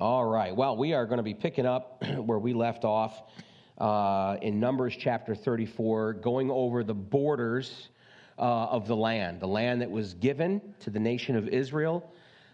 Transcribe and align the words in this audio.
All 0.00 0.24
right. 0.24 0.54
Well, 0.54 0.76
we 0.76 0.92
are 0.92 1.06
going 1.06 1.16
to 1.16 1.24
be 1.24 1.34
picking 1.34 1.66
up 1.66 2.04
where 2.18 2.38
we 2.38 2.52
left 2.52 2.84
off 2.84 3.20
uh, 3.78 4.36
in 4.40 4.60
Numbers 4.60 4.96
chapter 4.96 5.34
34, 5.34 6.12
going 6.12 6.52
over 6.52 6.84
the 6.84 6.94
borders 6.94 7.88
uh, 8.38 8.42
of 8.42 8.86
the 8.86 8.94
land, 8.94 9.40
the 9.40 9.48
land 9.48 9.80
that 9.80 9.90
was 9.90 10.14
given 10.14 10.60
to 10.78 10.90
the 10.90 11.00
nation 11.00 11.34
of 11.34 11.48
Israel, 11.48 12.08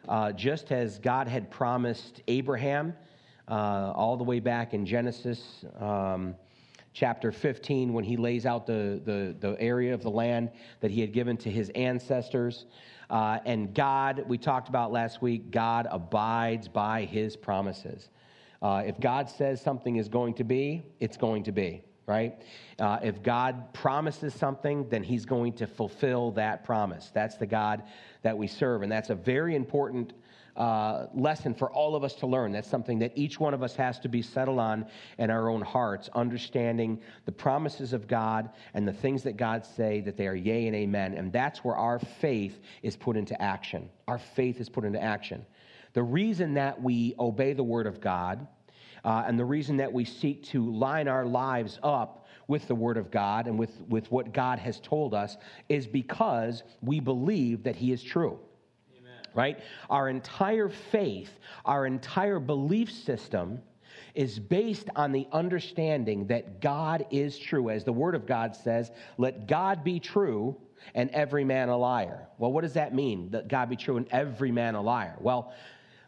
uh, 0.08 0.32
just 0.32 0.72
as 0.72 0.98
God 0.98 1.28
had 1.28 1.50
promised 1.50 2.22
Abraham 2.28 2.94
uh, 3.46 3.92
all 3.94 4.16
the 4.16 4.24
way 4.24 4.40
back 4.40 4.72
in 4.72 4.86
Genesis. 4.86 5.66
Um, 5.78 6.36
chapter 6.94 7.30
15, 7.30 7.92
when 7.92 8.04
he 8.04 8.16
lays 8.16 8.46
out 8.46 8.66
the, 8.66 9.02
the, 9.04 9.36
the 9.38 9.60
area 9.60 9.92
of 9.92 10.02
the 10.02 10.10
land 10.10 10.50
that 10.80 10.90
he 10.90 11.02
had 11.02 11.12
given 11.12 11.36
to 11.36 11.50
his 11.50 11.68
ancestors. 11.70 12.64
Uh, 13.10 13.38
and 13.44 13.74
God, 13.74 14.24
we 14.26 14.38
talked 14.38 14.68
about 14.68 14.92
last 14.92 15.22
week, 15.22 15.50
God 15.50 15.86
abides 15.90 16.68
by 16.68 17.04
his 17.04 17.36
promises. 17.36 18.10
Uh, 18.62 18.82
if 18.86 18.98
God 18.98 19.28
says 19.28 19.60
something 19.60 19.96
is 19.96 20.08
going 20.08 20.34
to 20.34 20.44
be, 20.44 20.84
it's 20.98 21.16
going 21.16 21.42
to 21.44 21.52
be, 21.52 21.82
right? 22.06 22.40
Uh, 22.78 22.98
if 23.02 23.22
God 23.22 23.72
promises 23.74 24.32
something, 24.34 24.88
then 24.88 25.02
he's 25.02 25.26
going 25.26 25.52
to 25.54 25.66
fulfill 25.66 26.30
that 26.32 26.64
promise. 26.64 27.10
That's 27.12 27.36
the 27.36 27.46
God 27.46 27.82
that 28.22 28.36
we 28.36 28.46
serve. 28.46 28.82
And 28.82 28.90
that's 28.90 29.10
a 29.10 29.14
very 29.14 29.54
important 29.54 30.14
uh, 30.56 31.06
lesson 31.14 31.54
for 31.54 31.70
all 31.70 31.96
of 31.96 32.04
us 32.04 32.14
to 32.14 32.26
learn. 32.26 32.52
That's 32.52 32.68
something 32.68 32.98
that 33.00 33.12
each 33.14 33.40
one 33.40 33.54
of 33.54 33.62
us 33.62 33.74
has 33.76 33.98
to 34.00 34.08
be 34.08 34.22
settled 34.22 34.58
on 34.58 34.86
in 35.18 35.30
our 35.30 35.48
own 35.48 35.62
hearts, 35.62 36.08
understanding 36.14 37.00
the 37.24 37.32
promises 37.32 37.92
of 37.92 38.06
God 38.06 38.50
and 38.74 38.86
the 38.86 38.92
things 38.92 39.22
that 39.24 39.36
God 39.36 39.66
say 39.66 40.00
that 40.02 40.16
they 40.16 40.28
are 40.28 40.34
yea 40.34 40.66
and 40.66 40.76
amen. 40.76 41.14
And 41.14 41.32
that's 41.32 41.64
where 41.64 41.76
our 41.76 41.98
faith 41.98 42.60
is 42.82 42.96
put 42.96 43.16
into 43.16 43.40
action. 43.40 43.88
Our 44.06 44.18
faith 44.18 44.60
is 44.60 44.68
put 44.68 44.84
into 44.84 45.02
action. 45.02 45.44
The 45.92 46.02
reason 46.02 46.54
that 46.54 46.80
we 46.80 47.14
obey 47.18 47.52
the 47.52 47.64
word 47.64 47.86
of 47.86 48.00
God 48.00 48.46
uh, 49.04 49.24
and 49.26 49.38
the 49.38 49.44
reason 49.44 49.76
that 49.76 49.92
we 49.92 50.04
seek 50.04 50.44
to 50.44 50.72
line 50.72 51.08
our 51.08 51.26
lives 51.26 51.78
up 51.82 52.26
with 52.48 52.66
the 52.68 52.74
Word 52.74 52.96
of 52.96 53.10
God 53.10 53.46
and 53.46 53.58
with, 53.58 53.80
with 53.88 54.10
what 54.10 54.32
God 54.32 54.58
has 54.58 54.80
told 54.80 55.14
us 55.14 55.36
is 55.68 55.86
because 55.86 56.62
we 56.82 57.00
believe 57.00 57.62
that 57.64 57.76
He 57.76 57.92
is 57.92 58.02
true 58.02 58.38
right? 59.34 59.58
Our 59.90 60.08
entire 60.08 60.68
faith, 60.68 61.30
our 61.64 61.86
entire 61.86 62.38
belief 62.38 62.90
system 62.90 63.60
is 64.14 64.38
based 64.38 64.88
on 64.96 65.12
the 65.12 65.26
understanding 65.32 66.26
that 66.28 66.60
God 66.60 67.06
is 67.10 67.38
true. 67.38 67.70
As 67.70 67.84
the 67.84 67.92
Word 67.92 68.14
of 68.14 68.26
God 68.26 68.54
says, 68.54 68.90
let 69.18 69.46
God 69.46 69.82
be 69.84 69.98
true 69.98 70.56
and 70.94 71.10
every 71.10 71.44
man 71.44 71.68
a 71.68 71.76
liar. 71.76 72.28
Well, 72.38 72.52
what 72.52 72.62
does 72.62 72.74
that 72.74 72.94
mean, 72.94 73.30
that 73.30 73.48
God 73.48 73.68
be 73.68 73.76
true 73.76 73.96
and 73.96 74.06
every 74.10 74.52
man 74.52 74.74
a 74.74 74.82
liar? 74.82 75.16
Well, 75.20 75.52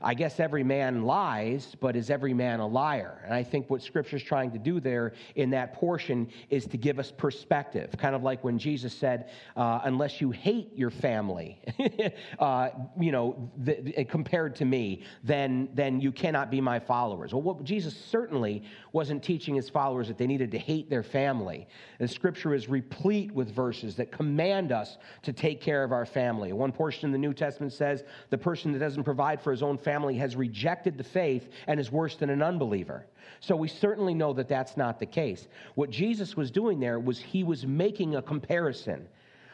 I 0.00 0.14
guess 0.14 0.41
every 0.41 0.62
man 0.62 1.05
lies, 1.05 1.75
but 1.80 1.97
is 1.97 2.11
every 2.11 2.34
man 2.34 2.61
a 2.61 2.66
liar? 2.66 3.22
And 3.25 3.33
I 3.33 3.42
think 3.42 3.70
what 3.70 3.83
Scripture 3.83 4.16
is 4.16 4.22
trying 4.22 4.50
to 4.50 4.58
do 4.58 4.78
there 4.78 5.14
in 5.36 5.50
that 5.50 5.72
portion 5.75 6.28
is 6.50 6.66
to 6.66 6.77
give 6.77 6.98
us 6.98 7.11
perspective, 7.11 7.94
kind 7.97 8.14
of 8.14 8.22
like 8.22 8.44
when 8.44 8.58
Jesus 8.58 8.92
said, 8.92 9.30
uh, 9.56 9.80
"Unless 9.84 10.20
you 10.20 10.30
hate 10.30 10.77
your 10.77 10.91
family, 10.91 11.62
uh, 12.38 12.69
you 13.00 13.11
know, 13.11 13.50
th- 13.64 14.06
compared 14.08 14.55
to 14.56 14.64
me, 14.64 15.03
then 15.25 15.69
then 15.72 16.00
you 16.00 16.12
cannot 16.12 16.50
be 16.50 16.60
my 16.60 16.78
followers." 16.78 17.33
Well, 17.33 17.42
what 17.42 17.64
Jesus 17.64 17.97
certainly 17.97 18.62
wasn't 18.92 19.22
teaching 19.22 19.55
his 19.55 19.70
followers 19.70 20.08
that 20.08 20.19
they 20.19 20.27
needed 20.27 20.50
to 20.50 20.58
hate 20.58 20.91
their 20.91 21.03
family. 21.03 21.66
The 21.98 22.08
Scripture 22.08 22.55
is 22.55 22.69
replete 22.69 23.33
with 23.33 23.50
verses 23.50 23.97
that 23.97 24.12
command 24.12 24.72
us 24.72 24.98
to 25.22 25.33
take 25.33 25.62
care 25.62 25.83
of 25.83 25.92
our 25.92 26.05
family. 26.05 26.53
One 26.53 26.72
portion 26.72 27.06
in 27.06 27.12
the 27.12 27.19
New 27.19 27.33
Testament 27.33 27.72
says, 27.72 28.05
"The 28.28 28.38
person 28.38 28.72
that 28.72 28.78
doesn't 28.78 29.05
provide 29.05 29.41
for 29.41 29.50
his 29.50 29.62
own 29.62 29.78
family 29.78 29.95
has 30.19 30.36
rejected 30.36 30.98
the 30.98 31.05
faith 31.05 31.48
and 31.66 31.80
is 31.80 31.91
worse 31.91 32.16
than 32.16 32.30
an 32.30 32.42
unbeliever. 32.42 33.06
So 33.41 33.56
we 33.56 33.69
certainly 33.69 34.14
know 34.14 34.33
that 34.34 34.48
that's 34.48 34.77
not 34.77 34.98
the 34.98 35.06
case. 35.06 35.48
What 35.75 35.91
Jesus 35.91 36.36
was 36.36 36.50
doing 36.50 36.80
there 36.80 36.98
was 36.98 37.19
he 37.19 37.44
was 37.44 37.66
making 37.66 38.16
a 38.16 38.22
comparison, 38.22 39.09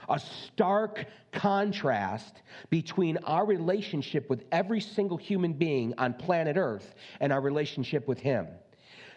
a 0.09 0.19
stark 0.19 1.07
contrast 1.33 2.43
between 2.71 3.17
our 3.19 3.47
relationship 3.47 4.29
with 4.29 4.45
every 4.53 4.81
single 4.81 5.17
human 5.17 5.53
being 5.53 5.95
on 5.99 6.15
planet 6.15 6.57
Earth 6.57 6.95
and 7.21 7.33
our 7.33 7.41
relationship 7.41 8.07
with 8.09 8.19
him 8.19 8.47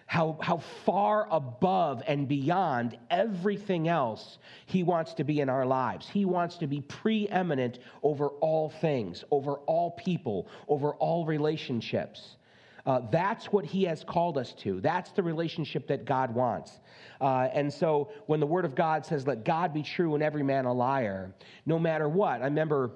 how, 0.05 0.38
how 0.41 0.57
far 0.85 1.27
above 1.31 2.03
and 2.07 2.27
beyond 2.27 2.97
everything 3.09 3.88
else 3.88 4.38
He 4.67 4.83
wants 4.83 5.13
to 5.16 5.23
be 5.23 5.41
in 5.41 5.49
our 5.49 5.66
lives. 5.66 6.07
He 6.07 6.25
wants 6.25 6.57
to 6.57 6.67
be 6.67 6.81
preeminent 6.81 7.79
over 8.03 8.27
all 8.27 8.69
things, 8.69 9.23
over 9.31 9.55
all 9.66 9.91
people, 9.91 10.47
over 10.67 10.93
all 10.93 11.25
relationships. 11.25 12.38
Uh, 12.85 13.01
that's 13.11 13.51
what 13.51 13.66
He 13.66 13.83
has 13.85 14.03
called 14.03 14.38
us 14.38 14.53
to. 14.59 14.79
That's 14.79 15.11
the 15.11 15.23
relationship 15.23 15.88
that 15.88 16.05
God 16.05 16.33
wants. 16.33 16.72
Uh, 17.19 17.47
and 17.51 17.73
so 17.73 18.11
when 18.27 18.39
the 18.39 18.45
Word 18.45 18.63
of 18.63 18.75
God 18.75 19.05
says, 19.05 19.25
let 19.25 19.43
God 19.43 19.73
be 19.73 19.81
true 19.81 20.13
and 20.13 20.23
every 20.23 20.43
man 20.43 20.66
a 20.66 20.73
liar, 20.73 21.33
no 21.66 21.79
matter 21.79 22.07
what, 22.07 22.41
I 22.41 22.45
remember. 22.45 22.91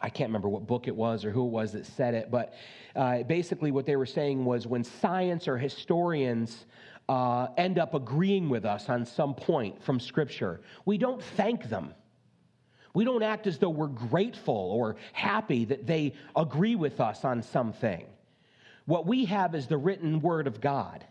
I 0.00 0.10
can't 0.10 0.28
remember 0.28 0.48
what 0.48 0.66
book 0.66 0.88
it 0.88 0.96
was 0.96 1.24
or 1.24 1.30
who 1.30 1.46
it 1.46 1.50
was 1.50 1.72
that 1.72 1.86
said 1.86 2.14
it, 2.14 2.30
but 2.30 2.54
uh, 2.94 3.22
basically, 3.22 3.70
what 3.70 3.86
they 3.86 3.96
were 3.96 4.06
saying 4.06 4.44
was 4.44 4.66
when 4.66 4.84
science 4.84 5.48
or 5.48 5.56
historians 5.56 6.66
uh, 7.08 7.48
end 7.56 7.78
up 7.78 7.94
agreeing 7.94 8.48
with 8.48 8.64
us 8.64 8.88
on 8.88 9.06
some 9.06 9.34
point 9.34 9.82
from 9.82 10.00
Scripture, 10.00 10.60
we 10.84 10.98
don't 10.98 11.22
thank 11.22 11.68
them. 11.68 11.94
We 12.94 13.04
don't 13.04 13.22
act 13.22 13.46
as 13.46 13.58
though 13.58 13.70
we're 13.70 13.88
grateful 13.88 14.54
or 14.54 14.96
happy 15.12 15.64
that 15.66 15.86
they 15.86 16.14
agree 16.34 16.76
with 16.76 17.00
us 17.00 17.24
on 17.24 17.42
something. 17.42 18.06
What 18.86 19.06
we 19.06 19.26
have 19.26 19.54
is 19.54 19.66
the 19.66 19.76
written 19.76 20.20
word 20.20 20.46
of 20.46 20.60
God. 20.60 21.04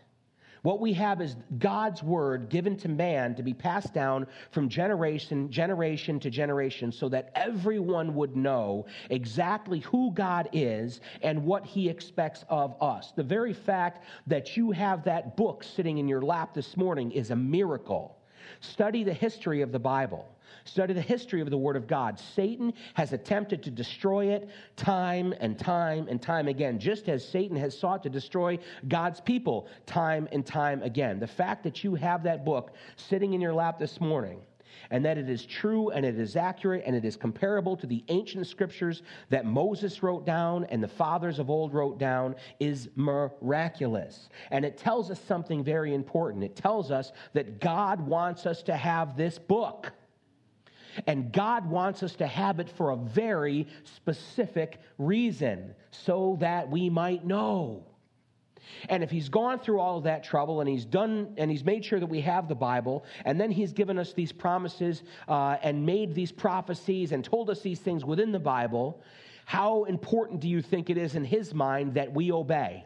What 0.66 0.80
we 0.80 0.94
have 0.94 1.20
is 1.20 1.36
God's 1.58 2.02
word 2.02 2.48
given 2.48 2.76
to 2.78 2.88
man 2.88 3.36
to 3.36 3.44
be 3.44 3.54
passed 3.54 3.94
down 3.94 4.26
from 4.50 4.68
generation, 4.68 5.48
generation 5.48 6.18
to 6.18 6.28
generation 6.28 6.90
so 6.90 7.08
that 7.10 7.30
everyone 7.36 8.16
would 8.16 8.34
know 8.34 8.86
exactly 9.08 9.78
who 9.78 10.10
God 10.10 10.48
is 10.52 11.00
and 11.22 11.44
what 11.44 11.64
he 11.64 11.88
expects 11.88 12.44
of 12.48 12.74
us. 12.82 13.12
The 13.14 13.22
very 13.22 13.52
fact 13.52 14.02
that 14.26 14.56
you 14.56 14.72
have 14.72 15.04
that 15.04 15.36
book 15.36 15.62
sitting 15.62 15.98
in 15.98 16.08
your 16.08 16.22
lap 16.22 16.52
this 16.52 16.76
morning 16.76 17.12
is 17.12 17.30
a 17.30 17.36
miracle. 17.36 18.15
Study 18.60 19.04
the 19.04 19.12
history 19.12 19.62
of 19.62 19.72
the 19.72 19.78
Bible. 19.78 20.28
Study 20.64 20.94
the 20.94 21.00
history 21.00 21.40
of 21.40 21.50
the 21.50 21.56
Word 21.56 21.76
of 21.76 21.86
God. 21.86 22.18
Satan 22.18 22.72
has 22.94 23.12
attempted 23.12 23.62
to 23.64 23.70
destroy 23.70 24.26
it 24.32 24.48
time 24.76 25.32
and 25.40 25.58
time 25.58 26.08
and 26.08 26.20
time 26.20 26.48
again, 26.48 26.78
just 26.78 27.08
as 27.08 27.26
Satan 27.26 27.56
has 27.56 27.78
sought 27.78 28.02
to 28.02 28.10
destroy 28.10 28.58
God's 28.88 29.20
people 29.20 29.68
time 29.86 30.28
and 30.32 30.44
time 30.44 30.82
again. 30.82 31.20
The 31.20 31.26
fact 31.26 31.62
that 31.64 31.84
you 31.84 31.94
have 31.94 32.24
that 32.24 32.44
book 32.44 32.72
sitting 32.96 33.32
in 33.32 33.40
your 33.40 33.54
lap 33.54 33.78
this 33.78 34.00
morning 34.00 34.40
and 34.90 35.04
that 35.04 35.18
it 35.18 35.28
is 35.28 35.44
true 35.44 35.90
and 35.90 36.04
it 36.04 36.18
is 36.18 36.36
accurate 36.36 36.82
and 36.86 36.94
it 36.94 37.04
is 37.04 37.16
comparable 37.16 37.76
to 37.76 37.86
the 37.86 38.04
ancient 38.08 38.46
scriptures 38.46 39.02
that 39.30 39.44
Moses 39.44 40.02
wrote 40.02 40.24
down 40.24 40.64
and 40.66 40.82
the 40.82 40.88
fathers 40.88 41.38
of 41.38 41.50
old 41.50 41.74
wrote 41.74 41.98
down 41.98 42.36
is 42.60 42.88
miraculous. 42.94 44.28
And 44.50 44.64
it 44.64 44.76
tells 44.76 45.10
us 45.10 45.20
something 45.20 45.64
very 45.64 45.94
important. 45.94 46.44
It 46.44 46.56
tells 46.56 46.90
us 46.90 47.12
that 47.32 47.60
God 47.60 48.00
wants 48.00 48.46
us 48.46 48.62
to 48.64 48.76
have 48.76 49.16
this 49.16 49.38
book. 49.38 49.92
And 51.06 51.30
God 51.30 51.68
wants 51.68 52.02
us 52.02 52.14
to 52.16 52.26
have 52.26 52.58
it 52.58 52.70
for 52.70 52.90
a 52.90 52.96
very 52.96 53.66
specific 53.84 54.80
reason, 54.96 55.74
so 55.90 56.38
that 56.40 56.70
we 56.70 56.88
might 56.88 57.24
know. 57.24 57.84
And 58.88 59.02
if 59.02 59.10
he's 59.10 59.28
gone 59.28 59.58
through 59.58 59.80
all 59.80 59.98
of 59.98 60.04
that 60.04 60.24
trouble 60.24 60.60
and 60.60 60.68
he's 60.68 60.84
done 60.84 61.34
and 61.36 61.50
he's 61.50 61.64
made 61.64 61.84
sure 61.84 62.00
that 62.00 62.06
we 62.06 62.20
have 62.22 62.48
the 62.48 62.54
Bible, 62.54 63.04
and 63.24 63.40
then 63.40 63.50
he's 63.50 63.72
given 63.72 63.98
us 63.98 64.12
these 64.12 64.32
promises 64.32 65.02
uh, 65.28 65.56
and 65.62 65.84
made 65.84 66.14
these 66.14 66.32
prophecies 66.32 67.12
and 67.12 67.24
told 67.24 67.50
us 67.50 67.60
these 67.60 67.80
things 67.80 68.04
within 68.04 68.32
the 68.32 68.38
Bible, 68.38 69.02
how 69.44 69.84
important 69.84 70.40
do 70.40 70.48
you 70.48 70.60
think 70.60 70.90
it 70.90 70.98
is 70.98 71.14
in 71.14 71.24
his 71.24 71.54
mind 71.54 71.94
that 71.94 72.12
we 72.12 72.32
obey? 72.32 72.84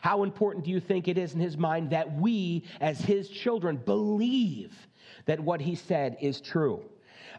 How 0.00 0.22
important 0.22 0.64
do 0.64 0.70
you 0.70 0.80
think 0.80 1.08
it 1.08 1.16
is 1.16 1.34
in 1.34 1.40
his 1.40 1.56
mind 1.56 1.90
that 1.90 2.12
we, 2.20 2.64
as 2.80 3.00
his 3.00 3.28
children, 3.28 3.76
believe 3.76 4.74
that 5.26 5.40
what 5.40 5.60
he 5.60 5.74
said 5.74 6.16
is 6.20 6.40
true. 6.40 6.82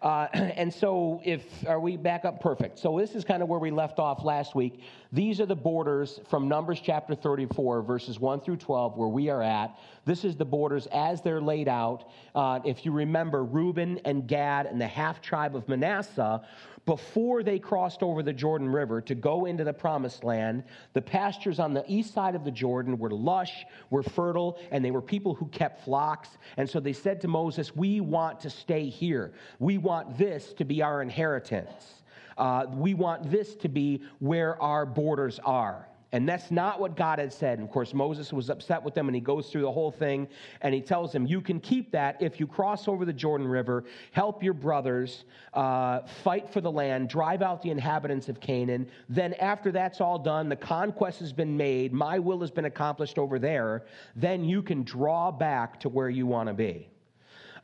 Uh, 0.02 0.28
and 0.34 0.74
so, 0.74 1.22
if 1.24 1.68
are 1.68 1.80
we 1.80 1.98
back 1.98 2.26
up 2.26 2.40
perfect? 2.40 2.80
So, 2.80 3.00
this 3.00 3.16
is 3.16 3.24
kind 3.24 3.44
of 3.44 3.50
where 3.50 3.60
we 3.60 3.72
left 3.72 4.00
off 4.00 4.24
last 4.24 4.56
week. 4.56 4.82
These 5.12 5.40
are 5.40 5.46
the 5.46 5.56
borders 5.56 6.20
from 6.30 6.48
Numbers 6.48 6.82
chapter 6.84 7.16
34, 7.16 7.84
verses 7.84 8.20
1 8.20 8.42
through 8.42 8.58
12, 8.58 8.98
where 8.98 9.08
we 9.08 9.30
are 9.30 9.44
at. 9.44 9.78
This 10.06 10.26
is 10.26 10.36
the 10.36 10.46
borders 10.46 10.88
as 10.88 11.22
they're 11.22 11.42
laid 11.42 11.68
out. 11.68 12.10
Uh, 12.34 12.60
if 12.66 12.86
you 12.86 12.92
remember, 12.92 13.44
Reuben 13.44 14.00
and 14.06 14.28
Gad 14.28 14.66
and 14.66 14.82
the 14.82 14.88
half 14.88 15.22
tribe 15.22 15.56
of 15.56 15.68
Manasseh 15.70 16.42
before 16.86 17.44
they 17.44 17.60
crossed 17.60 18.04
over 18.04 18.22
the 18.22 18.34
Jordan 18.34 18.68
River 18.68 19.00
to 19.02 19.16
go 19.16 19.46
into 19.46 19.64
the 19.64 19.74
promised 19.74 20.24
land, 20.24 20.64
the 20.94 21.02
pastures 21.02 21.60
on 21.60 21.74
the 21.74 21.86
east 21.88 22.14
side 22.14 22.36
of 22.36 22.44
the 22.44 22.52
Jordan 22.52 22.98
were 22.98 23.12
lush, 23.12 23.66
were 23.90 24.04
fertile, 24.04 24.60
and 24.72 24.84
they 24.84 24.92
were 24.92 25.02
people 25.02 25.34
who 25.34 25.46
kept 25.48 25.86
flocks. 25.86 26.30
And 26.58 26.70
so 26.70 26.80
they 26.80 26.94
said 26.94 27.22
to 27.22 27.28
Moses, 27.28 27.76
We 27.76 28.02
want 28.02 28.42
to 28.42 28.50
stay 28.50 28.90
here. 28.90 29.32
We 29.60 29.78
want 29.78 30.18
this 30.18 30.54
to 30.54 30.66
be 30.66 30.82
our 30.82 31.02
inheritance. 31.02 32.04
Uh, 32.38 32.66
we 32.72 32.94
want 32.94 33.30
this 33.30 33.56
to 33.56 33.70
be 33.70 34.02
where 34.20 34.62
our 34.62 34.86
borders 34.86 35.40
are. 35.46 35.88
And 36.14 36.30
that's 36.30 36.52
not 36.52 36.80
what 36.80 36.96
God 36.96 37.18
had 37.18 37.34
said. 37.34 37.58
And 37.58 37.68
of 37.68 37.74
course, 37.74 37.92
Moses 37.92 38.32
was 38.32 38.52
upset 38.52 38.84
with 38.84 38.94
them, 38.94 39.10
and 39.10 39.16
he 39.16 39.20
goes 39.20 39.50
through 39.50 39.64
the 39.64 39.72
whole 39.72 39.90
thing, 39.92 40.28
and 40.62 40.72
he 40.72 40.80
tells 40.80 41.12
them, 41.12 41.26
You 41.26 41.42
can 41.42 41.60
keep 41.60 41.92
that 41.92 42.22
if 42.22 42.40
you 42.40 42.46
cross 42.46 42.88
over 42.88 43.04
the 43.04 43.12
Jordan 43.12 43.48
River, 43.48 43.84
help 44.12 44.44
your 44.44 44.54
brothers, 44.54 45.26
uh, 45.56 46.02
fight 46.24 46.48
for 46.48 46.62
the 46.62 46.72
land, 46.72 47.10
drive 47.10 47.42
out 47.42 47.64
the 47.64 47.72
inhabitants 47.72 48.30
of 48.30 48.40
Canaan. 48.40 48.88
Then, 49.10 49.34
after 49.34 49.72
that's 49.72 50.02
all 50.02 50.20
done, 50.20 50.50
the 50.50 50.56
conquest 50.56 51.20
has 51.20 51.34
been 51.34 51.58
made, 51.58 51.92
my 51.92 52.20
will 52.20 52.42
has 52.42 52.52
been 52.52 52.66
accomplished 52.66 53.18
over 53.18 53.40
there, 53.40 53.84
then 54.16 54.46
you 54.46 54.62
can 54.62 54.84
draw 54.84 55.32
back 55.32 55.80
to 55.80 55.90
where 55.90 56.10
you 56.10 56.28
want 56.28 56.48
to 56.48 56.54
be. 56.54 56.90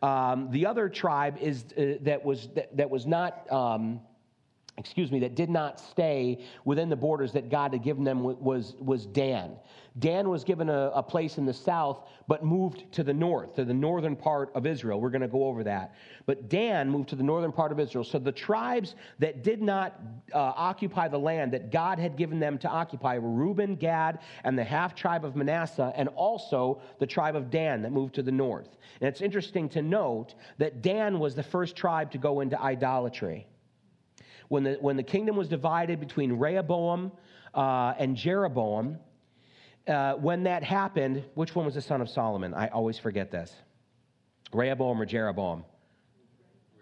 Um, 0.02 0.50
the 0.50 0.66
other 0.66 0.90
tribe 0.90 1.38
is, 1.40 1.66
uh, 1.78 2.00
that, 2.02 2.26
was, 2.26 2.50
that, 2.56 2.76
that 2.76 2.90
was 2.90 3.06
not. 3.06 3.52
Um, 3.52 4.02
excuse 4.80 5.12
me, 5.12 5.20
that 5.20 5.36
did 5.36 5.50
not 5.50 5.80
stay 5.80 6.40
within 6.64 6.90
the 6.90 6.96
borders 6.96 7.34
that 7.34 7.50
God 7.50 7.74
had 7.74 7.84
given 7.84 8.04
them 8.06 8.24
was, 8.24 8.76
was 8.80 9.06
Dan. 9.06 9.58
Dan 10.00 10.30
was 10.30 10.46
given 10.46 10.70
a, 10.70 10.92
a, 10.96 11.04
place 11.04 11.38
in 11.38 11.46
the 11.46 11.54
south, 11.54 12.08
but 12.28 12.46
moved 12.46 12.90
to 12.94 13.04
the 13.04 13.14
north, 13.14 13.56
to 13.56 13.66
the 13.66 13.74
northern 13.74 14.16
part 14.16 14.52
of 14.56 14.66
Israel. 14.66 15.02
We're 15.02 15.10
going 15.10 15.22
to 15.22 15.28
go 15.28 15.46
over 15.46 15.64
that. 15.66 15.96
But 16.26 16.48
Dan 16.48 16.90
moved 16.90 17.10
to 17.10 17.18
the 17.18 17.24
northern 17.24 17.52
part 17.52 17.74
of 17.74 17.80
Israel. 17.80 18.06
So 18.06 18.20
the 18.20 18.32
tribes 18.32 18.96
that 19.18 19.44
did 19.44 19.62
not 19.62 20.00
uh, 20.34 20.54
occupy 20.56 21.10
the 21.10 21.18
land 21.18 21.52
that 21.54 21.72
God 21.72 22.00
had 22.00 22.16
given 22.16 22.40
them 22.40 22.58
to 22.60 22.70
occupy 22.70 23.18
were 23.18 23.30
Reuben, 23.30 23.76
Gad, 23.76 24.20
and 24.46 24.58
the 24.58 24.64
half 24.64 24.96
tribe 24.96 25.26
of 25.26 25.36
Manasseh, 25.36 25.92
and 25.96 26.08
also 26.10 26.82
the 27.00 27.08
tribe 27.08 27.36
of 27.36 27.50
Dan 27.50 27.82
that 27.82 27.92
moved 27.92 28.16
to 28.16 28.24
the 28.24 28.32
north. 28.32 28.78
And 29.02 29.10
it's 29.10 29.22
interesting 29.22 29.68
to 29.70 29.82
note 29.82 30.36
that 30.60 30.82
Dan 30.82 31.20
was 31.20 31.36
the 31.36 31.44
first 31.44 31.76
tribe 31.76 32.12
to 32.12 32.18
go 32.18 32.40
into 32.40 32.62
idolatry 32.62 33.48
when 34.50 34.64
the, 34.64 34.78
when 34.82 34.98
the 34.98 35.04
kingdom 35.04 35.36
was 35.36 35.48
divided 35.48 36.00
between 36.00 36.34
Rehoboam 36.34 37.12
uh, 37.54 37.94
and 37.98 38.16
Jeroboam, 38.16 39.00
uh, 39.88 40.14
when 40.14 40.44
that 40.44 40.64
happened, 40.64 41.24
which 41.36 41.56
one 41.56 41.66
was 41.66 41.76
the 41.76 41.82
son 41.82 42.02
of 42.02 42.10
Solomon? 42.10 42.54
I 42.54 42.68
always 42.68 43.00
forget 43.00 43.32
this. 43.32 43.54
Rehoboam 44.52 45.02
or 45.02 45.06
Jeroboam? 45.06 45.64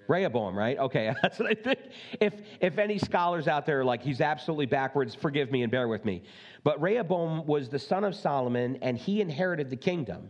Rehoboam, 0.08 0.58
right? 0.58 0.78
Okay, 0.78 1.14
that's 1.22 1.40
what 1.40 1.50
I 1.50 1.54
think. 1.54 1.80
If, 2.20 2.34
if 2.62 2.78
any 2.78 2.98
scholars 2.98 3.48
out 3.48 3.66
there 3.66 3.84
like, 3.84 4.02
he's 4.02 4.22
absolutely 4.22 4.66
backwards, 4.66 5.14
forgive 5.14 5.52
me 5.52 5.64
and 5.64 5.72
bear 5.72 5.88
with 5.88 6.06
me. 6.06 6.24
But 6.64 6.82
Rehoboam 6.82 7.46
was 7.46 7.70
the 7.70 7.80
son 7.80 8.04
of 8.04 8.16
Solomon, 8.16 8.78
and 8.82 8.98
he 8.98 9.22
inherited 9.22 9.70
the 9.70 9.76
kingdom. 9.76 10.30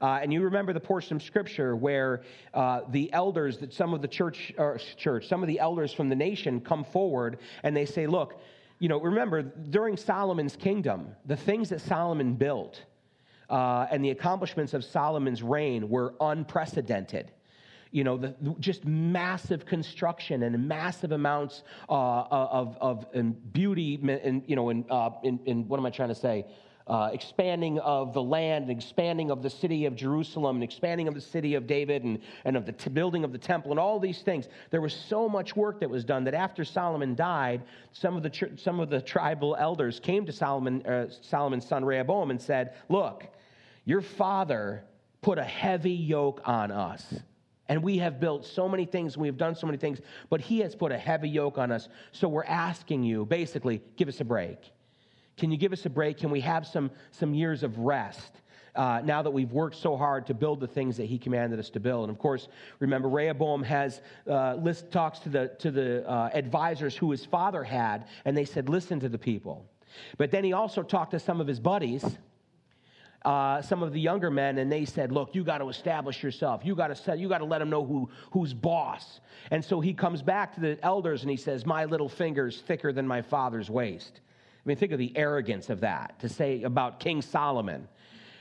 Uh, 0.00 0.18
and 0.22 0.32
you 0.32 0.40
remember 0.42 0.72
the 0.72 0.80
portion 0.80 1.16
of 1.16 1.22
scripture 1.22 1.76
where 1.76 2.22
uh, 2.52 2.80
the 2.90 3.12
elders, 3.12 3.58
that 3.58 3.72
some 3.72 3.94
of 3.94 4.02
the 4.02 4.08
church, 4.08 4.52
church, 4.96 5.28
some 5.28 5.42
of 5.42 5.48
the 5.48 5.58
elders 5.58 5.92
from 5.92 6.08
the 6.08 6.16
nation 6.16 6.60
come 6.60 6.84
forward 6.84 7.38
and 7.62 7.76
they 7.76 7.86
say, 7.86 8.06
look, 8.06 8.40
you 8.78 8.88
know, 8.88 9.00
remember 9.00 9.42
during 9.42 9.96
Solomon's 9.96 10.56
kingdom, 10.56 11.08
the 11.26 11.36
things 11.36 11.68
that 11.68 11.80
Solomon 11.80 12.34
built 12.34 12.82
uh, 13.48 13.86
and 13.90 14.04
the 14.04 14.10
accomplishments 14.10 14.74
of 14.74 14.84
Solomon's 14.84 15.42
reign 15.42 15.88
were 15.88 16.14
unprecedented 16.20 17.30
you 17.94 18.02
know, 18.02 18.16
the, 18.16 18.34
just 18.58 18.84
massive 18.84 19.64
construction 19.64 20.42
and 20.42 20.66
massive 20.66 21.12
amounts 21.12 21.62
uh, 21.88 21.92
of, 21.92 22.76
of 22.80 23.06
and 23.14 23.52
beauty 23.52 24.00
and, 24.02 24.42
you 24.48 24.56
know, 24.56 24.70
in, 24.70 24.84
uh, 24.90 25.10
what 25.10 25.78
am 25.78 25.86
I 25.86 25.90
trying 25.90 26.08
to 26.08 26.14
say? 26.16 26.44
Uh, 26.86 27.10
expanding 27.12 27.78
of 27.78 28.12
the 28.12 28.22
land, 28.22 28.68
expanding 28.68 29.30
of 29.30 29.42
the 29.42 29.48
city 29.48 29.86
of 29.86 29.96
Jerusalem, 29.96 30.56
and 30.56 30.64
expanding 30.64 31.08
of 31.08 31.14
the 31.14 31.20
city 31.20 31.54
of 31.54 31.66
David, 31.66 32.04
and, 32.04 32.18
and 32.44 32.56
of 32.56 32.66
the 32.66 32.72
t- 32.72 32.90
building 32.90 33.24
of 33.24 33.32
the 33.32 33.38
temple, 33.38 33.70
and 33.70 33.80
all 33.80 33.98
these 33.98 34.20
things. 34.20 34.48
There 34.70 34.82
was 34.82 34.92
so 34.92 35.28
much 35.28 35.56
work 35.56 35.80
that 35.80 35.88
was 35.88 36.04
done 36.04 36.24
that 36.24 36.34
after 36.34 36.64
Solomon 36.64 37.14
died, 37.14 37.62
some 37.92 38.16
of 38.16 38.22
the, 38.22 38.30
ch- 38.30 38.58
some 38.58 38.80
of 38.80 38.90
the 38.90 39.00
tribal 39.00 39.56
elders 39.58 39.98
came 39.98 40.26
to 40.26 40.32
Solomon, 40.32 40.84
uh, 40.86 41.06
Solomon's 41.22 41.66
son 41.66 41.84
Rehoboam 41.84 42.30
and 42.30 42.40
said, 42.40 42.74
Look, 42.90 43.26
your 43.86 44.02
father 44.02 44.84
put 45.22 45.38
a 45.38 45.44
heavy 45.44 45.92
yoke 45.92 46.42
on 46.44 46.70
us. 46.70 47.14
And 47.70 47.82
we 47.82 47.96
have 47.98 48.20
built 48.20 48.44
so 48.44 48.68
many 48.68 48.84
things, 48.84 49.14
and 49.14 49.22
we 49.22 49.28
have 49.28 49.38
done 49.38 49.54
so 49.54 49.66
many 49.66 49.78
things, 49.78 50.00
but 50.28 50.42
he 50.42 50.58
has 50.60 50.74
put 50.74 50.92
a 50.92 50.98
heavy 50.98 51.30
yoke 51.30 51.56
on 51.56 51.72
us. 51.72 51.88
So 52.12 52.28
we're 52.28 52.44
asking 52.44 53.04
you, 53.04 53.24
basically, 53.24 53.80
give 53.96 54.06
us 54.08 54.20
a 54.20 54.24
break. 54.24 54.58
Can 55.36 55.50
you 55.50 55.56
give 55.56 55.72
us 55.72 55.84
a 55.86 55.90
break? 55.90 56.18
Can 56.18 56.30
we 56.30 56.40
have 56.40 56.66
some, 56.66 56.90
some 57.10 57.34
years 57.34 57.62
of 57.62 57.78
rest? 57.78 58.40
Uh, 58.74 59.00
now 59.04 59.22
that 59.22 59.30
we've 59.30 59.52
worked 59.52 59.76
so 59.76 59.96
hard 59.96 60.26
to 60.26 60.34
build 60.34 60.58
the 60.58 60.66
things 60.66 60.96
that 60.96 61.04
he 61.06 61.16
commanded 61.16 61.60
us 61.60 61.70
to 61.70 61.78
build. 61.78 62.08
And 62.08 62.10
of 62.10 62.18
course, 62.18 62.48
remember, 62.80 63.08
Rehoboam 63.08 63.62
has 63.62 64.00
uh, 64.28 64.54
list, 64.54 64.90
talks 64.90 65.20
to 65.20 65.28
the, 65.28 65.52
to 65.60 65.70
the 65.70 66.08
uh, 66.08 66.30
advisors 66.34 66.96
who 66.96 67.12
his 67.12 67.24
father 67.24 67.62
had, 67.62 68.06
and 68.24 68.36
they 68.36 68.44
said, 68.44 68.68
listen 68.68 68.98
to 69.00 69.08
the 69.08 69.18
people. 69.18 69.64
But 70.18 70.32
then 70.32 70.42
he 70.42 70.52
also 70.52 70.82
talked 70.82 71.12
to 71.12 71.20
some 71.20 71.40
of 71.40 71.46
his 71.46 71.60
buddies, 71.60 72.04
uh, 73.24 73.62
some 73.62 73.84
of 73.84 73.92
the 73.92 74.00
younger 74.00 74.28
men, 74.28 74.58
and 74.58 74.70
they 74.72 74.84
said, 74.84 75.12
look, 75.12 75.36
you 75.36 75.44
got 75.44 75.58
to 75.58 75.68
establish 75.68 76.20
yourself. 76.20 76.62
You 76.64 76.74
got 76.74 76.94
to 76.94 77.16
you 77.16 77.28
got 77.28 77.38
to 77.38 77.44
let 77.44 77.60
them 77.60 77.70
know 77.70 77.84
who, 77.84 78.10
who's 78.32 78.52
boss. 78.52 79.20
And 79.52 79.64
so 79.64 79.80
he 79.80 79.94
comes 79.94 80.20
back 80.20 80.54
to 80.56 80.60
the 80.60 80.84
elders 80.84 81.22
and 81.22 81.30
he 81.30 81.36
says, 81.36 81.64
my 81.64 81.84
little 81.84 82.08
finger's 82.08 82.60
thicker 82.62 82.92
than 82.92 83.06
my 83.06 83.22
father's 83.22 83.70
waist. 83.70 84.20
I 84.64 84.68
mean, 84.68 84.76
think 84.78 84.92
of 84.92 84.98
the 84.98 85.14
arrogance 85.16 85.68
of 85.68 85.80
that 85.80 86.18
to 86.20 86.28
say 86.28 86.62
about 86.62 86.98
King 86.98 87.20
Solomon. 87.20 87.86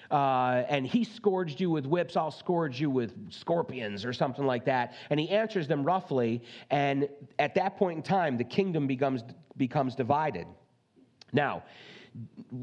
Uh, 0.09 0.63
and 0.69 0.85
he 0.85 1.03
scourged 1.03 1.59
you 1.59 1.69
with 1.69 1.85
whips, 1.85 2.15
I'll 2.15 2.31
scourge 2.31 2.79
you 2.79 2.89
with 2.89 3.31
scorpions 3.31 4.05
or 4.05 4.13
something 4.13 4.45
like 4.45 4.63
that. 4.65 4.93
And 5.09 5.19
he 5.19 5.29
answers 5.29 5.67
them 5.67 5.83
roughly. 5.83 6.43
And 6.69 7.09
at 7.39 7.55
that 7.55 7.77
point 7.77 7.97
in 7.97 8.03
time, 8.03 8.37
the 8.37 8.43
kingdom 8.43 8.87
becomes, 8.87 9.23
becomes 9.57 9.95
divided. 9.95 10.45
Now, 11.33 11.63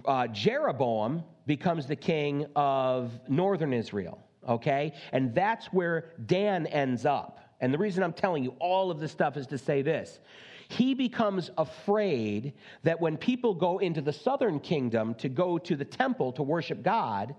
uh, 0.04 0.28
Jeroboam 0.28 1.24
becomes 1.46 1.86
the 1.86 1.96
king 1.96 2.46
of 2.54 3.10
northern 3.28 3.72
Israel, 3.72 4.24
okay? 4.48 4.94
And 5.12 5.34
that's 5.34 5.66
where 5.66 6.12
Dan 6.26 6.66
ends 6.66 7.04
up. 7.04 7.40
And 7.60 7.74
the 7.74 7.78
reason 7.78 8.02
I'm 8.02 8.12
telling 8.12 8.44
you 8.44 8.54
all 8.60 8.90
of 8.90 9.00
this 9.00 9.10
stuff 9.10 9.36
is 9.36 9.46
to 9.48 9.58
say 9.58 9.82
this 9.82 10.20
he 10.70 10.94
becomes 10.94 11.50
afraid 11.58 12.52
that 12.84 13.00
when 13.00 13.16
people 13.16 13.54
go 13.54 13.78
into 13.78 14.00
the 14.00 14.12
southern 14.12 14.60
kingdom 14.60 15.14
to 15.16 15.28
go 15.28 15.58
to 15.58 15.74
the 15.74 15.84
temple 15.84 16.30
to 16.32 16.44
worship 16.44 16.84
God, 16.84 17.34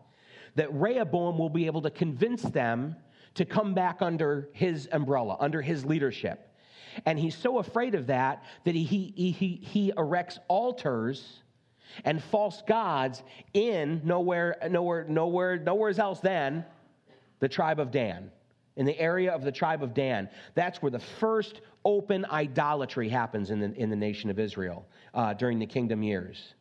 that 0.56 0.72
Rehoboam 0.74 1.38
will 1.38 1.50
be 1.50 1.66
able 1.66 1.82
to 1.84 1.90
convince 1.90 2.42
them 2.42 2.94
to 3.36 3.46
come 3.46 3.74
back 3.74 4.02
under 4.02 4.50
his 4.52 4.90
umbrella, 4.92 5.38
under 5.40 5.62
his 5.62 5.86
leadership. 5.86 6.54
And 7.06 7.18
he's 7.18 7.36
so 7.36 7.60
afraid 7.60 7.96
of 7.96 8.08
that 8.08 8.44
that 8.66 8.76
he, 8.76 8.84
he, 8.84 9.32
he, 9.32 9.94
erects 9.96 10.38
altars 10.50 11.42
and 12.04 12.22
false 12.22 12.62
gods 12.68 13.24
in 13.54 14.02
nowhere, 14.04 14.58
nowhere, 14.70 15.06
nowhere, 15.08 15.58
nowhere 15.58 15.94
else 15.98 16.20
than 16.20 16.66
the 17.40 17.48
tribe 17.48 17.80
of 17.80 17.92
Dan 17.92 18.30
in 18.82 18.88
the 18.88 19.00
area 19.00 19.32
of 19.32 19.44
the 19.44 19.52
tribe 19.52 19.84
of 19.84 19.94
Dan. 19.94 20.28
That's 20.56 20.82
where 20.82 20.90
the 20.90 20.98
first 20.98 21.62
open 21.86 22.26
idolatry 22.26 23.10
happens 23.10 23.52
in 23.52 23.60
the, 23.60 23.72
in 23.76 23.92
the 23.92 23.96
nation 23.96 24.32
of 24.32 24.40
Israel 24.40 24.88
uh, 25.14 25.36
during 25.36 25.60
the 25.60 25.68
kingdom 25.68 26.02
years. 26.02 26.56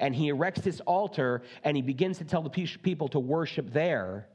And 0.00 0.12
he 0.12 0.30
erects 0.30 0.62
this 0.62 0.80
altar 0.80 1.42
and 1.62 1.76
he 1.76 1.82
begins 1.82 2.18
to 2.18 2.24
tell 2.24 2.42
the 2.42 2.50
people 2.50 3.06
to 3.10 3.20
worship 3.20 3.72
there 3.72 4.26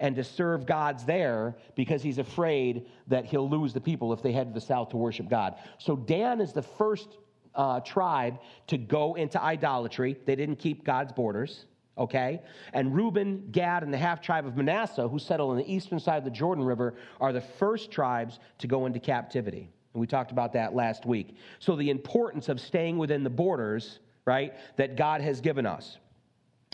and 0.00 0.16
to 0.16 0.24
serve 0.24 0.64
gods 0.64 1.04
there 1.04 1.54
because 1.76 2.02
he's 2.02 2.16
afraid 2.16 2.86
that 3.08 3.26
he'll 3.26 3.50
lose 3.50 3.74
the 3.74 3.80
people 3.80 4.10
if 4.14 4.22
they 4.22 4.32
head 4.32 4.46
to 4.46 4.54
the 4.54 4.64
south 4.64 4.88
to 4.88 4.96
worship 4.96 5.28
God. 5.28 5.56
So 5.76 5.96
Dan 5.96 6.40
is 6.40 6.54
the 6.54 6.62
first 6.62 7.18
uh, 7.54 7.80
tribe 7.80 8.38
to 8.68 8.78
go 8.78 9.16
into 9.16 9.38
idolatry. 9.42 10.16
They 10.24 10.34
didn't 10.34 10.56
keep 10.56 10.82
God's 10.82 11.12
borders 11.12 11.66
okay? 12.00 12.40
And 12.72 12.94
Reuben, 12.94 13.48
Gad, 13.52 13.84
and 13.84 13.92
the 13.92 13.98
half 13.98 14.20
tribe 14.20 14.46
of 14.46 14.56
Manasseh, 14.56 15.06
who 15.06 15.18
settle 15.18 15.50
on 15.50 15.58
the 15.58 15.72
eastern 15.72 16.00
side 16.00 16.16
of 16.16 16.24
the 16.24 16.30
Jordan 16.30 16.64
River, 16.64 16.94
are 17.20 17.32
the 17.32 17.42
first 17.42 17.92
tribes 17.92 18.40
to 18.58 18.66
go 18.66 18.86
into 18.86 18.98
captivity. 18.98 19.70
And 19.92 20.00
we 20.00 20.06
talked 20.06 20.32
about 20.32 20.54
that 20.54 20.74
last 20.74 21.04
week. 21.04 21.36
So, 21.58 21.76
the 21.76 21.90
importance 21.90 22.48
of 22.48 22.60
staying 22.60 22.96
within 22.96 23.22
the 23.22 23.30
borders, 23.30 24.00
right, 24.24 24.54
that 24.76 24.96
God 24.96 25.20
has 25.20 25.40
given 25.40 25.66
us. 25.66 25.98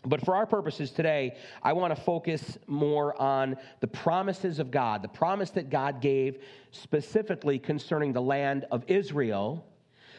But 0.04 0.24
for 0.24 0.36
our 0.36 0.46
purposes 0.46 0.92
today, 0.92 1.36
I 1.62 1.72
want 1.72 1.94
to 1.94 2.00
focus 2.00 2.58
more 2.68 3.20
on 3.20 3.56
the 3.80 3.88
promises 3.88 4.60
of 4.60 4.70
God, 4.70 5.02
the 5.02 5.08
promise 5.08 5.50
that 5.50 5.68
God 5.68 6.00
gave 6.00 6.38
specifically 6.70 7.58
concerning 7.58 8.12
the 8.12 8.22
land 8.22 8.66
of 8.70 8.84
Israel 8.86 9.66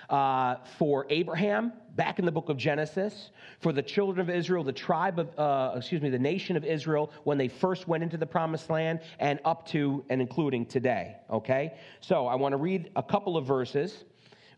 uh, 0.09 0.55
for 0.77 1.05
Abraham 1.09 1.73
back 1.95 2.19
in 2.19 2.25
the 2.25 2.31
book 2.31 2.49
of 2.49 2.57
Genesis, 2.57 3.31
for 3.59 3.73
the 3.73 3.81
children 3.81 4.19
of 4.19 4.33
Israel, 4.33 4.63
the 4.63 4.71
tribe 4.71 5.19
of, 5.19 5.37
uh, 5.37 5.75
excuse 5.75 6.01
me, 6.01 6.09
the 6.09 6.19
nation 6.19 6.55
of 6.55 6.63
Israel 6.63 7.11
when 7.23 7.37
they 7.37 7.47
first 7.47 7.87
went 7.87 8.03
into 8.03 8.17
the 8.17 8.25
promised 8.25 8.69
land, 8.69 8.99
and 9.19 9.39
up 9.45 9.67
to 9.67 10.05
and 10.09 10.21
including 10.21 10.65
today. 10.65 11.15
Okay? 11.29 11.73
So 12.01 12.27
I 12.27 12.35
want 12.35 12.53
to 12.53 12.57
read 12.57 12.91
a 12.95 13.03
couple 13.03 13.35
of 13.35 13.45
verses. 13.45 14.05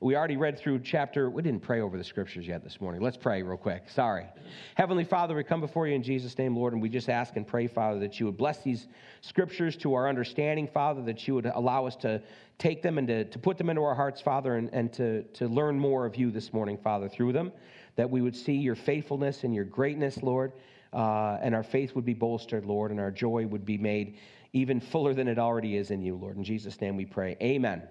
We 0.02 0.16
already 0.16 0.38
read 0.38 0.58
through 0.58 0.80
chapter, 0.80 1.30
we 1.30 1.42
didn't 1.42 1.62
pray 1.62 1.82
over 1.82 1.98
the 1.98 2.04
scriptures 2.06 2.48
yet 2.48 2.64
this 2.64 2.80
morning. 2.80 3.02
Let's 3.02 3.18
pray 3.18 3.44
real 3.44 3.58
quick. 3.58 3.90
Sorry. 3.90 4.28
Heavenly 4.76 5.04
Father, 5.04 5.36
we 5.36 5.44
come 5.44 5.60
before 5.60 5.88
you 5.88 5.96
in 5.96 6.04
Jesus' 6.04 6.38
name, 6.38 6.56
Lord, 6.56 6.72
and 6.72 6.82
we 6.82 6.88
just 6.88 7.10
ask 7.10 7.36
and 7.36 7.46
pray, 7.46 7.68
Father, 7.68 8.00
that 8.00 8.18
you 8.18 8.26
would 8.26 8.38
bless 8.38 8.64
these 8.64 8.88
scriptures 9.20 9.76
to 9.78 9.94
our 9.96 10.08
understanding, 10.08 10.70
Father, 10.70 11.02
that 11.02 11.28
you 11.28 11.36
would 11.36 11.48
allow 11.48 11.86
us 11.86 11.98
to 11.98 12.22
take 12.58 12.82
them 12.82 12.98
and 12.98 13.10
to, 13.10 13.26
to 13.26 13.40
put 13.40 13.58
them 13.58 13.70
into 13.70 13.84
our 13.84 13.94
hearts, 13.94 14.22
Father, 14.22 14.56
and, 14.56 14.70
and 14.72 14.94
to, 14.94 15.24
to 15.34 15.48
learn 15.48 15.78
more 15.78 16.06
of 16.06 16.16
you 16.16 16.32
this 16.32 16.54
morning, 16.54 16.78
Father, 16.78 17.10
through 17.10 17.34
them 17.34 17.52
that 18.00 18.10
we 18.10 18.22
would 18.22 18.36
see 18.38 18.54
your 18.54 18.76
faithfulness 18.76 19.44
and 19.44 19.54
your 19.54 19.66
greatness, 19.66 20.24
Lord, 20.24 20.54
uh, 20.94 21.38
and 21.42 21.54
our 21.54 21.64
faith 21.64 21.94
would 21.96 22.06
be 22.06 22.14
bolstered, 22.14 22.66
Lord, 22.66 22.92
and 22.92 23.00
our 23.02 23.12
joy 23.12 23.46
would 23.46 23.66
be 23.66 23.78
made 23.78 24.18
even 24.54 24.80
fuller 24.80 25.14
than 25.14 25.28
it 25.28 25.38
already 25.38 25.76
is 25.76 25.92
in 25.92 26.02
you, 26.02 26.16
Lord. 26.16 26.38
In 26.38 26.46
Jesus' 26.46 26.80
name 26.80 26.96
we 26.96 27.04
pray. 27.04 27.36
Amen. 27.42 27.84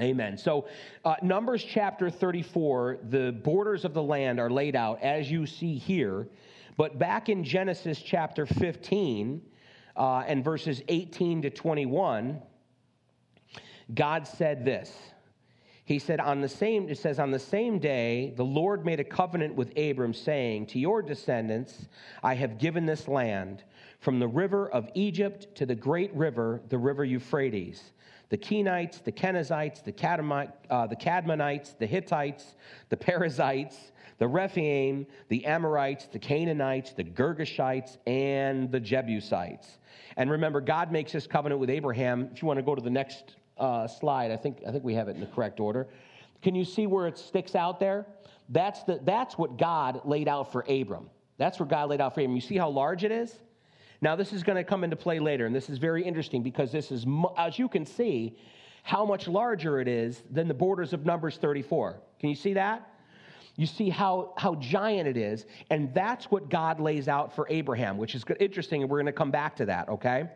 Amen. 0.00 0.38
So, 0.38 0.68
uh, 1.04 1.16
Numbers 1.22 1.64
chapter 1.64 2.08
34, 2.08 3.00
the 3.10 3.32
borders 3.42 3.84
of 3.84 3.94
the 3.94 4.02
land 4.02 4.38
are 4.38 4.48
laid 4.48 4.76
out 4.76 5.02
as 5.02 5.28
you 5.28 5.44
see 5.44 5.76
here. 5.76 6.28
But 6.76 7.00
back 7.00 7.28
in 7.28 7.42
Genesis 7.42 8.00
chapter 8.00 8.46
15 8.46 9.42
uh, 9.96 10.18
and 10.20 10.44
verses 10.44 10.82
18 10.86 11.42
to 11.42 11.50
21, 11.50 12.40
God 13.92 14.28
said 14.28 14.64
this. 14.64 14.96
He 15.84 15.98
said, 15.98 16.20
on 16.20 16.42
the 16.42 16.48
same, 16.48 16.88
it 16.88 16.98
says, 16.98 17.18
on 17.18 17.32
the 17.32 17.38
same 17.40 17.80
day, 17.80 18.34
the 18.36 18.44
Lord 18.44 18.84
made 18.84 19.00
a 19.00 19.04
covenant 19.04 19.56
with 19.56 19.76
Abram, 19.76 20.14
saying, 20.14 20.66
To 20.66 20.78
your 20.78 21.02
descendants 21.02 21.88
I 22.22 22.34
have 22.34 22.58
given 22.58 22.86
this 22.86 23.08
land, 23.08 23.64
from 23.98 24.20
the 24.20 24.28
river 24.28 24.70
of 24.70 24.88
Egypt 24.94 25.48
to 25.56 25.66
the 25.66 25.74
great 25.74 26.14
river, 26.14 26.60
the 26.68 26.78
river 26.78 27.04
Euphrates 27.04 27.82
the 28.30 28.38
Kenites, 28.38 29.02
the 29.02 29.12
Kenizzites, 29.12 29.82
the, 29.82 30.52
uh, 30.70 30.86
the 30.86 30.96
Kadmonites, 30.96 31.78
the 31.78 31.86
Hittites, 31.86 32.54
the 32.90 32.96
Perizzites, 32.96 33.92
the 34.18 34.28
Rephaim, 34.28 35.06
the 35.28 35.44
Amorites, 35.46 36.06
the 36.06 36.18
Canaanites, 36.18 36.92
the 36.92 37.04
Girgashites, 37.04 37.96
and 38.06 38.70
the 38.70 38.80
Jebusites. 38.80 39.78
And 40.16 40.30
remember, 40.30 40.60
God 40.60 40.90
makes 40.92 41.12
this 41.12 41.26
covenant 41.26 41.60
with 41.60 41.70
Abraham. 41.70 42.28
If 42.32 42.42
you 42.42 42.48
want 42.48 42.58
to 42.58 42.64
go 42.64 42.74
to 42.74 42.82
the 42.82 42.90
next 42.90 43.36
uh, 43.56 43.86
slide, 43.86 44.30
I 44.30 44.36
think, 44.36 44.58
I 44.66 44.72
think 44.72 44.84
we 44.84 44.94
have 44.94 45.08
it 45.08 45.14
in 45.14 45.20
the 45.20 45.26
correct 45.26 45.60
order. 45.60 45.86
Can 46.42 46.54
you 46.54 46.64
see 46.64 46.86
where 46.86 47.06
it 47.06 47.16
sticks 47.16 47.54
out 47.54 47.80
there? 47.80 48.06
That's, 48.48 48.82
the, 48.84 49.00
that's 49.04 49.38
what 49.38 49.56
God 49.56 50.02
laid 50.04 50.28
out 50.28 50.52
for 50.52 50.64
Abram. 50.68 51.10
That's 51.36 51.60
what 51.60 51.68
God 51.68 51.88
laid 51.88 52.00
out 52.00 52.14
for 52.14 52.20
Abram. 52.20 52.34
You 52.34 52.40
see 52.40 52.56
how 52.56 52.68
large 52.68 53.04
it 53.04 53.12
is? 53.12 53.34
Now, 54.00 54.14
this 54.14 54.32
is 54.32 54.42
going 54.42 54.56
to 54.56 54.64
come 54.64 54.84
into 54.84 54.96
play 54.96 55.18
later, 55.18 55.46
and 55.46 55.54
this 55.54 55.68
is 55.68 55.78
very 55.78 56.04
interesting 56.04 56.42
because 56.42 56.70
this 56.70 56.92
is, 56.92 57.04
as 57.36 57.58
you 57.58 57.68
can 57.68 57.84
see, 57.84 58.36
how 58.82 59.04
much 59.04 59.26
larger 59.26 59.80
it 59.80 59.88
is 59.88 60.22
than 60.30 60.46
the 60.48 60.54
borders 60.54 60.92
of 60.92 61.04
Numbers 61.04 61.36
34. 61.36 62.00
Can 62.20 62.30
you 62.30 62.36
see 62.36 62.54
that? 62.54 62.94
You 63.56 63.66
see 63.66 63.90
how, 63.90 64.34
how 64.36 64.54
giant 64.54 65.08
it 65.08 65.16
is, 65.16 65.46
and 65.70 65.92
that's 65.92 66.30
what 66.30 66.48
God 66.48 66.78
lays 66.78 67.08
out 67.08 67.34
for 67.34 67.46
Abraham, 67.50 67.98
which 67.98 68.14
is 68.14 68.24
interesting, 68.38 68.82
and 68.82 68.90
we're 68.90 68.98
going 68.98 69.06
to 69.06 69.12
come 69.12 69.32
back 69.32 69.56
to 69.56 69.66
that, 69.66 69.88
okay? 69.88 70.28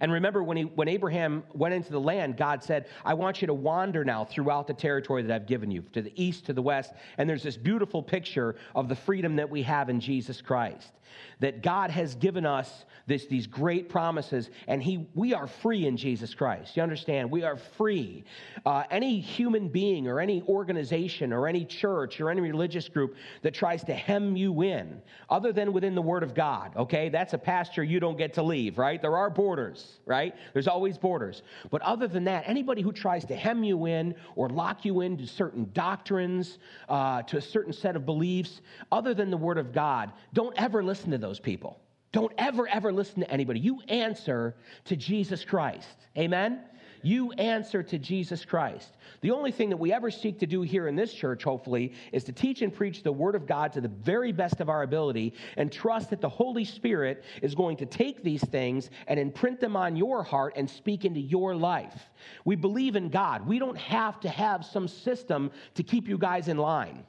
And 0.00 0.12
remember, 0.12 0.42
when, 0.42 0.56
he, 0.56 0.62
when 0.64 0.88
Abraham 0.88 1.44
went 1.52 1.74
into 1.74 1.92
the 1.92 2.00
land, 2.00 2.36
God 2.36 2.62
said, 2.62 2.86
I 3.04 3.14
want 3.14 3.40
you 3.40 3.46
to 3.46 3.54
wander 3.54 4.04
now 4.04 4.24
throughout 4.24 4.66
the 4.66 4.74
territory 4.74 5.22
that 5.22 5.34
I've 5.34 5.46
given 5.46 5.70
you, 5.70 5.82
to 5.92 6.02
the 6.02 6.12
east, 6.22 6.46
to 6.46 6.52
the 6.52 6.62
west. 6.62 6.92
And 7.18 7.28
there's 7.28 7.42
this 7.42 7.56
beautiful 7.56 8.02
picture 8.02 8.56
of 8.74 8.88
the 8.88 8.96
freedom 8.96 9.36
that 9.36 9.48
we 9.48 9.62
have 9.62 9.88
in 9.88 10.00
Jesus 10.00 10.40
Christ 10.40 10.92
that 11.40 11.62
God 11.62 11.90
has 11.90 12.14
given 12.14 12.46
us 12.46 12.84
this, 13.06 13.26
these 13.26 13.48
great 13.48 13.88
promises, 13.88 14.48
and 14.68 14.80
he, 14.80 15.08
we 15.14 15.34
are 15.34 15.48
free 15.48 15.86
in 15.86 15.96
Jesus 15.96 16.34
Christ. 16.34 16.76
You 16.76 16.82
understand? 16.84 17.30
We 17.30 17.42
are 17.42 17.56
free. 17.56 18.22
Uh, 18.64 18.84
any 18.90 19.18
human 19.18 19.68
being 19.68 20.06
or 20.06 20.20
any 20.20 20.42
organization 20.42 21.32
or 21.32 21.48
any 21.48 21.64
church 21.64 22.20
or 22.20 22.30
any 22.30 22.40
religious 22.40 22.88
group 22.88 23.16
that 23.42 23.54
tries 23.54 23.82
to 23.84 23.94
hem 23.94 24.36
you 24.36 24.62
in, 24.62 25.02
other 25.28 25.52
than 25.52 25.72
within 25.72 25.96
the 25.96 26.02
Word 26.02 26.22
of 26.22 26.32
God, 26.34 26.76
okay, 26.76 27.08
that's 27.08 27.34
a 27.34 27.38
pasture 27.38 27.82
you 27.82 27.98
don't 27.98 28.16
get 28.16 28.34
to 28.34 28.42
leave, 28.42 28.78
right? 28.78 29.02
There 29.02 29.16
are 29.16 29.30
borders, 29.30 29.61
right? 30.06 30.34
There's 30.52 30.68
always 30.68 30.98
borders. 30.98 31.42
But 31.70 31.82
other 31.82 32.08
than 32.08 32.24
that, 32.24 32.44
anybody 32.46 32.82
who 32.82 32.92
tries 32.92 33.24
to 33.26 33.36
hem 33.36 33.64
you 33.64 33.86
in 33.86 34.14
or 34.36 34.48
lock 34.48 34.84
you 34.84 35.00
into 35.00 35.26
certain 35.26 35.70
doctrines, 35.72 36.58
uh, 36.88 37.22
to 37.22 37.36
a 37.36 37.40
certain 37.40 37.72
set 37.72 37.96
of 37.96 38.04
beliefs, 38.04 38.60
other 38.90 39.14
than 39.14 39.30
the 39.30 39.36
Word 39.36 39.58
of 39.58 39.72
God, 39.72 40.12
don't 40.32 40.54
ever 40.56 40.82
listen 40.82 41.10
to 41.10 41.18
those 41.18 41.40
people. 41.40 41.80
Don't 42.12 42.32
ever, 42.36 42.68
ever 42.68 42.92
listen 42.92 43.20
to 43.20 43.30
anybody. 43.30 43.58
You 43.60 43.80
answer 43.88 44.54
to 44.84 44.96
Jesus 44.96 45.44
Christ. 45.44 45.88
Amen? 46.16 46.60
You 47.02 47.32
answer 47.32 47.82
to 47.82 47.98
Jesus 47.98 48.44
Christ. 48.44 48.96
The 49.20 49.30
only 49.30 49.50
thing 49.50 49.68
that 49.70 49.76
we 49.76 49.92
ever 49.92 50.10
seek 50.10 50.38
to 50.40 50.46
do 50.46 50.62
here 50.62 50.88
in 50.88 50.96
this 50.96 51.12
church, 51.12 51.44
hopefully, 51.44 51.92
is 52.12 52.24
to 52.24 52.32
teach 52.32 52.62
and 52.62 52.72
preach 52.72 53.02
the 53.02 53.12
Word 53.12 53.34
of 53.34 53.46
God 53.46 53.72
to 53.72 53.80
the 53.80 53.88
very 53.88 54.32
best 54.32 54.60
of 54.60 54.68
our 54.68 54.82
ability 54.82 55.34
and 55.56 55.70
trust 55.70 56.10
that 56.10 56.20
the 56.20 56.28
Holy 56.28 56.64
Spirit 56.64 57.24
is 57.42 57.54
going 57.54 57.76
to 57.78 57.86
take 57.86 58.22
these 58.22 58.44
things 58.44 58.90
and 59.08 59.18
imprint 59.18 59.60
them 59.60 59.76
on 59.76 59.96
your 59.96 60.22
heart 60.22 60.54
and 60.56 60.68
speak 60.68 61.04
into 61.04 61.20
your 61.20 61.54
life. 61.54 62.10
We 62.44 62.56
believe 62.56 62.96
in 62.96 63.08
God. 63.08 63.46
We 63.46 63.58
don't 63.58 63.78
have 63.78 64.20
to 64.20 64.28
have 64.28 64.64
some 64.64 64.88
system 64.88 65.50
to 65.74 65.82
keep 65.82 66.08
you 66.08 66.18
guys 66.18 66.48
in 66.48 66.56
line 66.56 67.04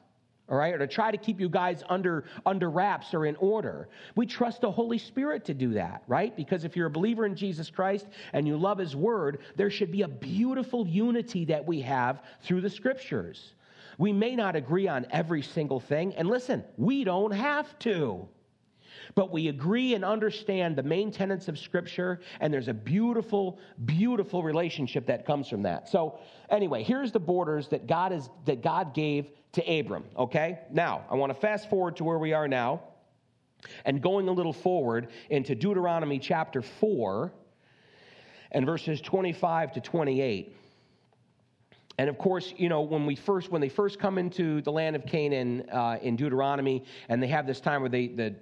all 0.50 0.58
right, 0.58 0.74
or 0.74 0.80
to 0.80 0.88
try 0.88 1.10
to 1.10 1.18
keep 1.18 1.40
you 1.40 1.48
guys 1.48 1.84
under, 1.90 2.26
under 2.46 2.70
wraps 2.70 3.14
or 3.14 3.26
in 3.26 3.36
order. 3.38 3.88
We 4.16 4.26
trust 4.26 4.62
the 4.62 4.72
Holy 4.72 4.98
Spirit 4.98 5.46
to 5.46 5.54
do 5.54 5.74
that, 5.74 6.04
right? 6.08 6.36
Because 6.36 6.66
if 6.66 6.76
you're 6.76 6.88
a 6.88 6.92
believer 6.92 7.26
in 7.26 7.36
Jesus 7.36 7.70
Christ 7.70 8.08
and 8.34 8.46
you 8.46 8.58
love 8.58 8.78
His 8.78 8.94
Word, 8.96 9.40
there 9.56 9.70
should 9.70 9.92
be 9.92 10.02
a 10.02 10.08
beautiful 10.08 10.86
unity 10.86 11.46
that 11.46 11.66
we 11.66 11.80
have 11.82 12.22
through 12.42 12.60
the 12.60 12.70
Scriptures. 12.70 13.54
We 13.98 14.12
may 14.12 14.36
not 14.36 14.56
agree 14.58 14.88
on 14.88 15.06
every 15.12 15.44
single 15.44 15.80
thing, 15.80 16.14
and 16.16 16.28
listen, 16.28 16.64
we 16.78 17.06
don't 17.06 17.32
have 17.32 17.78
to. 17.80 18.28
But 19.15 19.31
we 19.31 19.48
agree 19.48 19.93
and 19.95 20.03
understand 20.03 20.75
the 20.75 20.83
main 20.83 21.12
tenets 21.12 21.48
of 21.48 21.57
Scripture, 21.57 22.22
and 22.39 22.53
there's 22.53 22.67
a 22.67 22.74
beautiful, 22.74 23.60
beautiful 23.86 24.43
relationship 24.43 25.05
that 25.07 25.25
comes 25.25 25.48
from 25.48 25.63
that. 25.63 25.89
So, 25.89 26.19
anyway, 26.50 26.83
here's 26.83 27.12
the 27.12 27.19
borders 27.19 27.67
that 27.69 27.88
God 27.88 28.12
is 28.12 28.29
that 28.45 28.62
God 28.62 28.93
gave 28.93 29.27
to 29.53 29.79
Abram. 29.79 30.05
Okay, 30.17 30.60
now 30.72 31.05
I 31.10 31.15
want 31.15 31.31
to 31.31 31.39
fast 31.39 31.69
forward 31.69 31.98
to 31.98 32.03
where 32.03 32.19
we 32.19 32.33
are 32.33 32.48
now, 32.48 32.81
and 33.86 34.01
going 34.01 34.27
a 34.27 34.31
little 34.31 34.53
forward 34.53 35.10
into 35.29 35.55
Deuteronomy 35.55 36.19
chapter 36.19 36.62
four, 36.62 37.31
and 38.51 38.65
verses 38.65 39.01
25 39.01 39.74
to 39.74 39.81
28. 39.81 40.55
And 41.98 42.10
of 42.10 42.17
course, 42.17 42.53
you 42.57 42.69
know, 42.69 42.81
when 42.81 43.05
we 43.05 43.15
first 43.15 43.51
when 43.51 43.62
they 43.62 43.69
first 43.69 44.00
come 44.00 44.17
into 44.17 44.62
the 44.62 44.72
land 44.72 44.95
of 44.95 45.05
Canaan 45.05 45.69
uh, 45.72 45.98
in 46.01 46.15
Deuteronomy, 46.15 46.83
and 47.07 47.22
they 47.22 47.27
have 47.27 47.45
this 47.45 47.60
time 47.60 47.81
where 47.81 47.89
they 47.89 48.07
the 48.07 48.36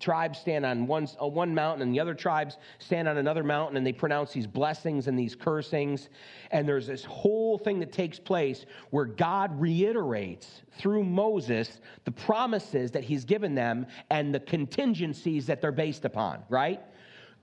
tribes 0.00 0.38
stand 0.38 0.66
on 0.66 0.86
one, 0.86 1.08
on 1.18 1.32
one 1.32 1.54
mountain 1.54 1.82
and 1.82 1.94
the 1.94 2.00
other 2.00 2.14
tribes 2.14 2.58
stand 2.78 3.08
on 3.08 3.16
another 3.16 3.42
mountain 3.42 3.76
and 3.76 3.86
they 3.86 3.92
pronounce 3.92 4.32
these 4.32 4.46
blessings 4.46 5.06
and 5.06 5.18
these 5.18 5.34
cursings. 5.34 6.08
And 6.50 6.68
there's 6.68 6.86
this 6.86 7.04
whole 7.04 7.58
thing 7.58 7.78
that 7.80 7.92
takes 7.92 8.18
place 8.18 8.66
where 8.90 9.04
God 9.04 9.58
reiterates 9.60 10.62
through 10.78 11.04
Moses 11.04 11.80
the 12.04 12.10
promises 12.10 12.90
that 12.90 13.04
he's 13.04 13.24
given 13.24 13.54
them 13.54 13.86
and 14.10 14.34
the 14.34 14.40
contingencies 14.40 15.46
that 15.46 15.60
they're 15.60 15.72
based 15.72 16.04
upon, 16.04 16.42
right? 16.48 16.80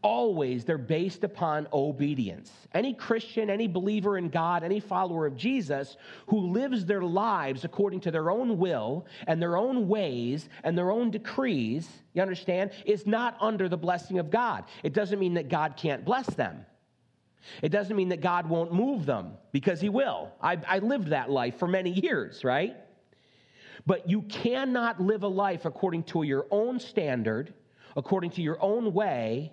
Always 0.02 0.66
they're 0.66 0.78
based 0.78 1.24
upon 1.24 1.68
obedience. 1.74 2.52
Any 2.74 2.94
Christian, 2.94 3.50
any 3.50 3.68
believer 3.68 4.18
in 4.18 4.30
God, 4.30 4.64
any 4.64 4.80
follower 4.80 5.26
of 5.26 5.36
Jesus 5.36 5.98
who 6.28 6.52
lives 6.52 6.86
their 6.86 7.02
lives 7.02 7.64
according 7.64 8.02
to 8.02 8.12
their 8.12 8.30
own 8.30 8.58
will 8.58 9.06
and 9.28 9.42
their 9.42 9.58
own 9.58 9.88
ways 9.88 10.50
and 10.64 10.78
their 10.78 10.92
own 10.92 11.12
decrees, 11.12 11.88
you 12.14 12.22
understand, 12.22 12.72
is 12.86 13.06
not 13.06 13.38
under 13.40 13.70
the 13.70 13.78
blessing 13.78 14.20
of 14.20 14.30
God. 14.30 14.66
It 14.84 14.94
doesn't 14.94 15.20
mean 15.20 15.36
that 15.36 15.50
God 15.50 15.76
can't 15.78 16.04
bless 16.06 16.28
them. 16.28 16.66
It 17.62 17.70
doesn't 17.70 17.96
mean 17.96 18.10
that 18.10 18.22
God 18.22 18.48
won't 18.48 18.74
move 18.74 19.06
them 19.06 19.34
because 19.52 19.82
He 19.82 19.90
will. 19.90 20.32
I, 20.42 20.58
I 20.68 20.80
lived 20.80 21.08
that 21.08 21.30
life 21.30 21.58
for 21.58 21.68
many 21.68 21.92
years, 21.92 22.44
right? 22.44 22.76
But 23.86 24.10
you 24.10 24.22
cannot 24.24 25.00
live 25.00 25.24
a 25.24 25.28
life 25.28 25.66
according 25.66 26.04
to 26.04 26.24
your 26.24 26.46
own 26.52 26.80
standard, 26.80 27.54
according 27.96 28.32
to 28.32 28.42
your 28.42 28.62
own 28.62 28.94
way, 28.94 29.52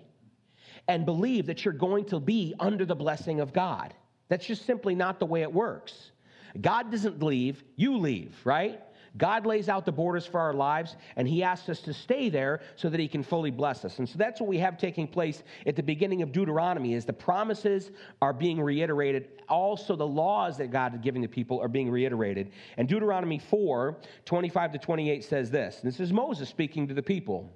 and 0.89 1.05
believe 1.05 1.45
that 1.45 1.63
you're 1.63 1.73
going 1.73 2.03
to 2.03 2.19
be 2.19 2.55
under 2.59 2.83
the 2.83 2.95
blessing 2.95 3.39
of 3.39 3.53
God. 3.53 3.93
That's 4.27 4.45
just 4.45 4.65
simply 4.65 4.95
not 4.95 5.19
the 5.19 5.25
way 5.25 5.43
it 5.43 5.53
works. 5.53 6.11
God 6.59 6.89
doesn't 6.89 7.21
leave, 7.21 7.63
you 7.75 7.97
leave, 7.97 8.35
right? 8.43 8.81
God 9.15 9.45
lays 9.45 9.69
out 9.69 9.85
the 9.85 9.91
borders 9.91 10.25
for 10.25 10.39
our 10.39 10.53
lives, 10.53 10.95
and 11.15 11.27
He 11.27 11.43
asks 11.43 11.69
us 11.69 11.79
to 11.81 11.93
stay 11.93 12.29
there 12.29 12.61
so 12.75 12.89
that 12.89 12.99
He 12.99 13.07
can 13.07 13.21
fully 13.21 13.51
bless 13.51 13.85
us. 13.85 13.99
And 13.99 14.09
so 14.09 14.17
that's 14.17 14.41
what 14.41 14.49
we 14.49 14.57
have 14.57 14.79
taking 14.79 15.07
place 15.07 15.43
at 15.67 15.75
the 15.75 15.83
beginning 15.83 16.23
of 16.23 16.31
Deuteronomy: 16.31 16.95
is 16.95 17.05
the 17.05 17.13
promises 17.13 17.91
are 18.21 18.33
being 18.33 18.59
reiterated. 18.59 19.43
Also, 19.47 19.95
the 19.95 20.07
laws 20.07 20.57
that 20.57 20.71
God 20.71 20.95
is 20.95 21.01
giving 21.01 21.21
the 21.21 21.27
people 21.27 21.59
are 21.59 21.67
being 21.67 21.91
reiterated. 21.91 22.51
And 22.77 22.87
Deuteronomy 22.87 23.39
4, 23.39 23.97
25 24.25 24.71
to 24.73 24.77
28 24.79 25.23
says 25.23 25.51
this. 25.51 25.81
This 25.83 25.99
is 25.99 26.11
Moses 26.11 26.49
speaking 26.49 26.87
to 26.87 26.95
the 26.95 27.03
people. 27.03 27.51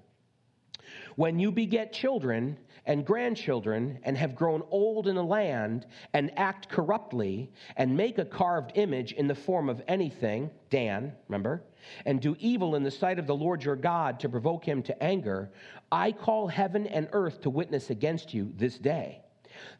When 1.16 1.40
you 1.40 1.52
beget 1.52 1.94
children 1.94 2.58
and 2.86 3.06
grandchildren 3.06 4.00
and 4.04 4.18
have 4.18 4.36
grown 4.36 4.64
old 4.72 5.08
in 5.08 5.16
the 5.16 5.24
land 5.24 5.86
and 6.14 6.32
act 6.38 6.70
corruptly 6.70 7.52
and 7.78 7.96
make 7.96 8.18
a 8.18 8.26
carved 8.26 8.72
image 8.76 9.14
in 9.14 9.28
the 9.28 9.36
form 9.36 9.70
of 9.70 9.82
anything, 9.88 10.50
Dan, 10.70 11.14
remember, 11.28 11.64
and 12.06 12.20
do 12.20 12.36
evil 12.40 12.76
in 12.76 12.84
the 12.84 12.92
sight 12.92 13.20
of 13.20 13.28
the 13.28 13.36
Lord 13.36 13.64
your 13.64 13.76
God 13.76 14.20
to 14.22 14.30
provoke 14.30 14.66
him 14.66 14.82
to 14.84 15.04
anger, 15.04 15.52
I 15.92 16.12
call 16.12 16.48
heaven 16.48 16.88
and 16.88 17.08
earth 17.12 17.42
to 17.42 17.50
witness 17.50 17.90
against 17.90 18.34
you 18.34 18.52
this 18.56 18.78
day 18.80 19.22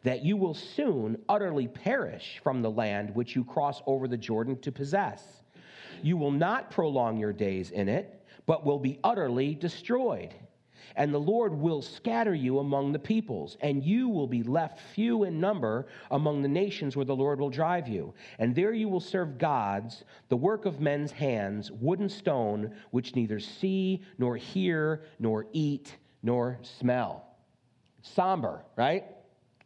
that 0.04 0.24
you 0.24 0.36
will 0.36 0.54
soon 0.54 1.18
utterly 1.28 1.66
perish 1.66 2.40
from 2.42 2.62
the 2.62 2.70
land 2.70 3.14
which 3.14 3.34
you 3.34 3.44
cross 3.44 3.82
over 3.86 4.06
the 4.06 4.16
Jordan 4.16 4.58
to 4.60 4.70
possess 4.70 5.42
You 6.02 6.16
will 6.16 6.30
not 6.30 6.70
prolong 6.70 7.18
your 7.18 7.32
days 7.32 7.70
in 7.70 7.88
it, 7.88 8.24
but 8.46 8.64
will 8.64 8.78
be 8.78 9.00
utterly 9.02 9.54
destroyed. 9.54 10.34
And 10.96 11.12
the 11.12 11.18
Lord 11.18 11.54
will 11.54 11.82
scatter 11.82 12.34
you 12.34 12.60
among 12.60 12.92
the 12.92 12.98
peoples, 12.98 13.56
and 13.60 13.82
you 13.82 14.08
will 14.08 14.26
be 14.26 14.42
left 14.42 14.80
few 14.94 15.24
in 15.24 15.40
number 15.40 15.86
among 16.10 16.42
the 16.42 16.48
nations 16.48 16.96
where 16.96 17.04
the 17.04 17.16
Lord 17.16 17.40
will 17.40 17.50
drive 17.50 17.88
you. 17.88 18.14
And 18.38 18.54
there 18.54 18.72
you 18.72 18.88
will 18.88 19.00
serve 19.00 19.38
gods, 19.38 20.04
the 20.28 20.36
work 20.36 20.66
of 20.66 20.80
men's 20.80 21.10
hands, 21.10 21.70
wood 21.72 21.98
and 21.98 22.10
stone, 22.10 22.74
which 22.90 23.16
neither 23.16 23.40
see, 23.40 24.02
nor 24.18 24.36
hear, 24.36 25.02
nor 25.18 25.46
eat, 25.52 25.96
nor 26.22 26.58
smell. 26.62 27.24
Somber, 28.02 28.62
right? 28.76 29.04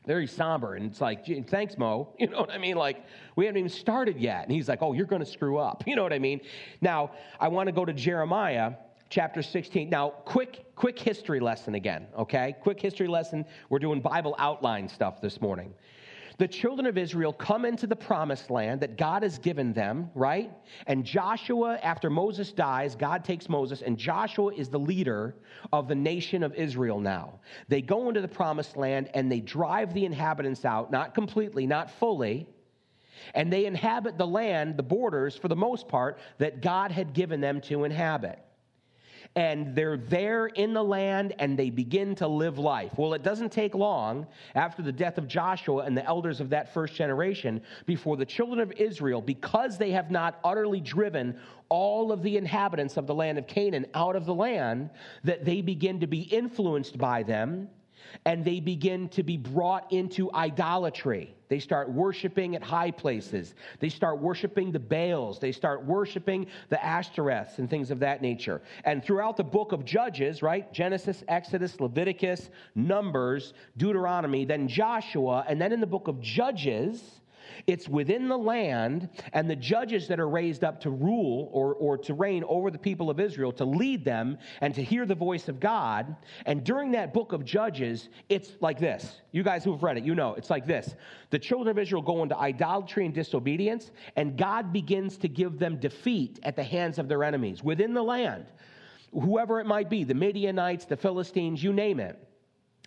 very 0.08 0.26
somber. 0.26 0.74
And 0.74 0.86
it's 0.86 1.02
like, 1.02 1.26
thanks, 1.48 1.76
Mo. 1.76 2.14
You 2.18 2.28
know 2.28 2.40
what 2.40 2.50
I 2.50 2.56
mean? 2.56 2.76
Like, 2.76 3.04
we 3.36 3.44
haven't 3.44 3.58
even 3.58 3.70
started 3.70 4.18
yet. 4.18 4.44
And 4.44 4.50
he's 4.50 4.66
like, 4.66 4.80
oh, 4.80 4.94
you're 4.94 5.04
going 5.04 5.22
to 5.22 5.30
screw 5.30 5.58
up. 5.58 5.84
You 5.86 5.96
know 5.96 6.02
what 6.02 6.14
I 6.14 6.18
mean? 6.18 6.40
Now, 6.80 7.10
I 7.38 7.48
want 7.48 7.66
to 7.66 7.72
go 7.72 7.84
to 7.84 7.92
Jeremiah 7.92 8.72
chapter 9.10 9.42
16. 9.42 9.88
Now, 9.88 10.10
quick, 10.10 10.74
quick 10.74 10.98
history 10.98 11.40
lesson 11.40 11.74
again, 11.74 12.06
okay? 12.16 12.56
Quick 12.60 12.80
history 12.80 13.08
lesson. 13.08 13.44
We're 13.70 13.78
doing 13.78 14.00
Bible 14.00 14.34
outline 14.38 14.88
stuff 14.88 15.20
this 15.20 15.40
morning 15.40 15.74
the 16.38 16.46
children 16.46 16.86
of 16.86 16.96
Israel 16.96 17.32
come 17.32 17.64
into 17.64 17.86
the 17.86 17.96
promised 17.96 18.48
land 18.48 18.80
that 18.80 18.96
God 18.96 19.24
has 19.24 19.38
given 19.38 19.72
them, 19.72 20.08
right? 20.14 20.52
And 20.86 21.04
Joshua, 21.04 21.78
after 21.82 22.08
Moses 22.08 22.52
dies, 22.52 22.94
God 22.94 23.24
takes 23.24 23.48
Moses, 23.48 23.82
and 23.82 23.98
Joshua 23.98 24.54
is 24.54 24.68
the 24.68 24.78
leader 24.78 25.34
of 25.72 25.88
the 25.88 25.96
nation 25.96 26.44
of 26.44 26.54
Israel 26.54 27.00
now. 27.00 27.40
They 27.66 27.82
go 27.82 28.08
into 28.08 28.20
the 28.20 28.28
promised 28.28 28.76
land 28.76 29.10
and 29.14 29.30
they 29.30 29.40
drive 29.40 29.92
the 29.92 30.04
inhabitants 30.04 30.64
out, 30.64 30.92
not 30.92 31.12
completely, 31.12 31.66
not 31.66 31.90
fully. 31.90 32.46
And 33.34 33.52
they 33.52 33.66
inhabit 33.66 34.16
the 34.16 34.26
land, 34.26 34.76
the 34.76 34.84
borders, 34.84 35.36
for 35.36 35.48
the 35.48 35.56
most 35.56 35.88
part, 35.88 36.20
that 36.38 36.62
God 36.62 36.92
had 36.92 37.14
given 37.14 37.40
them 37.40 37.60
to 37.62 37.82
inhabit 37.82 38.38
and 39.36 39.74
they're 39.74 39.96
there 39.96 40.46
in 40.46 40.72
the 40.72 40.82
land 40.82 41.34
and 41.38 41.58
they 41.58 41.70
begin 41.70 42.14
to 42.16 42.26
live 42.26 42.58
life. 42.58 42.92
Well, 42.96 43.14
it 43.14 43.22
doesn't 43.22 43.52
take 43.52 43.74
long 43.74 44.26
after 44.54 44.82
the 44.82 44.92
death 44.92 45.18
of 45.18 45.28
Joshua 45.28 45.84
and 45.84 45.96
the 45.96 46.04
elders 46.04 46.40
of 46.40 46.50
that 46.50 46.72
first 46.74 46.94
generation 46.94 47.62
before 47.86 48.16
the 48.16 48.26
children 48.26 48.60
of 48.60 48.72
Israel, 48.72 49.20
because 49.22 49.78
they 49.78 49.92
have 49.92 50.10
not 50.10 50.40
utterly 50.44 50.80
driven 50.80 51.38
all 51.68 52.10
of 52.10 52.22
the 52.22 52.36
inhabitants 52.36 52.96
of 52.96 53.06
the 53.06 53.14
land 53.14 53.38
of 53.38 53.46
Canaan 53.46 53.86
out 53.94 54.16
of 54.16 54.26
the 54.26 54.34
land, 54.34 54.90
that 55.24 55.44
they 55.44 55.60
begin 55.60 56.00
to 56.00 56.06
be 56.06 56.22
influenced 56.22 56.98
by 56.98 57.22
them 57.22 57.68
and 58.24 58.44
they 58.44 58.60
begin 58.60 59.08
to 59.10 59.22
be 59.22 59.36
brought 59.36 59.92
into 59.92 60.32
idolatry. 60.32 61.34
They 61.48 61.58
start 61.58 61.90
worshiping 61.90 62.56
at 62.56 62.62
high 62.62 62.90
places. 62.90 63.54
They 63.80 63.88
start 63.88 64.20
worshiping 64.20 64.70
the 64.70 64.78
Baals. 64.78 65.38
They 65.38 65.52
start 65.52 65.84
worshiping 65.84 66.46
the 66.68 66.76
Ashtoreths 66.76 67.58
and 67.58 67.70
things 67.70 67.90
of 67.90 68.00
that 68.00 68.20
nature. 68.20 68.60
And 68.84 69.02
throughout 69.02 69.36
the 69.36 69.44
book 69.44 69.72
of 69.72 69.84
Judges, 69.84 70.42
right? 70.42 70.70
Genesis, 70.72 71.24
Exodus, 71.28 71.80
Leviticus, 71.80 72.50
Numbers, 72.74 73.54
Deuteronomy, 73.76 74.44
then 74.44 74.68
Joshua, 74.68 75.44
and 75.48 75.60
then 75.60 75.72
in 75.72 75.80
the 75.80 75.86
book 75.86 76.08
of 76.08 76.20
Judges, 76.20 77.20
it's 77.66 77.88
within 77.88 78.28
the 78.28 78.38
land, 78.38 79.08
and 79.32 79.48
the 79.48 79.56
judges 79.56 80.08
that 80.08 80.20
are 80.20 80.28
raised 80.28 80.64
up 80.64 80.80
to 80.82 80.90
rule 80.90 81.50
or, 81.52 81.74
or 81.74 81.98
to 81.98 82.14
reign 82.14 82.44
over 82.48 82.70
the 82.70 82.78
people 82.78 83.10
of 83.10 83.20
Israel, 83.20 83.52
to 83.52 83.64
lead 83.64 84.04
them 84.04 84.38
and 84.60 84.74
to 84.74 84.82
hear 84.82 85.06
the 85.06 85.14
voice 85.14 85.48
of 85.48 85.60
God. 85.60 86.16
And 86.46 86.64
during 86.64 86.90
that 86.92 87.12
book 87.12 87.32
of 87.32 87.44
Judges, 87.44 88.08
it's 88.28 88.52
like 88.60 88.78
this. 88.78 89.20
You 89.32 89.42
guys 89.42 89.64
who 89.64 89.72
have 89.72 89.82
read 89.82 89.98
it, 89.98 90.04
you 90.04 90.14
know, 90.14 90.34
it's 90.34 90.50
like 90.50 90.66
this. 90.66 90.94
The 91.30 91.38
children 91.38 91.68
of 91.68 91.78
Israel 91.78 92.02
go 92.02 92.22
into 92.22 92.36
idolatry 92.36 93.04
and 93.04 93.14
disobedience, 93.14 93.90
and 94.16 94.36
God 94.36 94.72
begins 94.72 95.16
to 95.18 95.28
give 95.28 95.58
them 95.58 95.78
defeat 95.78 96.38
at 96.42 96.56
the 96.56 96.64
hands 96.64 96.98
of 96.98 97.08
their 97.08 97.24
enemies 97.24 97.62
within 97.62 97.94
the 97.94 98.02
land. 98.02 98.46
Whoever 99.12 99.60
it 99.60 99.66
might 99.66 99.88
be, 99.88 100.04
the 100.04 100.14
Midianites, 100.14 100.84
the 100.84 100.96
Philistines, 100.96 101.62
you 101.62 101.72
name 101.72 101.98
it 101.98 102.27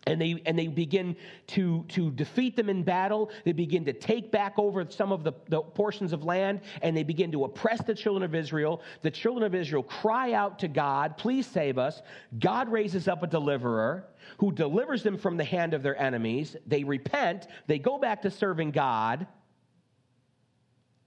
and 0.08 0.20
they 0.20 0.42
and 0.46 0.58
they 0.58 0.68
begin 0.68 1.16
to 1.48 1.84
to 1.90 2.12
defeat 2.12 2.56
them 2.56 2.70
in 2.70 2.84
battle. 2.84 3.30
They 3.46 3.52
begin 3.52 3.86
to 3.86 3.94
take 3.94 4.32
back 4.32 4.54
over 4.58 4.86
some 4.90 5.12
of 5.12 5.24
the, 5.24 5.34
the, 5.48 5.62
portions 5.62 6.12
of 6.14 6.24
land 6.24 6.62
and 6.82 6.96
they 6.96 7.04
begin 7.04 7.32
to 7.34 7.44
oppress 7.44 7.82
the 7.84 7.94
children 7.94 8.24
of 8.24 8.36
israel. 8.36 8.82
The 9.02 9.12
children 9.12 9.46
of 9.46 9.54
israel 9.56 9.84
cry 9.84 10.34
out 10.34 10.60
to 10.60 10.68
god 10.68 11.18
please 11.18 11.46
save 11.46 11.78
us. 11.78 12.02
God 12.40 12.70
raises 12.70 13.08
up 13.08 13.24
a 13.24 13.28
deliverer 13.28 14.08
who 14.38 14.52
delivers 14.52 15.04
them 15.04 15.18
from 15.18 15.38
the 15.38 15.44
hand 15.44 15.74
of 15.74 15.84
their 15.84 16.00
enemies. 16.00 16.56
They 16.66 16.84
repent. 16.84 17.48
They 17.68 17.80
go 17.80 17.98
back 17.98 18.22
to 18.24 18.32
serving 18.32 18.72
god 18.72 19.28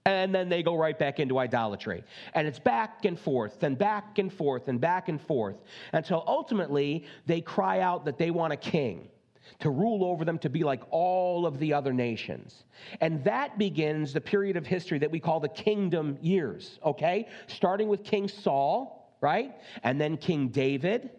and 0.05 0.33
then 0.33 0.49
they 0.49 0.61
go 0.61 0.75
right 0.75 0.97
back 0.97 1.19
into 1.19 1.39
idolatry. 1.39 2.03
And 2.33 2.47
it's 2.47 2.59
back 2.59 3.05
and 3.05 3.19
forth, 3.19 3.63
and 3.63 3.77
back 3.77 4.19
and 4.19 4.31
forth, 4.31 4.67
and 4.67 4.79
back 4.79 5.09
and 5.09 5.19
forth 5.19 5.55
until 5.93 6.23
ultimately 6.27 7.05
they 7.25 7.41
cry 7.41 7.79
out 7.79 8.05
that 8.05 8.17
they 8.17 8.31
want 8.31 8.53
a 8.53 8.57
king 8.57 9.09
to 9.59 9.69
rule 9.69 10.03
over 10.03 10.25
them 10.25 10.39
to 10.39 10.49
be 10.49 10.63
like 10.63 10.81
all 10.89 11.45
of 11.45 11.59
the 11.59 11.73
other 11.73 11.93
nations. 11.93 12.65
And 13.01 13.23
that 13.23 13.57
begins 13.57 14.13
the 14.13 14.21
period 14.21 14.57
of 14.57 14.65
history 14.65 14.99
that 14.99 15.09
we 15.09 15.19
call 15.19 15.39
the 15.39 15.49
kingdom 15.49 16.17
years, 16.21 16.79
okay? 16.83 17.27
Starting 17.47 17.87
with 17.87 18.03
King 18.03 18.27
Saul, 18.27 19.15
right? 19.21 19.55
And 19.83 20.01
then 20.01 20.17
King 20.17 20.49
David 20.49 21.11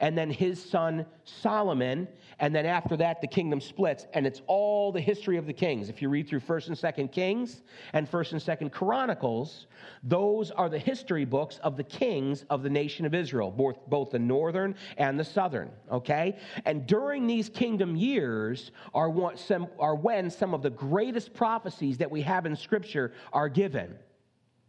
and 0.00 0.16
then 0.16 0.30
his 0.30 0.62
son 0.62 1.06
Solomon, 1.24 2.08
and 2.38 2.54
then 2.54 2.66
after 2.66 2.96
that 2.96 3.20
the 3.20 3.26
kingdom 3.26 3.60
splits, 3.60 4.06
and 4.14 4.26
it's 4.26 4.42
all 4.46 4.92
the 4.92 5.00
history 5.00 5.36
of 5.36 5.46
the 5.46 5.52
kings. 5.52 5.88
If 5.88 6.02
you 6.02 6.08
read 6.08 6.28
through 6.28 6.40
1st 6.40 6.68
and 6.68 6.76
2nd 6.76 7.12
Kings 7.12 7.62
and 7.92 8.10
1st 8.10 8.32
and 8.32 8.40
2nd 8.40 8.72
Chronicles, 8.72 9.66
those 10.02 10.50
are 10.50 10.68
the 10.68 10.78
history 10.78 11.24
books 11.24 11.58
of 11.62 11.76
the 11.76 11.84
kings 11.84 12.44
of 12.50 12.62
the 12.62 12.70
nation 12.70 13.06
of 13.06 13.14
Israel, 13.14 13.50
both, 13.50 13.78
both 13.88 14.10
the 14.10 14.18
northern 14.18 14.74
and 14.98 15.18
the 15.18 15.24
southern, 15.24 15.70
okay? 15.90 16.36
And 16.64 16.86
during 16.86 17.26
these 17.26 17.48
kingdom 17.48 17.96
years 17.96 18.70
are, 18.94 19.12
some, 19.36 19.68
are 19.78 19.94
when 19.94 20.30
some 20.30 20.54
of 20.54 20.62
the 20.62 20.70
greatest 20.70 21.34
prophecies 21.34 21.98
that 21.98 22.10
we 22.10 22.22
have 22.22 22.46
in 22.46 22.56
Scripture 22.56 23.12
are 23.32 23.48
given. 23.48 23.96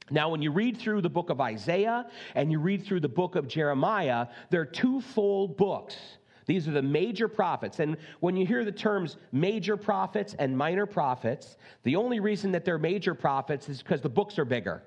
Now, 0.09 0.29
when 0.29 0.41
you 0.41 0.51
read 0.51 0.77
through 0.77 1.01
the 1.01 1.09
book 1.09 1.29
of 1.29 1.41
Isaiah 1.41 2.05
and 2.35 2.51
you 2.51 2.59
read 2.59 2.85
through 2.85 3.01
the 3.01 3.09
book 3.09 3.35
of 3.35 3.47
Jeremiah, 3.47 4.27
they're 4.49 4.65
twofold 4.65 5.57
books. 5.57 5.97
These 6.45 6.67
are 6.67 6.71
the 6.71 6.81
major 6.81 7.27
prophets. 7.27 7.79
And 7.79 7.97
when 8.21 8.37
you 8.37 8.45
hear 8.45 8.63
the 8.63 8.71
terms 8.71 9.17
major 9.33 9.75
prophets 9.75 10.33
and 10.39 10.57
minor 10.57 10.85
prophets, 10.85 11.57
the 11.83 11.97
only 11.97 12.21
reason 12.21 12.51
that 12.53 12.63
they're 12.63 12.79
major 12.79 13.13
prophets 13.13 13.67
is 13.67 13.81
because 13.83 14.01
the 14.01 14.09
books 14.09 14.39
are 14.39 14.45
bigger. 14.45 14.81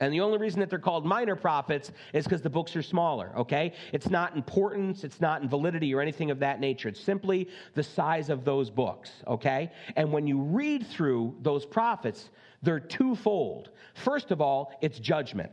And 0.00 0.14
the 0.14 0.20
only 0.20 0.38
reason 0.38 0.60
that 0.60 0.70
they're 0.70 0.78
called 0.78 1.04
minor 1.04 1.36
prophets 1.36 1.92
is 2.14 2.24
because 2.24 2.40
the 2.40 2.48
books 2.48 2.74
are 2.74 2.82
smaller, 2.82 3.32
okay? 3.36 3.74
It's 3.92 4.08
not 4.08 4.34
importance, 4.34 5.04
it's 5.04 5.20
not 5.20 5.42
in 5.42 5.48
validity 5.50 5.94
or 5.94 6.00
anything 6.00 6.30
of 6.30 6.38
that 6.38 6.58
nature. 6.58 6.88
It's 6.88 7.00
simply 7.00 7.48
the 7.74 7.82
size 7.82 8.30
of 8.30 8.46
those 8.46 8.70
books, 8.70 9.10
okay? 9.26 9.70
And 9.96 10.10
when 10.10 10.26
you 10.26 10.40
read 10.40 10.86
through 10.86 11.36
those 11.42 11.66
prophets, 11.66 12.30
they're 12.62 12.80
twofold. 12.80 13.70
First 13.94 14.30
of 14.30 14.40
all, 14.40 14.72
it's 14.80 14.98
judgment. 14.98 15.50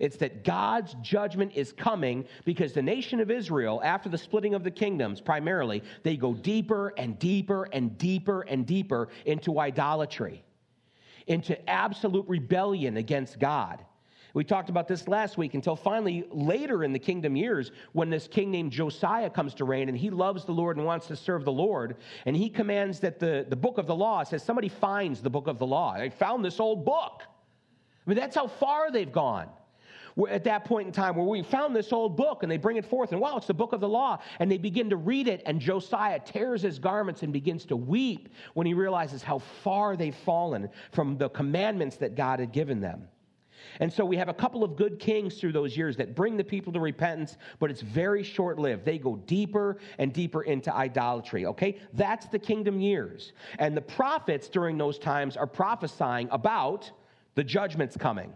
It's 0.00 0.16
that 0.16 0.44
God's 0.44 0.94
judgment 1.00 1.52
is 1.54 1.72
coming 1.72 2.26
because 2.44 2.72
the 2.72 2.82
nation 2.82 3.20
of 3.20 3.30
Israel, 3.30 3.80
after 3.84 4.08
the 4.08 4.18
splitting 4.18 4.54
of 4.54 4.64
the 4.64 4.70
kingdoms, 4.70 5.20
primarily, 5.20 5.82
they 6.02 6.16
go 6.16 6.34
deeper 6.34 6.92
and 6.96 7.18
deeper 7.18 7.68
and 7.72 7.96
deeper 7.96 8.42
and 8.42 8.66
deeper 8.66 9.08
into 9.24 9.60
idolatry, 9.60 10.42
into 11.26 11.68
absolute 11.70 12.26
rebellion 12.28 12.96
against 12.96 13.38
God. 13.38 13.84
We 14.34 14.44
talked 14.44 14.68
about 14.68 14.88
this 14.88 15.08
last 15.08 15.38
week 15.38 15.54
until 15.54 15.76
finally, 15.76 16.26
later 16.30 16.84
in 16.84 16.92
the 16.92 16.98
kingdom 16.98 17.36
years, 17.36 17.72
when 17.92 18.10
this 18.10 18.28
king 18.28 18.50
named 18.50 18.72
Josiah 18.72 19.30
comes 19.30 19.54
to 19.54 19.64
reign 19.64 19.88
and 19.88 19.96
he 19.96 20.10
loves 20.10 20.44
the 20.44 20.52
Lord 20.52 20.76
and 20.76 20.84
wants 20.84 21.06
to 21.06 21.16
serve 21.16 21.44
the 21.44 21.52
Lord, 21.52 21.96
and 22.26 22.36
he 22.36 22.50
commands 22.50 23.00
that 23.00 23.18
the, 23.18 23.46
the 23.48 23.56
book 23.56 23.78
of 23.78 23.86
the 23.86 23.94
law 23.94 24.22
says 24.24 24.42
somebody 24.42 24.68
finds 24.68 25.22
the 25.22 25.30
book 25.30 25.46
of 25.46 25.58
the 25.58 25.66
law. 25.66 25.92
I 25.92 26.10
found 26.10 26.44
this 26.44 26.60
old 26.60 26.84
book. 26.84 27.22
I 28.06 28.10
mean, 28.10 28.18
that's 28.18 28.36
how 28.36 28.46
far 28.46 28.90
they've 28.90 29.10
gone. 29.10 29.48
At 30.30 30.44
that 30.44 30.64
point 30.64 30.86
in 30.86 30.92
time 30.92 31.14
where 31.14 31.26
we 31.26 31.42
found 31.42 31.76
this 31.76 31.92
old 31.92 32.16
book 32.16 32.42
and 32.42 32.50
they 32.50 32.56
bring 32.56 32.78
it 32.78 32.86
forth 32.86 33.12
and 33.12 33.20
wow, 33.20 33.36
it's 33.36 33.46
the 33.46 33.54
book 33.54 33.74
of 33.74 33.80
the 33.80 33.88
law. 33.88 34.18
And 34.38 34.50
they 34.50 34.56
begin 34.56 34.88
to 34.90 34.96
read 34.96 35.28
it, 35.28 35.42
and 35.44 35.60
Josiah 35.60 36.20
tears 36.20 36.62
his 36.62 36.78
garments 36.78 37.22
and 37.22 37.32
begins 37.32 37.66
to 37.66 37.76
weep 37.76 38.30
when 38.54 38.66
he 38.66 38.72
realizes 38.72 39.22
how 39.22 39.38
far 39.38 39.94
they've 39.96 40.14
fallen 40.14 40.70
from 40.92 41.18
the 41.18 41.28
commandments 41.28 41.96
that 41.96 42.14
God 42.14 42.40
had 42.40 42.52
given 42.52 42.80
them. 42.80 43.08
And 43.80 43.92
so 43.92 44.04
we 44.04 44.16
have 44.16 44.28
a 44.28 44.34
couple 44.34 44.64
of 44.64 44.76
good 44.76 44.98
kings 44.98 45.38
through 45.38 45.52
those 45.52 45.76
years 45.76 45.96
that 45.96 46.14
bring 46.14 46.36
the 46.36 46.44
people 46.44 46.72
to 46.72 46.80
repentance, 46.80 47.36
but 47.58 47.70
it's 47.70 47.82
very 47.82 48.22
short 48.22 48.58
lived. 48.58 48.84
They 48.84 48.98
go 48.98 49.16
deeper 49.16 49.78
and 49.98 50.12
deeper 50.12 50.42
into 50.42 50.74
idolatry, 50.74 51.46
okay? 51.46 51.78
That's 51.92 52.26
the 52.26 52.38
kingdom 52.38 52.80
years. 52.80 53.32
And 53.58 53.76
the 53.76 53.82
prophets 53.82 54.48
during 54.48 54.78
those 54.78 54.98
times 54.98 55.36
are 55.36 55.46
prophesying 55.46 56.28
about 56.30 56.90
the 57.34 57.44
judgments 57.44 57.96
coming. 57.96 58.32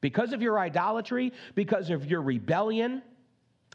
Because 0.00 0.32
of 0.32 0.40
your 0.40 0.58
idolatry, 0.58 1.32
because 1.54 1.90
of 1.90 2.06
your 2.10 2.22
rebellion, 2.22 3.02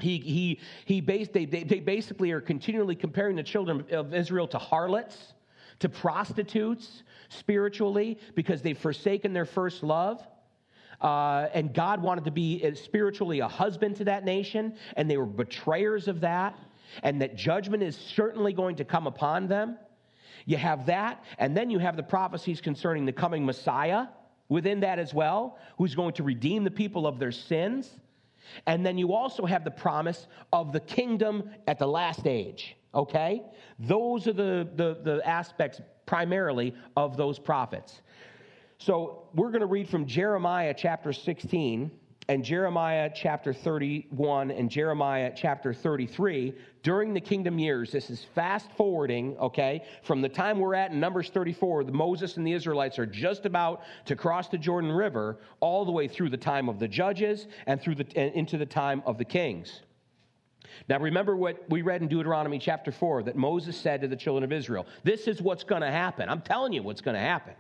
he, 0.02 0.18
he, 0.20 0.60
he 0.86 1.02
base, 1.02 1.30
they, 1.32 1.46
they, 1.46 1.64
they 1.64 1.80
basically 1.80 2.32
are 2.32 2.42
continually 2.42 2.96
comparing 2.96 3.36
the 3.36 3.44
children 3.44 3.86
of 3.92 4.14
Israel 4.14 4.48
to 4.50 4.58
harlots, 4.58 5.34
to 5.80 5.90
prostitutes 5.90 7.04
spiritually, 7.30 8.18
because 8.34 8.62
they've 8.62 8.78
forsaken 8.78 9.34
their 9.34 9.46
first 9.46 9.84
love. 9.84 10.26
Uh, 11.02 11.48
and 11.54 11.74
God 11.74 12.02
wanted 12.02 12.26
to 12.26 12.32
be 12.32 12.74
spiritually 12.76 13.40
a 13.40 13.48
husband 13.48 13.96
to 13.98 14.06
that 14.06 14.24
nation, 14.24 14.76
and 14.96 15.10
they 15.10 15.18
were 15.18 15.26
betrayers 15.26 16.08
of 16.08 16.22
that, 16.22 16.58
and 17.04 17.22
that 17.22 17.36
judgment 17.36 17.84
is 17.84 17.96
certainly 17.96 18.54
going 18.54 18.76
to 18.78 18.86
come 18.86 19.08
upon 19.08 19.48
them. 19.48 19.78
You 20.46 20.58
have 20.58 20.86
that, 20.86 21.24
and 21.38 21.56
then 21.58 21.70
you 21.70 21.80
have 21.80 21.96
the 21.98 22.04
prophecies 22.04 22.62
concerning 22.62 23.06
the 23.06 23.12
coming 23.12 23.46
Messiah 23.46 24.08
within 24.48 24.80
that 24.82 25.00
as 25.00 25.14
well, 25.14 25.58
who's 25.78 25.96
going 25.96 26.14
to 26.14 26.24
redeem 26.24 26.64
the 26.64 26.72
people 26.72 27.08
of 27.08 27.20
their 27.20 27.32
sins. 27.32 27.90
And 28.68 28.86
then 28.86 28.98
you 28.98 29.14
also 29.14 29.46
have 29.46 29.64
the 29.64 29.72
promise 29.72 30.28
of 30.54 30.72
the 30.72 30.80
kingdom 30.80 31.50
at 31.68 31.80
the 31.80 31.88
last 31.88 32.28
age, 32.28 32.78
okay? 32.94 33.42
Those 33.80 34.28
are 34.28 34.34
the, 34.34 34.70
the, 34.76 35.00
the 35.04 35.28
aspects 35.28 35.82
primarily 36.06 36.76
of 36.96 37.18
those 37.18 37.40
prophets. 37.40 38.02
So 38.78 39.24
we're 39.34 39.52
going 39.52 39.62
to 39.62 39.68
read 39.68 39.90
from 39.90 40.06
Jeremiah 40.06 40.74
chapter 40.78 41.14
16 41.14 41.92
and 42.28 42.44
Jeremiah 42.44 43.10
chapter 43.14 43.54
31 43.54 44.52
and 44.52 44.70
Jeremiah 44.70 45.32
chapter 45.36 45.74
33 45.74 46.54
during 46.84 47.14
the 47.14 47.22
kingdom 47.22 47.58
years. 47.58 47.92
This 47.92 48.10
is 48.10 48.26
fast 48.36 48.72
forwarding, 48.74 49.38
okay, 49.38 49.84
from 50.04 50.22
the 50.22 50.30
time 50.30 50.60
we're 50.60 50.76
at 50.76 50.92
in 50.92 51.00
Numbers 51.00 51.30
34, 51.30 51.84
the 51.84 51.92
Moses 51.92 52.38
and 52.38 52.46
the 52.46 52.52
Israelites 52.52 53.00
are 53.00 53.06
just 53.06 53.46
about 53.46 53.84
to 54.06 54.16
cross 54.16 54.50
the 54.50 54.58
Jordan 54.58 54.92
River, 54.92 55.38
all 55.60 55.86
the 55.86 55.92
way 55.92 56.08
through 56.08 56.30
the 56.30 56.38
time 56.38 56.68
of 56.68 56.80
the 56.80 56.88
judges 56.88 57.48
and 57.68 57.80
through 57.80 57.96
the 57.96 58.08
and 58.16 58.34
into 58.34 58.58
the 58.58 58.66
time 58.66 59.04
of 59.06 59.18
the 59.18 59.26
kings. 59.26 59.82
Now, 60.90 61.00
remember 61.00 61.38
what 61.38 61.64
we 61.70 61.82
read 61.84 62.02
in 62.02 62.08
Deuteronomy 62.08 62.60
chapter 62.60 62.92
4 62.92 63.24
that 63.24 63.36
Moses 63.36 63.78
said 63.78 64.02
to 64.02 64.08
the 64.08 64.16
children 64.16 64.44
of 64.44 64.52
Israel 64.52 64.86
This 65.04 65.28
is 65.28 65.42
what's 65.42 65.64
going 65.64 65.82
to 65.84 65.92
happen. 65.92 66.28
I'm 66.28 66.42
telling 66.42 66.74
you 66.74 66.84
what's 66.84 67.02
going 67.02 67.16
to 67.16 67.22
happen. 67.22 67.54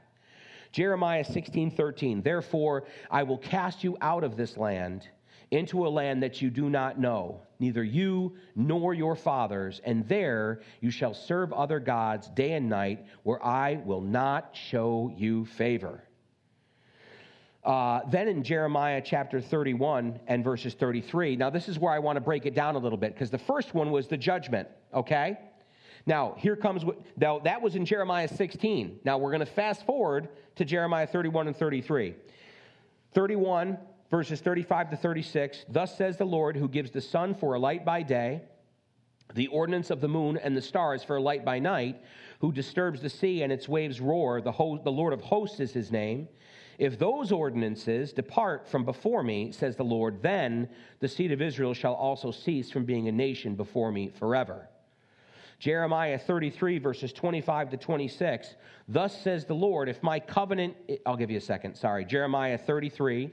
Jeremiah 0.75 1.23
16, 1.23 1.71
13. 1.71 2.21
Therefore, 2.21 2.83
I 3.09 3.23
will 3.23 3.37
cast 3.37 3.81
you 3.81 3.97
out 4.01 4.25
of 4.25 4.35
this 4.35 4.57
land 4.57 5.07
into 5.51 5.87
a 5.87 5.89
land 5.89 6.21
that 6.21 6.41
you 6.41 6.49
do 6.49 6.69
not 6.69 6.99
know, 6.99 7.39
neither 7.59 7.81
you 7.81 8.35
nor 8.57 8.93
your 8.93 9.15
fathers, 9.15 9.79
and 9.85 10.05
there 10.09 10.59
you 10.81 10.91
shall 10.91 11.13
serve 11.13 11.53
other 11.53 11.79
gods 11.79 12.27
day 12.31 12.51
and 12.51 12.67
night, 12.67 13.05
where 13.23 13.41
I 13.41 13.75
will 13.85 14.01
not 14.01 14.49
show 14.53 15.13
you 15.15 15.45
favor. 15.45 16.03
Uh, 17.63 18.01
then 18.11 18.27
in 18.27 18.43
Jeremiah 18.43 19.01
chapter 19.03 19.39
31 19.39 20.19
and 20.27 20.43
verses 20.43 20.73
33, 20.73 21.37
now 21.37 21.49
this 21.49 21.69
is 21.69 21.79
where 21.79 21.93
I 21.93 21.99
want 21.99 22.17
to 22.17 22.21
break 22.21 22.45
it 22.45 22.53
down 22.53 22.75
a 22.75 22.79
little 22.79 22.97
bit 22.97 23.13
because 23.13 23.31
the 23.31 23.37
first 23.37 23.73
one 23.73 23.91
was 23.91 24.09
the 24.09 24.17
judgment, 24.17 24.67
okay? 24.93 25.37
Now, 26.05 26.35
here 26.37 26.55
comes 26.55 26.85
what, 26.85 26.99
now 27.17 27.39
that 27.39 27.61
was 27.61 27.75
in 27.75 27.85
Jeremiah 27.85 28.27
16. 28.27 28.99
Now 29.03 29.17
we're 29.17 29.31
going 29.31 29.39
to 29.39 29.45
fast 29.45 29.85
forward 29.85 30.29
to 30.55 30.65
Jeremiah 30.65 31.07
31 31.07 31.47
and 31.47 31.55
33. 31.55 32.15
31, 33.13 33.77
verses 34.11 34.41
35 34.41 34.91
to 34.91 34.97
36. 34.97 35.65
Thus 35.69 35.97
says 35.97 36.17
the 36.17 36.25
Lord, 36.25 36.55
who 36.55 36.67
gives 36.67 36.91
the 36.91 37.01
sun 37.01 37.33
for 37.33 37.55
a 37.55 37.59
light 37.59 37.83
by 37.83 38.03
day, 38.03 38.41
the 39.33 39.47
ordinance 39.47 39.89
of 39.89 40.01
the 40.01 40.07
moon 40.07 40.37
and 40.37 40.55
the 40.55 40.61
stars 40.61 41.03
for 41.03 41.15
a 41.15 41.21
light 41.21 41.43
by 41.43 41.57
night, 41.57 42.01
who 42.39 42.51
disturbs 42.51 43.01
the 43.01 43.09
sea 43.09 43.41
and 43.41 43.51
its 43.51 43.67
waves 43.67 43.99
roar. 43.99 44.41
The, 44.41 44.51
ho- 44.51 44.79
the 44.83 44.91
Lord 44.91 45.13
of 45.13 45.21
hosts 45.21 45.59
is 45.59 45.73
his 45.73 45.91
name. 45.91 46.27
If 46.77 46.99
those 46.99 47.31
ordinances 47.31 48.13
depart 48.13 48.67
from 48.67 48.83
before 48.83 49.23
me, 49.23 49.51
says 49.51 49.75
the 49.75 49.83
Lord, 49.83 50.21
then 50.21 50.69
the 50.99 51.07
seed 51.07 51.31
of 51.31 51.41
Israel 51.41 51.73
shall 51.73 51.93
also 51.93 52.31
cease 52.31 52.69
from 52.69 52.85
being 52.85 53.07
a 53.07 53.11
nation 53.11 53.55
before 53.55 53.91
me 53.91 54.09
forever. 54.09 54.69
Jeremiah 55.59 56.17
33, 56.17 56.79
verses 56.79 57.13
25 57.13 57.71
to 57.71 57.77
26. 57.77 58.55
Thus 58.87 59.19
says 59.21 59.45
the 59.45 59.55
Lord, 59.55 59.89
if 59.89 60.03
my 60.03 60.19
covenant, 60.19 60.75
I'll 61.05 61.17
give 61.17 61.31
you 61.31 61.37
a 61.37 61.41
second, 61.41 61.75
sorry. 61.75 62.05
Jeremiah 62.05 62.57
33, 62.57 63.31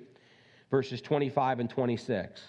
verses 0.70 1.02
25 1.02 1.60
and 1.60 1.70
26. 1.70 2.40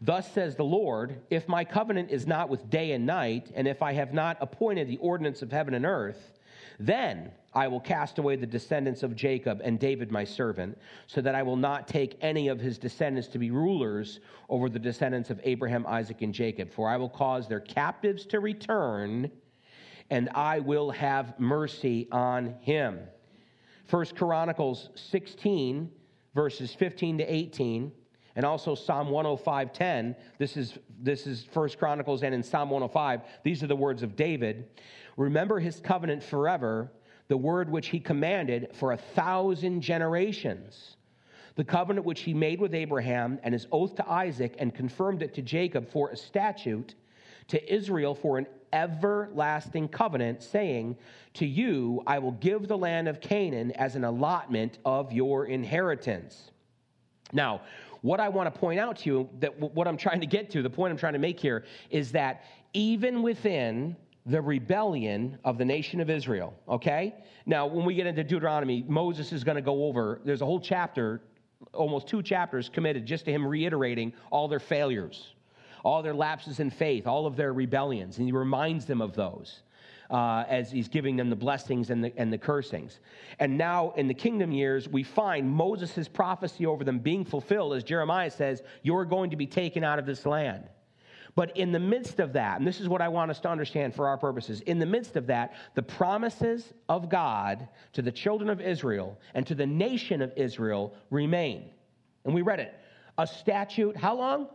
Thus 0.00 0.30
says 0.32 0.56
the 0.56 0.64
Lord, 0.64 1.22
if 1.30 1.48
my 1.48 1.64
covenant 1.64 2.10
is 2.10 2.26
not 2.26 2.48
with 2.48 2.68
day 2.68 2.92
and 2.92 3.06
night, 3.06 3.50
and 3.54 3.66
if 3.66 3.82
I 3.82 3.92
have 3.94 4.12
not 4.12 4.36
appointed 4.40 4.88
the 4.88 4.98
ordinance 4.98 5.42
of 5.42 5.50
heaven 5.50 5.74
and 5.74 5.86
earth, 5.86 6.35
then 6.78 7.30
I 7.54 7.68
will 7.68 7.80
cast 7.80 8.18
away 8.18 8.36
the 8.36 8.46
descendants 8.46 9.02
of 9.02 9.16
Jacob 9.16 9.60
and 9.64 9.78
David 9.80 10.10
my 10.10 10.24
servant, 10.24 10.76
so 11.06 11.20
that 11.22 11.34
I 11.34 11.42
will 11.42 11.56
not 11.56 11.88
take 11.88 12.18
any 12.20 12.48
of 12.48 12.60
his 12.60 12.78
descendants 12.78 13.28
to 13.28 13.38
be 13.38 13.50
rulers 13.50 14.20
over 14.48 14.68
the 14.68 14.78
descendants 14.78 15.30
of 15.30 15.40
Abraham, 15.42 15.86
Isaac, 15.86 16.22
and 16.22 16.34
Jacob. 16.34 16.70
For 16.70 16.88
I 16.88 16.96
will 16.96 17.08
cause 17.08 17.48
their 17.48 17.60
captives 17.60 18.26
to 18.26 18.40
return, 18.40 19.30
and 20.10 20.28
I 20.34 20.60
will 20.60 20.90
have 20.90 21.38
mercy 21.40 22.08
on 22.12 22.56
him. 22.60 23.00
First 23.86 24.16
Chronicles 24.16 24.90
16, 24.94 25.90
verses 26.34 26.74
15 26.74 27.18
to 27.18 27.24
18 27.24 27.92
and 28.36 28.44
also 28.44 28.74
Psalm 28.74 29.08
105:10. 29.08 30.14
This 30.38 30.56
is 30.56 30.78
this 31.00 31.26
is 31.26 31.44
First 31.44 31.78
Chronicles 31.78 32.22
and 32.22 32.34
in 32.34 32.42
Psalm 32.42 32.70
105. 32.70 33.22
These 33.42 33.62
are 33.62 33.66
the 33.66 33.76
words 33.76 34.02
of 34.02 34.14
David. 34.14 34.68
Remember 35.16 35.58
his 35.58 35.80
covenant 35.80 36.22
forever, 36.22 36.90
the 37.28 37.36
word 37.36 37.70
which 37.70 37.88
he 37.88 38.00
commanded 38.00 38.70
for 38.74 38.92
a 38.92 38.96
thousand 38.96 39.80
generations. 39.80 40.96
The 41.56 41.64
covenant 41.64 42.04
which 42.04 42.20
he 42.20 42.34
made 42.34 42.60
with 42.60 42.74
Abraham 42.74 43.38
and 43.42 43.54
his 43.54 43.66
oath 43.72 43.94
to 43.96 44.08
Isaac 44.08 44.54
and 44.58 44.74
confirmed 44.74 45.22
it 45.22 45.34
to 45.34 45.42
Jacob 45.42 45.88
for 45.88 46.10
a 46.10 46.16
statute, 46.16 46.94
to 47.48 47.74
Israel 47.74 48.14
for 48.14 48.36
an 48.36 48.46
everlasting 48.72 49.88
covenant, 49.88 50.42
saying, 50.42 50.96
To 51.34 51.46
you 51.46 52.02
I 52.06 52.18
will 52.18 52.32
give 52.32 52.68
the 52.68 52.76
land 52.76 53.08
of 53.08 53.20
Canaan 53.20 53.72
as 53.72 53.96
an 53.96 54.04
allotment 54.04 54.78
of 54.84 55.12
your 55.12 55.46
inheritance. 55.46 56.50
Now, 57.32 57.62
what 58.02 58.20
I 58.20 58.28
want 58.28 58.52
to 58.52 58.60
point 58.60 58.78
out 58.78 58.98
to 58.98 59.10
you, 59.10 59.28
that 59.40 59.58
what 59.58 59.88
I'm 59.88 59.96
trying 59.96 60.20
to 60.20 60.26
get 60.26 60.50
to, 60.50 60.62
the 60.62 60.70
point 60.70 60.92
I'm 60.92 60.98
trying 60.98 61.14
to 61.14 61.18
make 61.18 61.40
here, 61.40 61.64
is 61.90 62.12
that 62.12 62.44
even 62.74 63.22
within 63.22 63.96
the 64.26 64.42
rebellion 64.42 65.38
of 65.44 65.56
the 65.56 65.64
nation 65.64 66.00
of 66.00 66.10
Israel, 66.10 66.52
okay? 66.68 67.14
Now, 67.46 67.66
when 67.66 67.86
we 67.86 67.94
get 67.94 68.08
into 68.08 68.24
Deuteronomy, 68.24 68.84
Moses 68.88 69.32
is 69.32 69.44
going 69.44 69.54
to 69.54 69.62
go 69.62 69.84
over, 69.84 70.20
there's 70.24 70.42
a 70.42 70.44
whole 70.44 70.60
chapter, 70.60 71.22
almost 71.72 72.08
two 72.08 72.22
chapters 72.22 72.68
committed 72.68 73.06
just 73.06 73.24
to 73.26 73.32
him 73.32 73.46
reiterating 73.46 74.12
all 74.30 74.48
their 74.48 74.58
failures, 74.58 75.34
all 75.84 76.02
their 76.02 76.14
lapses 76.14 76.58
in 76.58 76.70
faith, 76.70 77.06
all 77.06 77.24
of 77.24 77.36
their 77.36 77.52
rebellions, 77.52 78.18
and 78.18 78.26
he 78.26 78.32
reminds 78.32 78.84
them 78.84 79.00
of 79.00 79.14
those. 79.14 79.62
Uh, 80.08 80.44
as 80.48 80.70
he's 80.70 80.86
giving 80.86 81.16
them 81.16 81.28
the 81.28 81.34
blessings 81.34 81.90
and 81.90 82.04
the, 82.04 82.12
and 82.16 82.32
the 82.32 82.38
cursings. 82.38 83.00
And 83.40 83.58
now 83.58 83.92
in 83.96 84.06
the 84.06 84.14
kingdom 84.14 84.52
years, 84.52 84.88
we 84.88 85.02
find 85.02 85.50
Moses' 85.50 86.06
prophecy 86.06 86.64
over 86.64 86.84
them 86.84 87.00
being 87.00 87.24
fulfilled, 87.24 87.74
as 87.74 87.82
Jeremiah 87.82 88.30
says, 88.30 88.62
You're 88.84 89.04
going 89.04 89.30
to 89.30 89.36
be 89.36 89.48
taken 89.48 89.82
out 89.82 89.98
of 89.98 90.06
this 90.06 90.24
land. 90.24 90.68
But 91.36 91.54
in 91.54 91.70
the 91.70 91.78
midst 91.78 92.18
of 92.18 92.32
that, 92.32 92.58
and 92.58 92.66
this 92.66 92.80
is 92.80 92.88
what 92.88 93.02
I 93.02 93.08
want 93.08 93.30
us 93.30 93.40
to 93.40 93.50
understand 93.50 93.94
for 93.94 94.08
our 94.08 94.16
purposes, 94.16 94.62
in 94.62 94.78
the 94.78 94.86
midst 94.86 95.16
of 95.16 95.26
that, 95.26 95.52
the 95.74 95.82
promises 95.82 96.72
of 96.88 97.10
God 97.10 97.68
to 97.92 98.00
the 98.00 98.10
children 98.10 98.48
of 98.48 98.60
Israel 98.62 99.18
and 99.34 99.46
to 99.46 99.54
the 99.54 99.66
nation 99.66 100.22
of 100.22 100.32
Israel 100.34 100.94
remain. 101.10 101.70
And 102.24 102.34
we 102.34 102.40
read 102.40 102.58
it. 102.58 102.74
A 103.18 103.26
statute, 103.26 103.96
how 103.98 104.16
long? 104.16 104.48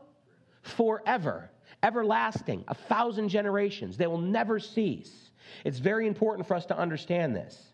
Forever, 0.64 1.52
everlasting, 1.84 2.64
a 2.68 2.74
thousand 2.74 3.30
generations. 3.30 3.96
They 3.96 4.08
will 4.08 4.18
never 4.18 4.60
cease. 4.60 5.30
It's 5.64 5.80
very 5.80 6.08
important 6.08 6.48
for 6.48 6.56
us 6.56 6.66
to 6.66 6.78
understand 6.78 7.36
this 7.36 7.71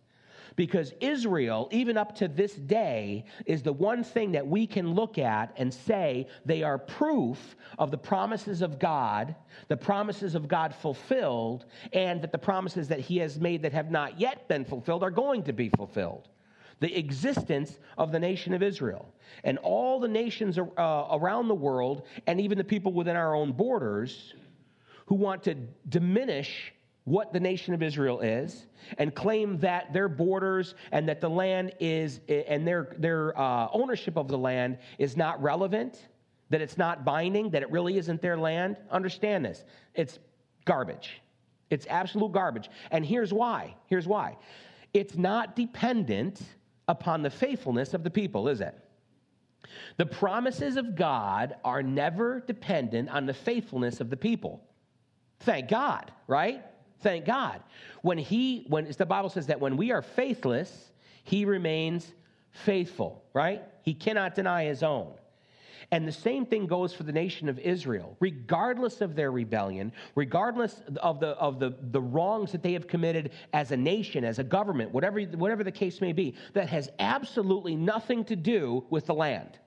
because 0.58 0.92
Israel, 1.00 1.70
even 1.72 1.96
up 1.98 2.16
to 2.16 2.28
this 2.28 2.54
day, 2.54 3.24
is 3.46 3.62
the 3.62 3.72
one 3.72 4.04
thing 4.04 4.32
that 4.34 4.46
we 4.46 4.68
can 4.68 4.94
look 4.94 5.18
at 5.20 5.54
and 5.56 5.72
say 5.72 6.28
they 6.46 6.64
are 6.64 6.80
proof 6.80 7.56
of 7.78 7.92
the 7.92 7.98
promises 7.98 8.64
of 8.64 8.80
God, 8.80 9.36
the 9.68 9.78
promises 9.78 10.34
of 10.34 10.48
God 10.48 10.74
fulfilled, 10.74 11.66
and 11.94 12.22
that 12.24 12.32
the 12.32 12.40
promises 12.40 12.88
that 12.88 13.00
He 13.00 13.18
has 13.20 13.40
made 13.40 13.62
that 13.62 13.72
have 13.72 13.92
not 13.92 14.20
yet 14.20 14.48
been 14.50 14.66
fulfilled 14.66 15.04
are 15.04 15.12
going 15.12 15.44
to 15.44 15.54
be 15.54 15.70
fulfilled. 15.70 16.28
The 16.80 16.98
existence 16.98 17.80
of 17.98 18.12
the 18.12 18.20
nation 18.20 18.54
of 18.54 18.64
Israel. 18.64 19.14
And 19.44 19.60
all 19.60 20.00
the 20.00 20.08
nations 20.08 20.58
uh, 20.58 21.08
around 21.12 21.50
the 21.50 21.56
world, 21.56 22.04
and 22.26 22.42
even 22.42 22.58
the 22.58 22.64
people 22.64 22.94
within 22.94 23.16
our 23.16 23.36
own 23.36 23.52
borders, 23.52 24.34
who 25.06 25.16
want 25.16 25.44
to 25.44 25.56
diminish 25.88 26.74
what 27.08 27.32
the 27.32 27.40
nation 27.40 27.74
of 27.74 27.82
Israel 27.82 28.20
is 28.20 28.66
and 28.98 29.16
claim 29.16 29.58
that 29.60 29.94
their 29.94 30.10
borders 30.10 30.76
and 30.92 31.08
that 31.08 31.22
the 31.22 31.30
land 31.30 31.72
is 31.80 32.20
and 32.28 32.68
their 32.68 32.96
their 33.00 33.38
uh, 33.40 33.70
ownership 33.72 34.18
of 34.18 34.28
the 34.28 34.38
land 34.38 34.78
is 35.00 35.16
not 35.16 35.42
relevant, 35.42 36.10
that 36.50 36.60
it's 36.60 36.78
not 36.78 37.06
binding, 37.06 37.50
that 37.52 37.62
it 37.62 37.72
really 37.72 37.98
isn't 37.98 38.22
their 38.22 38.38
land. 38.38 38.76
Understand 38.92 39.46
this: 39.46 39.64
it's 39.96 40.20
garbage. 40.66 41.22
It's 41.70 41.88
absolute 41.90 42.34
garbage. 42.34 42.70
And 42.92 43.06
here's 43.06 43.32
why. 43.32 43.76
Here's 43.86 44.06
why. 44.06 44.36
It's 44.94 45.16
not 45.16 45.56
dependent 45.56 46.42
upon 46.90 47.22
the 47.22 47.30
faithfulness 47.30 47.94
of 47.94 48.04
the 48.04 48.10
people, 48.10 48.50
is 48.50 48.60
it? 48.60 48.78
The 49.96 50.06
promises 50.06 50.76
of 50.76 50.96
God 50.96 51.56
are 51.64 51.82
never 51.82 52.42
dependent 52.42 53.10
on 53.10 53.26
the 53.26 53.34
faithfulness 53.34 54.02
of 54.02 54.10
the 54.10 54.18
people. 54.18 54.62
Thank 55.40 55.70
God, 55.70 56.12
right? 56.28 56.66
Thank 57.02 57.26
God. 57.26 57.62
When 58.02 58.18
he, 58.18 58.66
when 58.70 58.92
the 58.98 59.06
Bible 59.06 59.30
says 59.30 59.48
that 59.48 59.60
when 59.60 59.78
we 59.78 59.92
are 59.92 60.02
faithless, 60.02 60.92
he 61.24 61.46
remains 61.46 62.12
faithful, 62.52 63.24
right? 63.34 63.64
He 63.84 63.94
cannot 63.94 64.36
deny 64.36 64.66
his 64.66 64.84
own. 64.84 65.14
And 65.92 66.06
the 66.06 66.12
same 66.12 66.46
thing 66.46 66.68
goes 66.68 66.94
for 66.94 67.04
the 67.04 67.14
nation 67.14 67.48
of 67.48 67.60
Israel. 67.60 68.18
Regardless 68.20 69.00
of 69.00 69.16
their 69.16 69.32
rebellion, 69.32 69.94
regardless 70.16 70.82
of 70.98 71.22
the, 71.22 71.30
of 71.30 71.60
the, 71.60 71.76
the 71.92 72.02
wrongs 72.02 72.52
that 72.52 72.62
they 72.62 72.74
have 72.74 72.88
committed 72.88 73.32
as 73.54 73.72
a 73.72 73.78
nation, 73.78 74.26
as 74.26 74.40
a 74.40 74.44
government, 74.44 74.92
whatever, 74.92 75.22
whatever 75.22 75.64
the 75.64 75.72
case 75.72 76.02
may 76.02 76.12
be, 76.12 76.36
that 76.54 76.68
has 76.68 76.90
absolutely 77.00 77.76
nothing 77.76 78.26
to 78.26 78.36
do 78.36 78.84
with 78.90 79.06
the 79.06 79.14
land. 79.14 79.60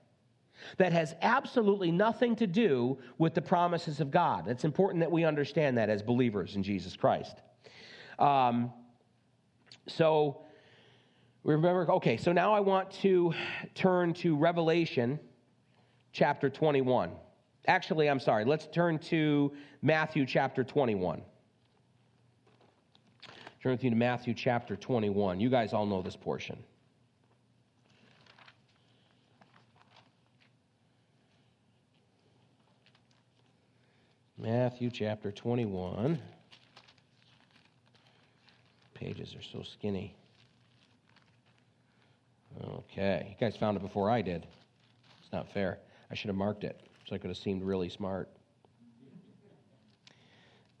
That 0.77 0.93
has 0.93 1.15
absolutely 1.21 1.91
nothing 1.91 2.35
to 2.37 2.47
do 2.47 2.97
with 3.17 3.33
the 3.33 3.41
promises 3.41 3.99
of 3.99 4.11
God. 4.11 4.47
It's 4.47 4.63
important 4.63 5.01
that 5.01 5.11
we 5.11 5.23
understand 5.23 5.77
that 5.77 5.89
as 5.89 6.01
believers 6.01 6.55
in 6.55 6.63
Jesus 6.63 6.95
Christ. 6.95 7.35
Um, 8.19 8.71
so, 9.87 10.41
we 11.43 11.55
remember, 11.55 11.91
okay, 11.93 12.17
so 12.17 12.31
now 12.31 12.53
I 12.53 12.59
want 12.59 12.91
to 13.01 13.33
turn 13.73 14.13
to 14.15 14.35
Revelation 14.35 15.19
chapter 16.13 16.49
21. 16.49 17.11
Actually, 17.67 18.09
I'm 18.09 18.19
sorry, 18.19 18.45
let's 18.45 18.67
turn 18.67 18.99
to 18.99 19.51
Matthew 19.81 20.25
chapter 20.25 20.63
21. 20.63 21.21
Turn 23.61 23.71
with 23.71 23.83
you 23.83 23.91
to 23.91 23.95
Matthew 23.95 24.33
chapter 24.33 24.75
21. 24.75 25.39
You 25.39 25.49
guys 25.49 25.73
all 25.73 25.85
know 25.85 26.01
this 26.01 26.15
portion. 26.15 26.63
Matthew 34.41 34.89
chapter 34.89 35.31
21. 35.31 36.19
Pages 38.95 39.35
are 39.35 39.43
so 39.43 39.61
skinny. 39.61 40.15
Okay, 42.59 43.27
you 43.29 43.35
guys 43.39 43.55
found 43.55 43.77
it 43.77 43.83
before 43.83 44.09
I 44.09 44.23
did. 44.23 44.47
It's 45.21 45.31
not 45.31 45.53
fair. 45.53 45.77
I 46.09 46.15
should 46.15 46.29
have 46.29 46.35
marked 46.35 46.63
it, 46.63 46.81
so 47.07 47.13
I 47.13 47.19
could 47.19 47.29
have 47.29 47.37
seemed 47.37 47.61
really 47.61 47.87
smart. 47.87 48.29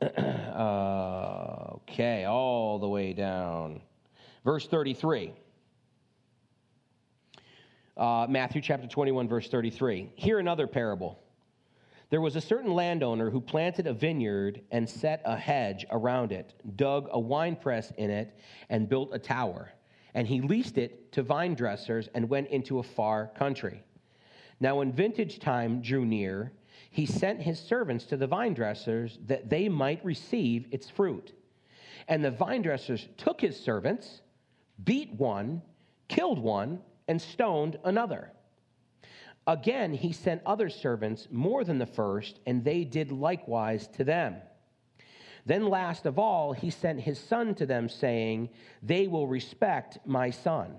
uh, 0.01 0.07
okay, 1.83 2.25
all 2.25 2.79
the 2.79 2.89
way 2.89 3.13
down. 3.13 3.83
Verse 4.43 4.65
33. 4.65 5.33
Uh, 7.95 8.25
Matthew 8.27 8.63
chapter 8.63 8.87
21, 8.87 9.27
verse 9.27 9.47
33. 9.49 10.13
Here 10.15 10.39
another 10.39 10.65
parable. 10.65 11.19
There 12.11 12.19
was 12.19 12.35
a 12.35 12.41
certain 12.41 12.73
landowner 12.73 13.29
who 13.29 13.39
planted 13.39 13.87
a 13.87 13.93
vineyard 13.93 14.61
and 14.69 14.87
set 14.87 15.21
a 15.23 15.37
hedge 15.37 15.85
around 15.89 16.33
it, 16.33 16.53
dug 16.75 17.07
a 17.09 17.17
winepress 17.17 17.93
in 17.97 18.09
it, 18.09 18.37
and 18.69 18.89
built 18.89 19.11
a 19.13 19.17
tower. 19.17 19.71
And 20.13 20.27
he 20.27 20.41
leased 20.41 20.77
it 20.77 21.13
to 21.13 21.23
vine 21.23 21.55
dressers 21.55 22.09
and 22.13 22.27
went 22.27 22.49
into 22.49 22.79
a 22.79 22.83
far 22.83 23.27
country. 23.37 23.81
Now, 24.59 24.79
when 24.79 24.91
vintage 24.91 25.39
time 25.39 25.81
drew 25.81 26.05
near, 26.05 26.51
he 26.89 27.05
sent 27.05 27.41
his 27.41 27.57
servants 27.57 28.03
to 28.07 28.17
the 28.17 28.27
vine 28.27 28.53
dressers 28.53 29.17
that 29.27 29.49
they 29.49 29.69
might 29.69 30.03
receive 30.03 30.67
its 30.69 30.89
fruit. 30.89 31.31
And 32.09 32.25
the 32.25 32.31
vine 32.31 32.61
dressers 32.61 33.07
took 33.15 33.39
his 33.39 33.57
servants, 33.57 34.19
beat 34.83 35.13
one, 35.13 35.61
killed 36.09 36.39
one, 36.39 36.81
and 37.07 37.21
stoned 37.21 37.79
another. 37.85 38.33
Again, 39.51 39.93
he 39.93 40.13
sent 40.13 40.41
other 40.45 40.69
servants 40.69 41.27
more 41.29 41.65
than 41.65 41.77
the 41.77 41.85
first, 41.85 42.39
and 42.45 42.63
they 42.63 42.85
did 42.85 43.11
likewise 43.11 43.85
to 43.97 44.05
them. 44.05 44.37
Then, 45.45 45.67
last 45.67 46.05
of 46.05 46.17
all, 46.17 46.53
he 46.53 46.69
sent 46.69 47.01
his 47.01 47.19
son 47.19 47.53
to 47.55 47.65
them, 47.65 47.89
saying, 47.89 48.49
They 48.81 49.07
will 49.07 49.27
respect 49.27 49.97
my 50.05 50.29
son. 50.29 50.77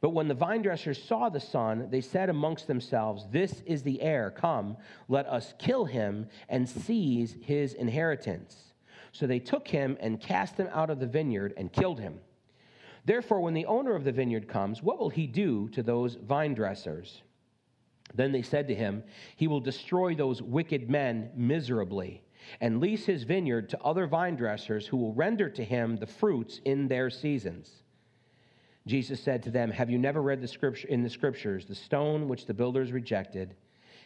But 0.00 0.10
when 0.10 0.26
the 0.26 0.34
vine 0.34 0.62
dressers 0.62 1.00
saw 1.00 1.28
the 1.28 1.38
son, 1.38 1.86
they 1.88 2.00
said 2.00 2.28
amongst 2.30 2.66
themselves, 2.66 3.28
This 3.30 3.62
is 3.64 3.84
the 3.84 4.02
heir. 4.02 4.32
Come, 4.32 4.76
let 5.06 5.28
us 5.28 5.54
kill 5.60 5.84
him 5.84 6.26
and 6.48 6.68
seize 6.68 7.36
his 7.40 7.74
inheritance. 7.74 8.74
So 9.12 9.28
they 9.28 9.38
took 9.38 9.68
him 9.68 9.96
and 10.00 10.20
cast 10.20 10.56
him 10.56 10.68
out 10.72 10.90
of 10.90 10.98
the 10.98 11.06
vineyard 11.06 11.54
and 11.56 11.72
killed 11.72 12.00
him. 12.00 12.18
Therefore, 13.04 13.40
when 13.40 13.54
the 13.54 13.66
owner 13.66 13.94
of 13.94 14.02
the 14.02 14.10
vineyard 14.10 14.48
comes, 14.48 14.82
what 14.82 14.98
will 14.98 15.10
he 15.10 15.28
do 15.28 15.68
to 15.68 15.84
those 15.84 16.16
vine 16.16 16.54
dressers? 16.54 17.22
Then 18.14 18.32
they 18.32 18.42
said 18.42 18.68
to 18.68 18.74
him, 18.74 19.04
He 19.36 19.46
will 19.46 19.60
destroy 19.60 20.14
those 20.14 20.42
wicked 20.42 20.88
men 20.88 21.30
miserably 21.34 22.22
and 22.60 22.80
lease 22.80 23.04
his 23.04 23.24
vineyard 23.24 23.68
to 23.70 23.82
other 23.82 24.06
vine 24.06 24.36
dressers 24.36 24.86
who 24.86 24.96
will 24.96 25.12
render 25.12 25.50
to 25.50 25.64
him 25.64 25.96
the 25.96 26.06
fruits 26.06 26.60
in 26.64 26.88
their 26.88 27.10
seasons. 27.10 27.70
Jesus 28.86 29.20
said 29.20 29.42
to 29.42 29.50
them, 29.50 29.70
Have 29.70 29.90
you 29.90 29.98
never 29.98 30.22
read 30.22 30.40
the 30.40 30.48
scripture 30.48 30.88
in 30.88 31.02
the 31.02 31.10
scriptures, 31.10 31.66
the 31.66 31.74
stone 31.74 32.26
which 32.26 32.46
the 32.46 32.54
builders 32.54 32.90
rejected 32.90 33.54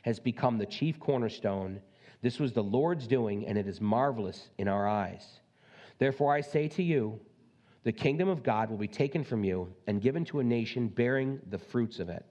has 0.03 0.19
become 0.19 0.59
the 0.59 0.67
chief 0.67 0.99
cornerstone? 0.99 1.81
This 2.21 2.41
was 2.41 2.53
the 2.53 2.63
Lord's 2.63 3.07
doing, 3.07 3.47
and 3.47 3.57
it 3.57 3.69
is 3.69 3.81
marvelous 3.81 4.51
in 4.59 4.69
our 4.69 4.89
eyes. 4.89 5.41
Therefore 5.99 6.35
I 6.35 6.41
say 6.41 6.69
to 6.69 6.83
you, 6.83 7.21
the 7.85 7.93
kingdom 7.93 8.29
of 8.29 8.43
God 8.43 8.71
will 8.71 8.79
be 8.79 8.89
taken 8.89 9.25
from 9.25 9.45
you 9.45 9.73
and 9.87 10.01
given 10.01 10.25
to 10.27 10.41
a 10.41 10.45
nation 10.45 10.89
bearing 10.89 11.41
the 11.51 11.59
fruits 11.59 11.99
of 11.99 12.09
it. 12.09 12.25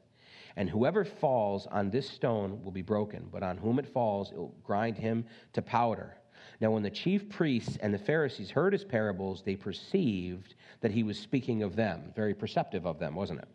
And 0.62 0.70
whoever 0.70 1.04
falls 1.04 1.66
on 1.66 1.90
this 1.90 2.08
stone 2.08 2.64
will 2.64 2.72
be 2.72 2.84
broken, 2.84 3.28
but 3.32 3.42
on 3.42 3.58
whom 3.58 3.80
it 3.80 3.88
falls, 3.88 4.32
it 4.32 4.38
will 4.38 4.54
grind 4.64 4.96
him 4.96 5.26
to 5.54 5.62
powder. 5.64 6.16
Now, 6.60 6.70
when 6.70 6.84
the 6.84 6.90
chief 6.92 7.28
priests 7.30 7.80
and 7.82 7.92
the 7.92 7.98
Pharisees 7.98 8.52
heard 8.52 8.72
his 8.72 8.84
parables, 8.84 9.42
they 9.44 9.56
perceived 9.56 10.54
that 10.82 10.92
he 10.92 11.02
was 11.02 11.18
speaking 11.18 11.64
of 11.64 11.76
them. 11.76 12.14
Very 12.16 12.36
perceptive 12.36 12.86
of 12.86 13.00
them, 13.00 13.16
wasn't 13.16 13.40
it? 13.40 13.48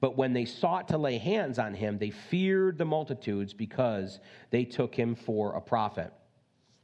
But 0.00 0.16
when 0.16 0.32
they 0.32 0.46
sought 0.46 0.88
to 0.88 0.96
lay 0.96 1.18
hands 1.18 1.58
on 1.58 1.74
him, 1.74 1.98
they 1.98 2.08
feared 2.08 2.78
the 2.78 2.86
multitudes 2.86 3.52
because 3.52 4.18
they 4.48 4.64
took 4.64 4.94
him 4.94 5.14
for 5.14 5.52
a 5.52 5.60
prophet. 5.60 6.10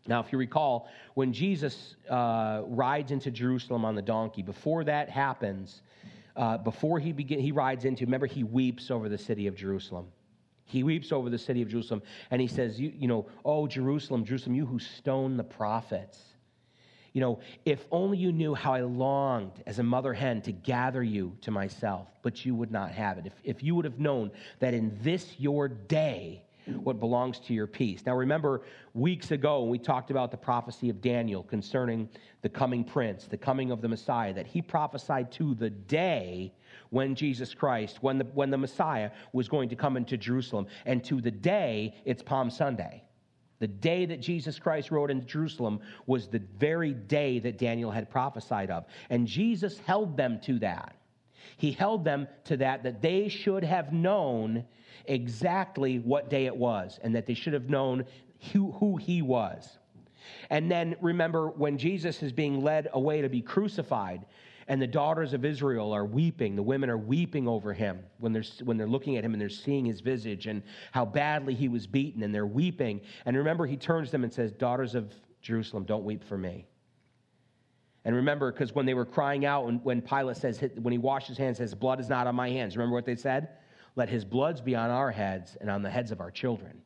Now, 0.06 0.20
if 0.20 0.32
you 0.32 0.38
recall, 0.38 0.86
when 1.14 1.32
Jesus 1.32 1.96
uh, 2.10 2.60
rides 2.66 3.10
into 3.10 3.30
Jerusalem 3.30 3.86
on 3.86 3.94
the 3.94 4.02
donkey, 4.02 4.42
before 4.42 4.84
that 4.84 5.08
happens, 5.08 5.80
uh, 6.40 6.56
before 6.56 6.98
he 6.98 7.12
begin, 7.12 7.38
he 7.38 7.52
rides 7.52 7.84
into, 7.84 8.06
remember, 8.06 8.26
he 8.26 8.44
weeps 8.44 8.90
over 8.90 9.10
the 9.10 9.18
city 9.18 9.46
of 9.46 9.54
Jerusalem. 9.54 10.06
He 10.64 10.82
weeps 10.82 11.12
over 11.12 11.28
the 11.28 11.38
city 11.38 11.60
of 11.60 11.68
Jerusalem 11.68 12.00
and 12.30 12.40
he 12.40 12.46
says, 12.46 12.80
you, 12.80 12.90
you 12.96 13.08
know, 13.08 13.26
oh, 13.44 13.66
Jerusalem, 13.66 14.24
Jerusalem, 14.24 14.54
you 14.54 14.64
who 14.64 14.78
stone 14.78 15.36
the 15.36 15.44
prophets. 15.44 16.18
You 17.12 17.20
know, 17.20 17.40
if 17.66 17.84
only 17.90 18.16
you 18.16 18.32
knew 18.32 18.54
how 18.54 18.72
I 18.72 18.80
longed 18.80 19.62
as 19.66 19.80
a 19.80 19.82
mother 19.82 20.14
hen 20.14 20.40
to 20.42 20.52
gather 20.52 21.02
you 21.02 21.36
to 21.42 21.50
myself, 21.50 22.08
but 22.22 22.46
you 22.46 22.54
would 22.54 22.70
not 22.70 22.92
have 22.92 23.18
it. 23.18 23.26
If, 23.26 23.34
if 23.44 23.62
you 23.62 23.74
would 23.74 23.84
have 23.84 23.98
known 23.98 24.30
that 24.60 24.72
in 24.72 24.96
this 25.02 25.34
your 25.38 25.68
day, 25.68 26.44
what 26.66 27.00
belongs 27.00 27.40
to 27.40 27.54
your 27.54 27.66
peace. 27.66 28.02
Now, 28.06 28.14
remember, 28.14 28.62
weeks 28.94 29.30
ago, 29.30 29.64
we 29.64 29.78
talked 29.78 30.10
about 30.10 30.30
the 30.30 30.36
prophecy 30.36 30.88
of 30.90 31.00
Daniel 31.00 31.42
concerning 31.42 32.08
the 32.42 32.48
coming 32.48 32.84
prince, 32.84 33.26
the 33.26 33.36
coming 33.36 33.70
of 33.70 33.80
the 33.80 33.88
Messiah, 33.88 34.32
that 34.34 34.46
he 34.46 34.62
prophesied 34.62 35.30
to 35.32 35.54
the 35.54 35.70
day 35.70 36.52
when 36.90 37.14
Jesus 37.14 37.54
Christ, 37.54 37.98
when 38.02 38.18
the, 38.18 38.24
when 38.34 38.50
the 38.50 38.58
Messiah 38.58 39.10
was 39.32 39.48
going 39.48 39.68
to 39.68 39.76
come 39.76 39.96
into 39.96 40.16
Jerusalem. 40.16 40.66
And 40.86 41.04
to 41.04 41.20
the 41.20 41.30
day, 41.30 41.94
it's 42.04 42.22
Palm 42.22 42.50
Sunday. 42.50 43.04
The 43.58 43.68
day 43.68 44.06
that 44.06 44.20
Jesus 44.20 44.58
Christ 44.58 44.90
rode 44.90 45.10
into 45.10 45.26
Jerusalem 45.26 45.80
was 46.06 46.28
the 46.28 46.42
very 46.58 46.94
day 46.94 47.38
that 47.40 47.58
Daniel 47.58 47.90
had 47.90 48.10
prophesied 48.10 48.70
of. 48.70 48.86
And 49.10 49.26
Jesus 49.26 49.78
held 49.80 50.16
them 50.16 50.40
to 50.44 50.58
that. 50.60 50.96
He 51.58 51.72
held 51.72 52.04
them 52.04 52.26
to 52.44 52.56
that, 52.58 52.82
that 52.84 53.02
they 53.02 53.28
should 53.28 53.62
have 53.64 53.92
known 53.92 54.64
exactly 55.06 55.98
what 55.98 56.30
day 56.30 56.46
it 56.46 56.56
was 56.56 56.98
and 57.02 57.14
that 57.14 57.26
they 57.26 57.34
should 57.34 57.52
have 57.52 57.68
known 57.68 58.04
who, 58.52 58.72
who 58.72 58.96
he 58.96 59.22
was. 59.22 59.78
And 60.50 60.70
then 60.70 60.96
remember 61.00 61.48
when 61.48 61.78
Jesus 61.78 62.22
is 62.22 62.32
being 62.32 62.62
led 62.62 62.88
away 62.92 63.22
to 63.22 63.28
be 63.28 63.40
crucified, 63.40 64.24
and 64.68 64.80
the 64.80 64.86
daughters 64.86 65.32
of 65.32 65.44
Israel 65.44 65.92
are 65.92 66.04
weeping. 66.04 66.54
The 66.54 66.62
women 66.62 66.90
are 66.90 66.96
weeping 66.96 67.48
over 67.48 67.72
him 67.72 68.04
when 68.18 68.32
they're, 68.32 68.44
when 68.62 68.76
they're 68.76 68.86
looking 68.86 69.16
at 69.16 69.24
him 69.24 69.32
and 69.34 69.40
they're 69.40 69.48
seeing 69.48 69.84
his 69.84 70.00
visage 70.00 70.46
and 70.46 70.62
how 70.92 71.04
badly 71.04 71.54
he 71.54 71.66
was 71.66 71.88
beaten, 71.88 72.22
and 72.22 72.32
they're 72.32 72.46
weeping. 72.46 73.00
And 73.26 73.36
remember, 73.36 73.66
he 73.66 73.76
turns 73.76 74.12
them 74.12 74.22
and 74.22 74.32
says, 74.32 74.52
Daughters 74.52 74.94
of 74.94 75.12
Jerusalem, 75.42 75.84
don't 75.84 76.04
weep 76.04 76.22
for 76.22 76.38
me. 76.38 76.66
And 78.04 78.14
remember, 78.14 78.52
because 78.52 78.72
when 78.72 78.86
they 78.86 78.94
were 78.94 79.04
crying 79.04 79.44
out, 79.44 79.66
and 79.66 79.84
when 79.84 80.00
Pilate 80.00 80.36
says, 80.36 80.62
when 80.80 80.92
he 80.92 80.98
washed 80.98 81.26
his 81.26 81.36
hands, 81.36 81.58
says, 81.58 81.74
Blood 81.74 81.98
is 81.98 82.08
not 82.08 82.28
on 82.28 82.36
my 82.36 82.48
hands. 82.48 82.76
Remember 82.76 82.94
what 82.94 83.04
they 83.04 83.16
said? 83.16 83.48
Let 83.96 84.08
his 84.08 84.24
bloods 84.24 84.60
be 84.60 84.74
on 84.74 84.90
our 84.90 85.10
heads 85.10 85.56
and 85.60 85.70
on 85.70 85.82
the 85.82 85.90
heads 85.90 86.12
of 86.12 86.20
our 86.20 86.30
children. 86.30 86.80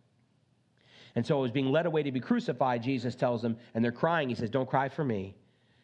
And 1.17 1.25
so, 1.25 1.45
as 1.45 1.51
being 1.51 1.71
led 1.71 1.87
away 1.87 2.03
to 2.03 2.11
be 2.11 2.21
crucified, 2.21 2.83
Jesus 2.83 3.14
tells 3.14 3.40
them, 3.40 3.57
and 3.75 3.85
they're 3.85 3.93
crying. 3.93 4.29
He 4.29 4.35
says, 4.35 4.51
Don't 4.51 4.69
cry 4.69 4.88
for 4.88 5.05
me. 5.05 5.37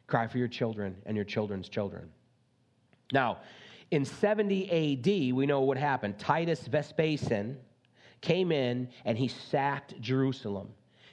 Cry 0.06 0.26
for 0.26 0.38
your 0.38 0.48
children 0.48 0.96
and 1.06 1.14
your 1.14 1.24
children's 1.24 1.68
children. 1.68 2.10
Now, 3.12 3.38
in 3.90 4.04
70 4.04 4.98
AD, 4.98 5.34
we 5.34 5.46
know 5.46 5.60
what 5.60 5.76
happened. 5.76 6.18
Titus 6.18 6.66
Vespasian 6.66 7.58
came 8.20 8.52
in 8.52 8.88
and 9.04 9.16
he 9.16 9.28
sacked 9.28 10.00
Jerusalem. 10.00 10.68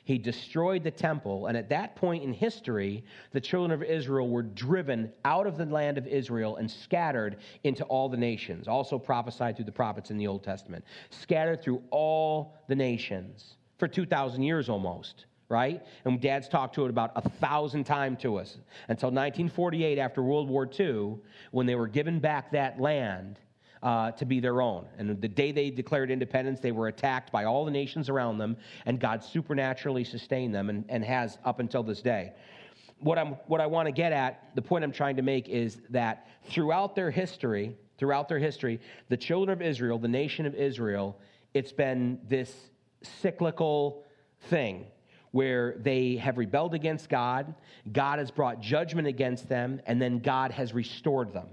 He 0.08 0.17
destroyed 0.17 0.86
the 0.86 0.91
temple. 0.91 1.48
And 1.48 1.58
at 1.58 1.67
that 1.67 1.98
point 1.98 2.24
in 2.24 2.32
history, 2.32 3.04
the 3.34 3.41
children 3.41 3.72
of 3.72 3.84
Israel 3.84 4.30
were 4.30 4.41
driven 4.41 5.12
out 5.26 5.46
of 5.46 5.58
the 5.58 5.65
land 5.65 5.98
of 5.98 6.08
Israel 6.08 6.56
and 6.56 6.72
scattered 6.72 7.36
into 7.65 7.84
all 7.84 8.08
the 8.08 8.15
nations, 8.15 8.70
also 8.70 8.98
prophesied 8.98 9.58
through 9.58 9.65
the 9.65 9.72
prophets 9.74 10.10
in 10.10 10.15
the 10.15 10.26
Old 10.26 10.46
Testament, 10.46 10.86
scattered 11.10 11.62
through 11.62 11.84
all 11.89 12.56
the 12.70 12.76
nations 12.76 13.58
for 13.80 13.89
2,000 13.89 14.43
years 14.43 14.70
almost 14.70 15.26
right? 15.50 15.82
And 16.04 16.20
dad's 16.20 16.50
talked 16.50 16.76
to 16.76 16.84
it 16.84 16.89
about 16.89 17.13
a 17.15 17.30
thousand 17.30 17.86
times 17.86 18.22
to 18.24 18.36
us 18.36 18.58
until 18.89 19.08
1948 19.08 19.98
after 19.98 20.22
World 20.22 20.50
War 20.50 20.70
II, 20.78 21.15
when 21.52 21.65
they 21.65 21.76
were 21.76 21.88
given 21.88 22.20
back 22.20 22.52
that 22.52 22.82
land 22.82 23.39
uh, 23.84 24.12
to 24.12 24.26
be 24.26 24.40
their 24.40 24.62
own. 24.62 24.86
And 24.98 25.22
the 25.22 25.28
day 25.28 25.52
they 25.52 25.70
declared 25.70 26.12
independence, 26.12 26.60
they 26.60 26.72
were 26.72 26.88
attacked 26.88 27.32
by 27.32 27.46
all 27.46 27.66
the 27.66 27.72
nations 27.72 28.10
around 28.10 28.38
them, 28.38 28.58
and 28.86 29.00
God 29.00 29.24
supernaturally 29.24 30.04
sustained 30.04 30.54
them 30.54 30.70
and, 30.70 30.86
and 30.90 31.04
has 31.04 31.38
up 31.46 31.60
until 31.60 31.84
this 31.84 32.02
day. 32.02 32.34
What, 33.00 33.18
I'm, 33.20 33.34
what 33.46 33.62
I 33.62 33.68
want 33.68 33.88
to 33.88 33.92
get 33.92 34.12
at, 34.12 34.56
the 34.56 34.62
point 34.62 34.84
I'm 34.84 34.92
trying 34.92 35.18
to 35.18 35.22
make 35.22 35.50
is 35.50 35.78
that 35.90 36.28
throughout 36.46 36.96
their 36.96 37.12
history, 37.12 37.78
throughout 38.00 38.28
their 38.28 38.40
history, 38.40 38.80
the 39.10 39.18
children 39.18 39.56
of 39.56 39.62
Israel, 39.62 40.00
the 40.00 40.08
nation 40.08 40.46
of 40.46 40.56
Israel, 40.56 41.20
it's 41.54 41.72
been 41.72 42.20
this 42.28 42.52
cyclical 43.04 44.04
thing 44.50 44.88
where 45.32 45.76
they 45.80 46.16
have 46.16 46.38
rebelled 46.38 46.74
against 46.74 47.10
God, 47.10 47.54
God 47.92 48.18
has 48.18 48.32
brought 48.32 48.60
judgment 48.60 49.08
against 49.08 49.48
them, 49.48 49.82
and 49.86 50.02
then 50.02 50.20
God 50.20 50.52
has 50.52 50.74
restored 50.74 51.34
them. 51.34 51.48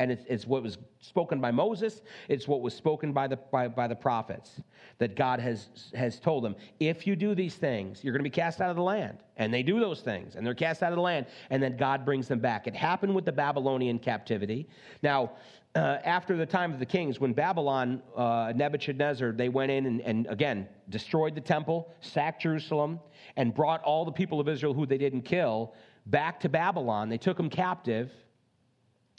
And 0.00 0.10
it's, 0.10 0.24
it's, 0.28 0.46
what 0.46 0.62
was 0.62 0.76
spoken 1.00 1.40
by 1.40 1.52
Moses, 1.52 2.02
it's 2.28 2.48
what 2.48 2.62
was 2.62 2.74
spoken 2.74 3.12
by 3.12 3.28
the, 3.28 3.36
by, 3.36 3.68
by 3.68 3.86
the 3.86 3.94
prophets, 3.94 4.60
that 4.98 5.14
God 5.14 5.38
has, 5.38 5.68
has 5.94 6.18
told 6.18 6.42
them 6.42 6.56
if 6.80 7.06
you 7.06 7.14
do 7.14 7.34
these 7.34 7.54
things, 7.54 8.02
you're 8.02 8.12
going 8.12 8.24
to 8.24 8.28
be 8.28 8.34
cast 8.34 8.60
out 8.60 8.70
of 8.70 8.76
the 8.76 8.82
land. 8.82 9.18
And 9.36 9.54
they 9.54 9.62
do 9.62 9.78
those 9.78 10.00
things, 10.00 10.34
and 10.34 10.44
they're 10.44 10.54
cast 10.54 10.82
out 10.82 10.90
of 10.90 10.96
the 10.96 11.02
land, 11.02 11.26
and 11.50 11.62
then 11.62 11.76
God 11.76 12.04
brings 12.04 12.26
them 12.26 12.40
back. 12.40 12.66
It 12.66 12.74
happened 12.74 13.14
with 13.14 13.24
the 13.24 13.32
Babylonian 13.32 14.00
captivity. 14.00 14.68
Now, 15.02 15.32
uh, 15.76 15.98
after 16.04 16.36
the 16.36 16.46
time 16.46 16.72
of 16.72 16.78
the 16.78 16.86
kings, 16.86 17.18
when 17.18 17.32
Babylon, 17.32 18.02
uh, 18.16 18.52
Nebuchadnezzar, 18.54 19.32
they 19.32 19.48
went 19.48 19.72
in 19.72 19.86
and, 19.86 20.00
and 20.02 20.26
again 20.28 20.68
destroyed 20.88 21.34
the 21.34 21.40
temple, 21.40 21.92
sacked 22.00 22.42
Jerusalem, 22.42 23.00
and 23.36 23.54
brought 23.54 23.82
all 23.82 24.04
the 24.04 24.12
people 24.12 24.38
of 24.38 24.48
Israel 24.48 24.74
who 24.74 24.86
they 24.86 24.98
didn't 24.98 25.22
kill 25.22 25.74
back 26.06 26.38
to 26.40 26.48
Babylon. 26.48 27.08
They 27.08 27.18
took 27.18 27.36
them 27.36 27.50
captive 27.50 28.12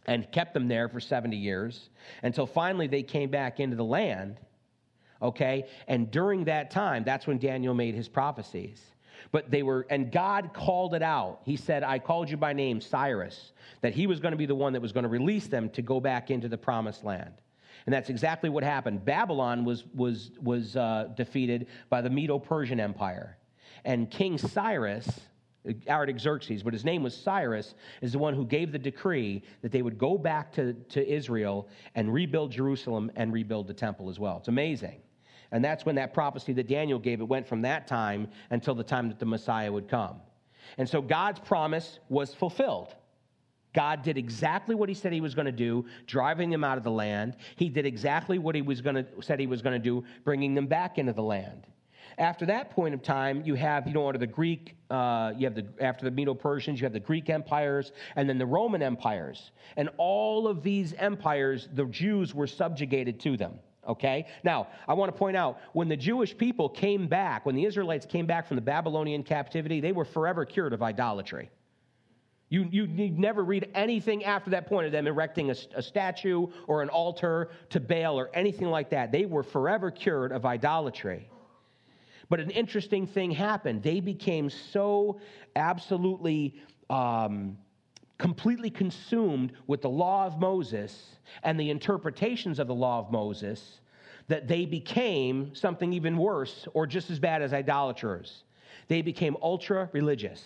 and 0.08 0.32
kept 0.32 0.54
them 0.54 0.68
there 0.68 0.88
for 0.88 1.00
70 1.00 1.36
years 1.36 1.90
until 2.24 2.46
finally 2.46 2.88
they 2.88 3.04
came 3.04 3.30
back 3.30 3.60
into 3.60 3.76
the 3.76 3.84
land. 3.84 4.40
Okay? 5.22 5.66
And 5.88 6.12
during 6.12 6.46
that 6.46 6.72
time, 6.72 7.04
that's 7.04 7.26
when 7.26 7.38
Daniel 7.38 7.74
made 7.74 7.96
his 7.96 8.08
prophecies. 8.08 8.82
But 9.32 9.50
they 9.50 9.64
were, 9.64 9.86
and 9.90 10.12
God 10.12 10.52
called 10.54 10.94
it 10.94 11.02
out. 11.02 11.42
He 11.44 11.56
said, 11.56 11.84
I 11.84 12.00
called 12.00 12.30
you 12.30 12.38
by 12.38 12.54
name, 12.54 12.80
Cyrus, 12.80 13.52
that 13.82 13.94
he 13.94 14.08
was 14.08 14.20
going 14.20 14.34
to 14.34 14.38
be 14.38 14.46
the 14.46 14.56
one 14.56 14.74
that 14.74 14.82
was 14.82 14.92
going 14.92 15.04
to 15.04 15.10
release 15.10 15.48
them 15.48 15.70
to 15.72 15.82
go 15.82 16.00
back 16.00 16.32
into 16.32 16.48
the 16.48 16.58
promised 16.58 17.04
land. 17.04 17.34
And 17.86 17.94
that's 17.94 18.10
exactly 18.10 18.50
what 18.50 18.64
happened. 18.64 19.06
Babylon 19.06 19.64
was, 19.66 19.84
was, 19.94 20.32
was 20.42 20.76
uh, 20.76 21.10
defeated 21.16 21.68
by 21.90 22.02
the 22.02 22.10
Medo 22.10 22.40
Persian 22.40 22.80
Empire. 22.80 23.38
And 23.84 24.10
King 24.10 24.38
Cyrus, 24.38 25.08
Artaxerxes, 25.90 26.64
but 26.64 26.74
his 26.74 26.86
name 26.86 27.04
was 27.04 27.16
Cyrus, 27.16 27.76
is 28.02 28.12
the 28.12 28.20
one 28.20 28.34
who 28.34 28.46
gave 28.46 28.72
the 28.72 28.80
decree 28.80 29.44
that 29.62 29.72
they 29.72 29.82
would 29.82 29.98
go 29.98 30.18
back 30.18 30.52
to, 30.54 30.74
to 30.74 31.08
Israel 31.08 31.68
and 31.96 32.14
rebuild 32.14 32.52
Jerusalem 32.52 33.12
and 33.16 33.34
rebuild 33.34 33.68
the 33.68 33.74
temple 33.74 34.10
as 34.10 34.20
well. 34.20 34.38
It's 34.38 34.48
amazing. 34.48 35.02
And 35.52 35.64
that's 35.64 35.86
when 35.86 35.96
that 35.96 36.14
prophecy 36.14 36.54
that 36.54 36.68
Daniel 36.68 37.00
gave, 37.00 37.22
it 37.22 37.28
went 37.28 37.48
from 37.48 37.62
that 37.62 37.88
time 37.88 38.28
until 38.50 38.76
the 38.76 38.84
time 38.84 39.08
that 39.10 39.20
the 39.20 39.26
Messiah 39.26 39.72
would 39.72 39.88
come. 39.88 40.22
And 40.78 40.90
so 40.90 41.02
God's 41.02 41.40
promise 41.40 42.00
was 42.10 42.34
fulfilled. 42.34 42.96
God 43.74 44.04
did 44.04 44.18
exactly 44.18 44.74
what 44.74 44.88
he 44.88 44.96
said 44.96 45.12
he 45.12 45.22
was 45.22 45.36
going 45.36 45.46
to 45.46 45.52
do, 45.52 45.86
driving 46.08 46.50
them 46.50 46.64
out 46.64 46.78
of 46.78 46.84
the 46.84 46.92
land. 46.92 47.36
He 47.58 47.70
did 47.70 47.86
exactly 47.86 48.40
what 48.40 48.56
he 48.56 48.62
was 48.62 48.82
going 48.82 48.96
to 48.96 49.06
said 49.22 49.40
he 49.40 49.48
was 49.48 49.62
going 49.62 49.74
to 49.74 49.84
do, 49.84 50.04
bringing 50.24 50.56
them 50.56 50.66
back 50.66 50.98
into 50.98 51.12
the 51.12 51.22
land. 51.22 51.68
After 52.18 52.46
that 52.46 52.72
point 52.72 52.94
of 52.94 53.02
time, 53.02 53.44
you 53.46 53.56
have, 53.56 53.88
you 53.88 53.94
know, 53.94 54.08
under 54.08 54.20
the 54.20 54.28
Greek, 54.28 54.76
uh, 54.90 55.34
you 55.38 55.46
have 55.46 55.56
the, 55.56 55.66
after 55.82 56.06
the 56.06 56.12
Medo 56.12 56.34
Persians, 56.34 56.80
you 56.80 56.86
have 56.86 56.94
the 56.94 57.00
Greek 57.00 57.30
empires 57.30 57.92
and 58.16 58.30
then 58.30 58.38
the 58.38 58.46
Roman 58.46 58.82
empires. 58.82 59.52
And 59.76 59.90
all 59.98 60.48
of 60.48 60.64
these 60.64 60.94
empires, 60.94 61.68
the 61.74 61.86
Jews 61.86 62.34
were 62.34 62.48
subjugated 62.48 63.20
to 63.22 63.36
them. 63.36 63.60
Okay? 63.88 64.28
Now, 64.44 64.68
I 64.88 64.94
want 64.94 65.12
to 65.12 65.18
point 65.18 65.36
out 65.36 65.60
when 65.74 65.90
the 65.90 65.98
Jewish 65.98 66.36
people 66.38 66.70
came 66.70 67.08
back, 67.08 67.46
when 67.46 67.56
the 67.56 67.66
Israelites 67.66 68.06
came 68.06 68.26
back 68.26 68.48
from 68.48 68.56
the 68.56 68.62
Babylonian 68.62 69.24
captivity, 69.24 69.82
they 69.82 69.92
were 69.92 70.06
forever 70.06 70.46
cured 70.46 70.74
of 70.74 70.82
idolatry. 70.82 71.50
You, 72.48 72.68
you, 72.72 72.88
never 72.88 73.44
read 73.44 73.70
anything 73.74 74.24
after 74.24 74.52
that 74.52 74.68
point 74.68 74.86
of 74.86 74.92
them 74.92 75.08
erecting 75.08 75.50
a, 75.50 75.56
a 75.76 75.82
statue 75.82 76.48
or 76.68 76.84
an 76.84 76.90
altar 76.90 77.50
to 77.72 77.80
Baal 77.80 78.18
or 78.20 78.30
anything 78.34 78.70
like 78.70 78.92
that. 78.92 79.12
They 79.12 79.26
were 79.26 79.44
forever 79.44 79.90
cured 79.90 80.32
of 80.32 80.46
idolatry. 80.46 81.28
But 82.30 82.40
an 82.40 82.50
interesting 82.50 83.06
thing 83.06 83.32
happened. 83.32 83.84
They 83.84 84.00
became 84.00 84.50
so 84.50 85.20
absolutely, 85.56 86.56
um, 86.90 87.58
completely 88.18 88.70
consumed 88.70 89.54
with 89.68 89.82
the 89.82 89.90
law 89.90 90.26
of 90.26 90.40
Moses 90.40 91.18
and 91.44 91.60
the 91.60 91.70
interpretations 91.70 92.60
of 92.60 92.68
the 92.68 92.76
law 92.76 93.00
of 93.00 93.12
Moses 93.12 93.80
that 94.28 94.48
they 94.48 94.66
became 94.66 95.54
something 95.54 95.94
even 95.94 96.18
worse 96.18 96.68
or 96.74 96.88
just 96.88 97.12
as 97.12 97.20
bad 97.20 97.42
as 97.42 97.54
idolaters. 97.54 98.44
They 98.88 99.02
became 99.02 99.38
ultra 99.42 99.90
religious. 99.94 100.44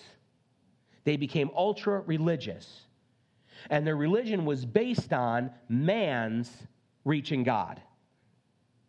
They 1.05 1.17
became 1.17 1.49
ultra 1.55 2.01
religious. 2.01 2.85
And 3.69 3.85
their 3.85 3.95
religion 3.95 4.45
was 4.45 4.65
based 4.65 5.13
on 5.13 5.51
man's 5.67 6.51
reaching 7.05 7.43
God. 7.43 7.81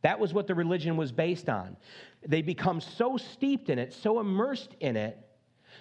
That 0.02 0.18
was 0.18 0.32
what 0.32 0.46
the 0.46 0.54
religion 0.54 0.96
was 0.96 1.12
based 1.12 1.48
on. 1.48 1.76
They 2.26 2.42
become 2.42 2.80
so 2.80 3.16
steeped 3.16 3.70
in 3.70 3.78
it, 3.78 3.92
so 3.92 4.20
immersed 4.20 4.74
in 4.80 4.96
it, 4.96 5.18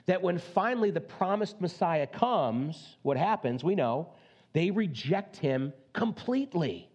that 0.06 0.22
when 0.22 0.38
finally 0.38 0.92
the 0.92 1.02
promised 1.02 1.60
Messiah 1.60 2.08
comes, 2.08 2.98
what 3.02 3.18
happens, 3.18 3.64
we 3.64 3.76
know, 3.76 4.10
they 4.54 4.72
reject 4.72 5.38
him 5.38 5.74
completely. 5.94 6.90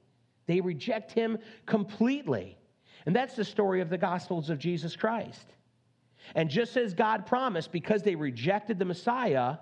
They 0.47 0.61
reject 0.61 1.13
him 1.13 1.39
completely. 1.67 2.59
And 3.07 3.15
that's 3.15 3.37
the 3.37 3.45
story 3.45 3.81
of 3.81 3.91
the 3.91 3.99
Gospels 3.99 4.51
of 4.51 4.59
Jesus 4.59 4.97
Christ. 4.97 5.47
And 6.35 6.49
just 6.49 6.77
as 6.77 6.95
God 6.95 7.27
promised, 7.27 7.71
because 7.71 8.03
they 8.03 8.15
rejected 8.15 8.79
the 8.79 8.85
Messiah, 8.85 9.57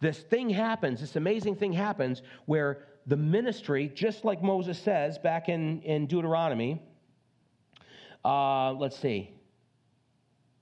this 0.00 0.18
thing 0.18 0.50
happens, 0.50 1.00
this 1.00 1.16
amazing 1.16 1.56
thing 1.56 1.72
happens 1.72 2.22
where 2.46 2.84
the 3.06 3.16
ministry, 3.16 3.90
just 3.94 4.24
like 4.24 4.42
Moses 4.42 4.78
says 4.78 5.18
back 5.18 5.48
in, 5.48 5.80
in 5.82 6.06
Deuteronomy, 6.06 6.82
uh, 8.24 8.72
let's 8.72 8.98
see. 8.98 9.34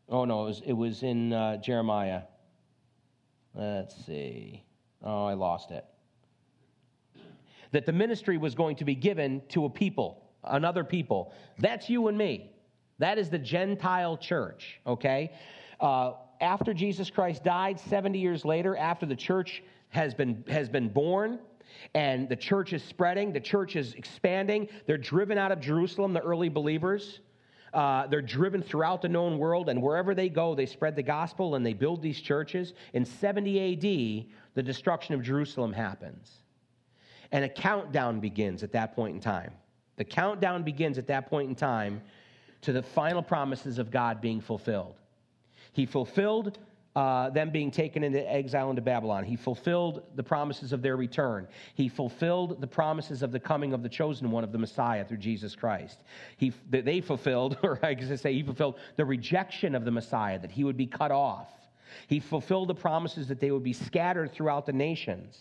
Oh, 0.09 0.25
no, 0.25 0.43
it 0.43 0.47
was, 0.47 0.63
it 0.67 0.73
was 0.73 1.03
in 1.03 1.33
uh, 1.33 1.59
Jeremiah. 1.59 2.23
Let's 3.55 3.95
see. 4.07 4.65
Oh, 5.03 5.27
I 5.27 5.35
lost 5.35 5.71
it. 5.71 5.85
That 7.73 7.85
the 7.85 7.93
ministry 7.93 8.39
was 8.39 8.55
going 8.55 8.77
to 8.77 8.85
be 8.85 8.95
given 8.95 9.43
to 9.51 9.67
a 9.67 9.71
people, 9.71 10.25
another 10.45 10.85
people. 10.85 11.35
That's 11.59 11.91
you 11.91 12.09
and 12.09 12.17
me. 12.17 12.51
That 12.99 13.19
is 13.19 13.29
the 13.29 13.39
Gentile 13.39 14.17
church, 14.17 14.81
okay? 14.87 15.33
Uh, 15.81 16.13
after 16.41 16.73
Jesus 16.73 17.11
Christ 17.11 17.45
died, 17.45 17.79
70 17.79 18.19
years 18.19 18.45
later, 18.45 18.77
after 18.77 19.07
the 19.07 19.17
church 19.17 19.63
has 19.91 20.15
been, 20.15 20.45
has 20.49 20.69
been 20.69 20.89
born, 20.89 21.39
and 21.95 22.29
the 22.29 22.37
church 22.37 22.73
is 22.73 22.83
spreading, 22.83 23.33
the 23.33 23.41
church 23.41 23.77
is 23.77 23.95
expanding. 23.95 24.69
They're 24.87 24.97
driven 24.99 25.39
out 25.39 25.53
of 25.53 25.61
Jerusalem, 25.61 26.13
the 26.13 26.21
early 26.21 26.49
believers. 26.49 27.21
Uh, 27.73 28.07
they're 28.07 28.23
driven 28.23 28.63
throughout 28.63 29.03
the 29.03 29.09
known 29.09 29.39
world, 29.39 29.69
and 29.69 29.83
wherever 29.83 30.15
they 30.15 30.29
go, 30.29 30.55
they 30.55 30.67
spread 30.67 30.97
the 30.97 31.03
gospel 31.03 31.55
and 31.55 31.65
they 31.65 31.75
build 31.75 32.03
these 32.03 32.21
churches. 32.21 32.73
In 32.95 33.05
70 33.05 33.73
AD, 33.73 34.27
the 34.55 34.63
destruction 34.63 35.15
of 35.15 35.23
Jerusalem 35.23 35.73
happens. 35.73 36.33
And 37.31 37.45
a 37.45 37.49
countdown 37.49 38.21
begins 38.21 38.63
at 38.63 38.73
that 38.73 38.95
point 38.95 39.15
in 39.15 39.21
time. 39.21 39.53
The 39.97 40.05
countdown 40.05 40.63
begins 40.63 40.97
at 40.97 41.07
that 41.09 41.29
point 41.29 41.49
in 41.49 41.55
time 41.55 42.01
to 42.63 42.73
the 42.73 42.83
final 42.83 43.23
promises 43.23 43.79
of 43.79 43.91
God 43.91 44.21
being 44.21 44.41
fulfilled. 44.41 44.95
He 45.73 45.87
fulfilled 45.87 46.59
uh, 46.99 47.31
them 47.31 47.51
being 47.51 47.71
taken 47.71 48.03
into 48.03 48.29
exile 48.29 48.71
into 48.71 48.83
Babylon. 48.83 49.23
He 49.23 49.37
fulfilled 49.37 50.03
the 50.17 50.23
promises 50.25 50.73
of 50.73 50.83
their 50.83 50.97
return. 50.97 51.47
He 51.77 51.89
fulfilled 51.89 52.61
the 52.61 52.67
promises 52.67 53.23
of 53.23 53.31
the 53.31 53.39
coming 53.39 53.73
of 53.73 53.85
the 53.85 53.89
chosen 53.89 54.33
one 54.33 54.43
of 54.43 54.51
the 54.51 54.59
Messiah 54.59 55.05
through 55.05 55.19
Jesus 55.19 55.55
Christ. 55.55 56.03
He, 56.39 56.53
they 56.69 57.01
fulfilled, 57.01 57.57
or 57.63 57.79
I 57.85 57.95
guess 57.95 58.11
I 58.11 58.17
say, 58.17 58.33
he 58.33 58.43
fulfilled 58.43 58.81
the 58.97 59.05
rejection 59.05 59.77
of 59.77 59.85
the 59.85 59.93
Messiah, 59.93 60.41
that 60.41 60.51
he 60.51 60.65
would 60.65 60.77
be 60.77 60.87
cut 60.87 61.13
off. 61.13 61.49
He 62.09 62.19
fulfilled 62.19 62.67
the 62.67 62.75
promises 62.75 63.29
that 63.29 63.39
they 63.39 63.53
would 63.53 63.63
be 63.63 63.75
scattered 63.75 64.33
throughout 64.33 64.67
the 64.67 64.73
nations 64.73 65.39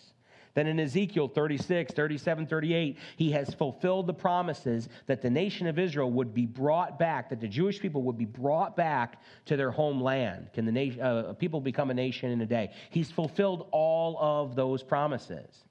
Then 0.58 0.66
in 0.66 0.80
Ezekiel 0.80 1.28
36, 1.28 1.92
37, 1.92 2.48
38, 2.48 2.98
he 3.14 3.30
has 3.30 3.54
fulfilled 3.54 4.08
the 4.08 4.12
promises 4.12 4.88
that 5.06 5.22
the 5.22 5.30
nation 5.30 5.68
of 5.68 5.78
Israel 5.78 6.10
would 6.10 6.34
be 6.34 6.46
brought 6.46 6.98
back, 6.98 7.30
that 7.30 7.38
the 7.38 7.46
Jewish 7.46 7.78
people 7.78 8.02
would 8.02 8.18
be 8.18 8.24
brought 8.24 8.74
back 8.74 9.22
to 9.44 9.56
their 9.56 9.70
homeland. 9.70 10.50
Can 10.52 10.66
the 10.66 10.72
nation, 10.72 11.00
uh, 11.00 11.32
people 11.34 11.60
become 11.60 11.90
a 11.90 11.94
nation 11.94 12.32
in 12.32 12.40
a 12.40 12.46
day? 12.46 12.72
He's 12.90 13.08
fulfilled 13.08 13.68
all 13.70 14.18
of 14.18 14.56
those 14.56 14.82
promises. 14.82 15.62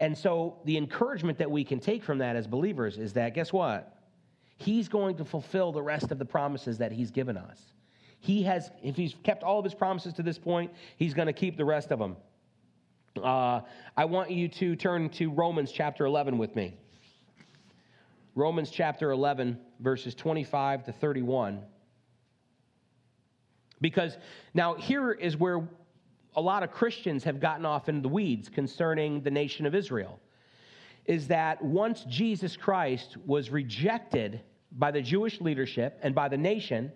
And 0.00 0.18
so 0.18 0.58
the 0.64 0.76
encouragement 0.78 1.38
that 1.38 1.52
we 1.52 1.62
can 1.62 1.78
take 1.78 2.02
from 2.02 2.18
that 2.18 2.34
as 2.34 2.48
believers 2.48 2.98
is 2.98 3.12
that, 3.12 3.34
guess 3.34 3.52
what? 3.52 4.02
He's 4.56 4.88
going 4.88 5.14
to 5.18 5.24
fulfill 5.24 5.70
the 5.70 5.82
rest 5.82 6.10
of 6.10 6.18
the 6.18 6.24
promises 6.24 6.78
that 6.78 6.90
he's 6.90 7.12
given 7.12 7.36
us. 7.36 7.66
He 8.18 8.42
has, 8.42 8.68
if 8.82 8.96
he's 8.96 9.14
kept 9.22 9.44
all 9.44 9.60
of 9.60 9.64
his 9.64 9.74
promises 9.74 10.12
to 10.14 10.24
this 10.24 10.38
point, 10.38 10.72
he's 10.96 11.14
going 11.14 11.26
to 11.26 11.32
keep 11.32 11.56
the 11.56 11.64
rest 11.64 11.92
of 11.92 12.00
them. 12.00 12.16
Uh, 13.20 13.60
I 13.96 14.04
want 14.06 14.30
you 14.30 14.48
to 14.48 14.74
turn 14.74 15.10
to 15.10 15.30
Romans 15.30 15.70
chapter 15.70 16.06
11 16.06 16.38
with 16.38 16.56
me. 16.56 16.76
Romans 18.34 18.70
chapter 18.70 19.10
11, 19.10 19.58
verses 19.80 20.14
25 20.14 20.84
to 20.84 20.92
31. 20.92 21.60
Because 23.82 24.16
now 24.54 24.74
here 24.74 25.12
is 25.12 25.36
where 25.36 25.68
a 26.34 26.40
lot 26.40 26.62
of 26.62 26.70
Christians 26.70 27.24
have 27.24 27.40
gotten 27.40 27.66
off 27.66 27.90
in 27.90 28.00
the 28.00 28.08
weeds 28.08 28.48
concerning 28.48 29.20
the 29.20 29.30
nation 29.30 29.66
of 29.66 29.74
Israel. 29.74 30.18
Is 31.04 31.28
that 31.28 31.62
once 31.62 32.04
Jesus 32.08 32.56
Christ 32.56 33.18
was 33.26 33.50
rejected 33.50 34.40
by 34.70 34.90
the 34.90 35.02
Jewish 35.02 35.40
leadership 35.40 35.98
and 36.02 36.14
by 36.14 36.28
the 36.28 36.38
nation, 36.38 36.92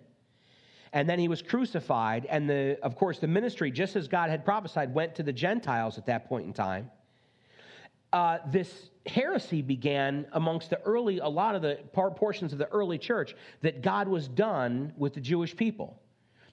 and 0.97 1.07
then 1.07 1.19
he 1.19 1.27
was 1.27 1.43
crucified. 1.43 2.25
And 2.25 2.49
the, 2.49 2.79
of 2.81 2.95
course, 2.95 3.19
the 3.19 3.27
ministry, 3.27 3.69
just 3.69 3.95
as 3.95 4.07
God 4.07 4.31
had 4.31 4.43
prophesied, 4.43 4.91
went 4.95 5.13
to 5.13 5.21
the 5.21 5.31
Gentiles 5.31 5.99
at 5.99 6.07
that 6.07 6.27
point 6.27 6.47
in 6.47 6.53
time. 6.53 6.89
Uh, 8.11 8.39
this 8.47 8.89
heresy 9.05 9.61
began 9.61 10.25
amongst 10.31 10.71
the 10.71 10.81
early, 10.81 11.19
a 11.19 11.27
lot 11.27 11.53
of 11.53 11.61
the 11.61 11.75
portions 11.93 12.51
of 12.51 12.57
the 12.57 12.67
early 12.69 12.97
church, 12.97 13.35
that 13.61 13.83
God 13.83 14.07
was 14.07 14.27
done 14.27 14.91
with 14.97 15.13
the 15.13 15.21
Jewish 15.21 15.55
people, 15.55 16.01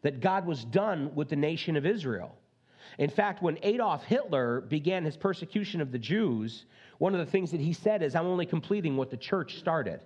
that 0.03 0.21
God 0.21 0.45
was 0.45 0.63
done 0.67 1.15
with 1.15 1.31
the 1.31 1.37
nation 1.37 1.75
of 1.75 1.87
Israel. 1.87 2.37
In 2.99 3.09
fact, 3.09 3.43
when 3.43 3.59
Adolf 3.63 4.05
Hitler 4.05 4.61
began 4.61 5.07
his 5.07 5.17
persecution 5.17 5.81
of 5.81 5.91
the 5.91 5.99
Jews, 5.99 6.67
one 6.99 7.15
of 7.15 7.25
the 7.25 7.33
things 7.33 7.51
that 7.53 7.61
he 7.61 7.73
said 7.73 8.03
is, 8.03 8.15
I'm 8.15 8.27
only 8.27 8.45
completing 8.45 8.99
what 8.99 9.11
the 9.11 9.17
church 9.17 9.57
started. 9.57 10.01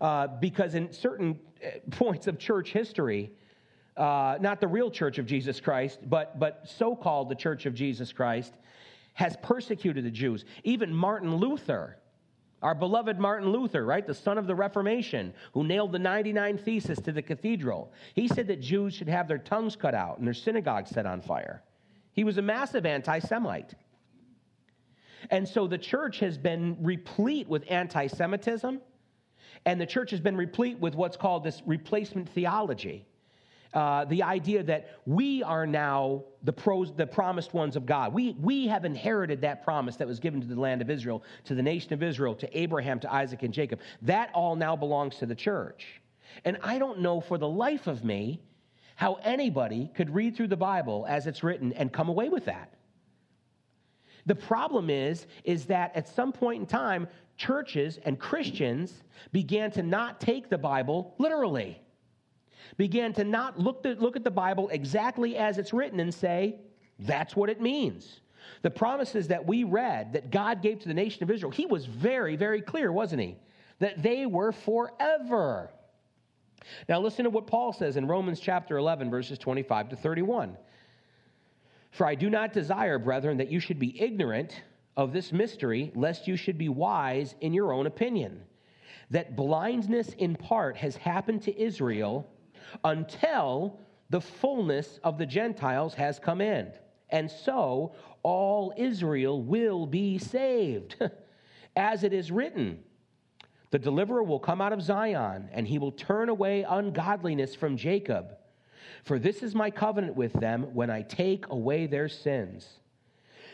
Uh, 0.00 0.26
because 0.26 0.74
in 0.74 0.92
certain 0.92 1.38
uh, 1.64 1.70
points 1.90 2.26
of 2.26 2.38
church 2.38 2.70
history, 2.70 3.32
uh, 3.96 4.38
not 4.40 4.60
the 4.60 4.68
real 4.68 4.90
church 4.90 5.18
of 5.18 5.26
Jesus 5.26 5.60
Christ, 5.60 5.98
but, 6.08 6.38
but 6.38 6.68
so 6.68 6.94
called 6.94 7.28
the 7.28 7.34
church 7.34 7.66
of 7.66 7.74
Jesus 7.74 8.12
Christ, 8.12 8.54
has 9.14 9.36
persecuted 9.42 10.04
the 10.04 10.10
Jews. 10.10 10.44
Even 10.62 10.94
Martin 10.94 11.34
Luther, 11.34 11.98
our 12.62 12.76
beloved 12.76 13.18
Martin 13.18 13.50
Luther, 13.50 13.84
right, 13.84 14.06
the 14.06 14.14
son 14.14 14.38
of 14.38 14.46
the 14.46 14.54
Reformation, 14.54 15.34
who 15.52 15.64
nailed 15.64 15.90
the 15.90 15.98
99 15.98 16.58
Theses 16.58 16.98
to 17.00 17.10
the 17.10 17.22
cathedral, 17.22 17.92
he 18.14 18.28
said 18.28 18.46
that 18.46 18.60
Jews 18.60 18.94
should 18.94 19.08
have 19.08 19.26
their 19.26 19.38
tongues 19.38 19.74
cut 19.74 19.94
out 19.94 20.18
and 20.18 20.26
their 20.26 20.34
synagogues 20.34 20.90
set 20.90 21.06
on 21.06 21.20
fire. 21.20 21.64
He 22.12 22.22
was 22.22 22.38
a 22.38 22.42
massive 22.42 22.86
anti 22.86 23.18
Semite. 23.18 23.74
And 25.30 25.48
so 25.48 25.66
the 25.66 25.78
church 25.78 26.20
has 26.20 26.38
been 26.38 26.76
replete 26.80 27.48
with 27.48 27.64
anti 27.68 28.06
Semitism 28.06 28.80
and 29.64 29.80
the 29.80 29.86
church 29.86 30.10
has 30.10 30.20
been 30.20 30.36
replete 30.36 30.78
with 30.78 30.94
what's 30.94 31.16
called 31.16 31.44
this 31.44 31.62
replacement 31.66 32.28
theology. 32.28 33.06
Uh, 33.74 34.06
the 34.06 34.22
idea 34.22 34.62
that 34.62 34.98
we 35.04 35.42
are 35.42 35.66
now 35.66 36.24
the, 36.42 36.52
pros, 36.52 36.94
the 36.94 37.06
promised 37.06 37.52
ones 37.52 37.76
of 37.76 37.84
God. 37.84 38.14
We, 38.14 38.32
we 38.40 38.66
have 38.66 38.86
inherited 38.86 39.42
that 39.42 39.62
promise 39.62 39.96
that 39.96 40.08
was 40.08 40.18
given 40.18 40.40
to 40.40 40.46
the 40.46 40.58
land 40.58 40.80
of 40.80 40.88
Israel, 40.88 41.22
to 41.44 41.54
the 41.54 41.62
nation 41.62 41.92
of 41.92 42.02
Israel, 42.02 42.34
to 42.36 42.58
Abraham, 42.58 42.98
to 43.00 43.12
Isaac, 43.12 43.42
and 43.42 43.52
Jacob. 43.52 43.80
That 44.00 44.30
all 44.32 44.56
now 44.56 44.74
belongs 44.74 45.16
to 45.16 45.26
the 45.26 45.34
church. 45.34 46.00
And 46.46 46.56
I 46.62 46.78
don't 46.78 47.00
know 47.00 47.20
for 47.20 47.36
the 47.36 47.48
life 47.48 47.86
of 47.86 48.04
me 48.04 48.40
how 48.96 49.14
anybody 49.22 49.90
could 49.94 50.14
read 50.14 50.34
through 50.34 50.48
the 50.48 50.56
Bible 50.56 51.04
as 51.08 51.26
it's 51.26 51.42
written 51.42 51.72
and 51.74 51.92
come 51.92 52.08
away 52.08 52.30
with 52.30 52.46
that. 52.46 52.72
The 54.24 54.34
problem 54.34 54.90
is, 54.90 55.26
is 55.44 55.66
that 55.66 55.94
at 55.94 56.08
some 56.08 56.32
point 56.32 56.60
in 56.60 56.66
time, 56.66 57.06
churches 57.38 57.98
and 58.04 58.18
Christians 58.18 59.02
began 59.32 59.70
to 59.70 59.82
not 59.82 60.20
take 60.20 60.50
the 60.50 60.58
Bible 60.58 61.14
literally, 61.18 61.80
began 62.76 63.14
to 63.14 63.24
not 63.24 63.58
look, 63.58 63.86
look 63.98 64.16
at 64.16 64.24
the 64.24 64.30
Bible 64.30 64.68
exactly 64.68 65.36
as 65.36 65.56
it's 65.56 65.72
written 65.72 66.00
and 66.00 66.12
say, 66.12 66.56
that's 66.98 67.34
what 67.34 67.48
it 67.48 67.60
means. 67.60 68.20
The 68.62 68.70
promises 68.70 69.28
that 69.28 69.46
we 69.46 69.64
read 69.64 70.12
that 70.12 70.30
God 70.30 70.62
gave 70.62 70.80
to 70.80 70.88
the 70.88 70.94
nation 70.94 71.22
of 71.22 71.30
Israel, 71.30 71.52
he 71.52 71.66
was 71.66 71.86
very, 71.86 72.36
very 72.36 72.60
clear, 72.60 72.90
wasn't 72.92 73.22
he? 73.22 73.36
That 73.78 74.02
they 74.02 74.26
were 74.26 74.52
forever. 74.52 75.70
Now, 76.88 77.00
listen 77.00 77.24
to 77.24 77.30
what 77.30 77.46
Paul 77.46 77.72
says 77.72 77.96
in 77.96 78.06
Romans 78.06 78.40
chapter 78.40 78.76
11, 78.76 79.10
verses 79.10 79.38
25 79.38 79.90
to 79.90 79.96
31. 79.96 80.56
For 81.92 82.06
I 82.06 82.14
do 82.14 82.28
not 82.28 82.52
desire, 82.52 82.98
brethren, 82.98 83.38
that 83.38 83.50
you 83.50 83.60
should 83.60 83.78
be 83.78 84.00
ignorant 84.00 84.60
of 84.98 85.12
this 85.12 85.32
mystery, 85.32 85.92
lest 85.94 86.26
you 86.26 86.36
should 86.36 86.58
be 86.58 86.68
wise 86.68 87.36
in 87.40 87.54
your 87.54 87.72
own 87.72 87.86
opinion. 87.86 88.42
That 89.10 89.36
blindness 89.36 90.08
in 90.18 90.34
part 90.34 90.76
has 90.76 90.96
happened 90.96 91.42
to 91.42 91.58
Israel 91.58 92.28
until 92.82 93.78
the 94.10 94.20
fullness 94.20 94.98
of 95.04 95.16
the 95.16 95.24
Gentiles 95.24 95.94
has 95.94 96.18
come 96.18 96.40
in. 96.40 96.72
And 97.10 97.30
so 97.30 97.94
all 98.24 98.74
Israel 98.76 99.40
will 99.40 99.86
be 99.86 100.18
saved. 100.18 100.96
As 101.76 102.02
it 102.02 102.12
is 102.12 102.32
written, 102.32 102.80
the 103.70 103.78
deliverer 103.78 104.24
will 104.24 104.40
come 104.40 104.60
out 104.60 104.72
of 104.72 104.82
Zion, 104.82 105.48
and 105.52 105.68
he 105.68 105.78
will 105.78 105.92
turn 105.92 106.28
away 106.28 106.64
ungodliness 106.68 107.54
from 107.54 107.76
Jacob. 107.76 108.36
For 109.04 109.18
this 109.18 109.44
is 109.44 109.54
my 109.54 109.70
covenant 109.70 110.16
with 110.16 110.32
them 110.32 110.74
when 110.74 110.90
I 110.90 111.02
take 111.02 111.46
away 111.50 111.86
their 111.86 112.08
sins. 112.08 112.80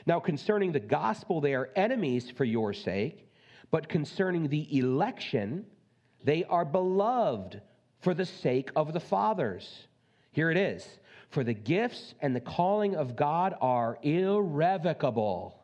Now, 0.06 0.20
concerning 0.20 0.72
the 0.72 0.80
gospel, 0.80 1.40
they 1.40 1.54
are 1.54 1.70
enemies 1.76 2.30
for 2.30 2.44
your 2.44 2.72
sake, 2.72 3.28
but 3.70 3.88
concerning 3.88 4.48
the 4.48 4.78
election, 4.78 5.64
they 6.22 6.44
are 6.44 6.64
beloved 6.64 7.60
for 8.00 8.14
the 8.14 8.26
sake 8.26 8.70
of 8.76 8.92
the 8.92 9.00
fathers. 9.00 9.86
Here 10.32 10.50
it 10.50 10.56
is 10.56 10.86
For 11.30 11.42
the 11.42 11.54
gifts 11.54 12.14
and 12.20 12.36
the 12.36 12.40
calling 12.40 12.94
of 12.96 13.16
God 13.16 13.54
are 13.60 13.98
irrevocable. 14.02 15.60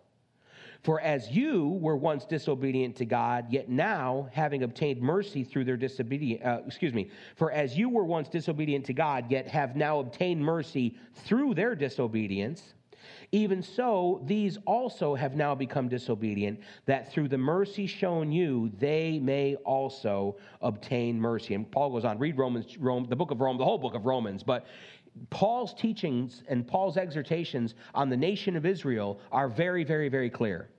For 0.82 0.99
as 1.01 1.30
you 1.30 1.78
were 1.80 1.97
once 1.97 2.24
disobedient 2.24 2.97
to 2.97 3.05
God, 3.05 3.47
yet 3.51 3.68
now, 3.68 4.28
having 4.32 4.62
obtained 4.62 5.01
mercy 5.03 5.45
through 5.45 5.64
their 5.64 5.76
disobedience, 5.76 6.43
uh, 6.45 6.62
excuse 6.66 6.95
me, 6.95 7.11
for 7.36 7.53
as 7.53 7.76
you 7.76 7.91
were 7.91 8.05
once 8.05 8.28
disobedient 8.28 8.86
to 8.86 8.95
God, 8.95 9.30
yet 9.30 9.47
have 9.49 9.76
now 9.76 9.99
obtained 9.99 10.43
mercy 10.43 10.97
through 11.14 11.55
their 11.55 11.74
disobedience, 11.74 12.74
even 13.32 13.62
so, 13.62 14.22
these 14.24 14.59
also 14.66 15.14
have 15.14 15.34
now 15.34 15.55
become 15.55 15.88
disobedient, 15.88 16.61
that 16.86 17.12
through 17.12 17.28
the 17.28 17.38
mercy 17.38 17.86
shown 17.86 18.32
you, 18.32 18.70
they 18.78 19.18
may 19.18 19.55
also 19.57 20.36
obtain 20.61 21.20
mercy. 21.20 21.55
And 21.55 21.70
Paul 21.70 21.90
goes 21.90 22.05
on, 22.05 22.18
read 22.18 22.38
Romans, 22.38 22.76
Rome, 22.78 23.07
the 23.09 23.16
book 23.16 23.30
of 23.30 23.40
Rome, 23.40 23.59
the 23.59 23.64
whole 23.64 23.78
book 23.78 23.94
of 23.94 24.07
Romans, 24.07 24.42
but 24.42 24.66
Paul's 25.30 25.74
teachings 25.74 26.42
and 26.48 26.66
Paul's 26.66 26.96
exhortations 26.96 27.74
on 27.94 28.09
the 28.09 28.16
nation 28.16 28.57
of 28.57 28.64
Israel 28.64 29.20
are 29.32 29.48
very, 29.48 29.84
very, 29.84 30.09
very 30.09 30.30
clear. 30.30 30.70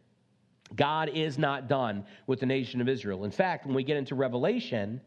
God 0.75 1.09
is 1.09 1.37
not 1.37 1.67
done 1.67 2.05
with 2.27 2.39
the 2.39 2.45
nation 2.45 2.79
of 2.79 2.87
Israel. 2.87 3.25
In 3.25 3.31
fact, 3.31 3.65
when 3.65 3.75
we 3.75 3.83
get 3.83 3.97
into 3.97 4.15
Revelation, 4.15 5.01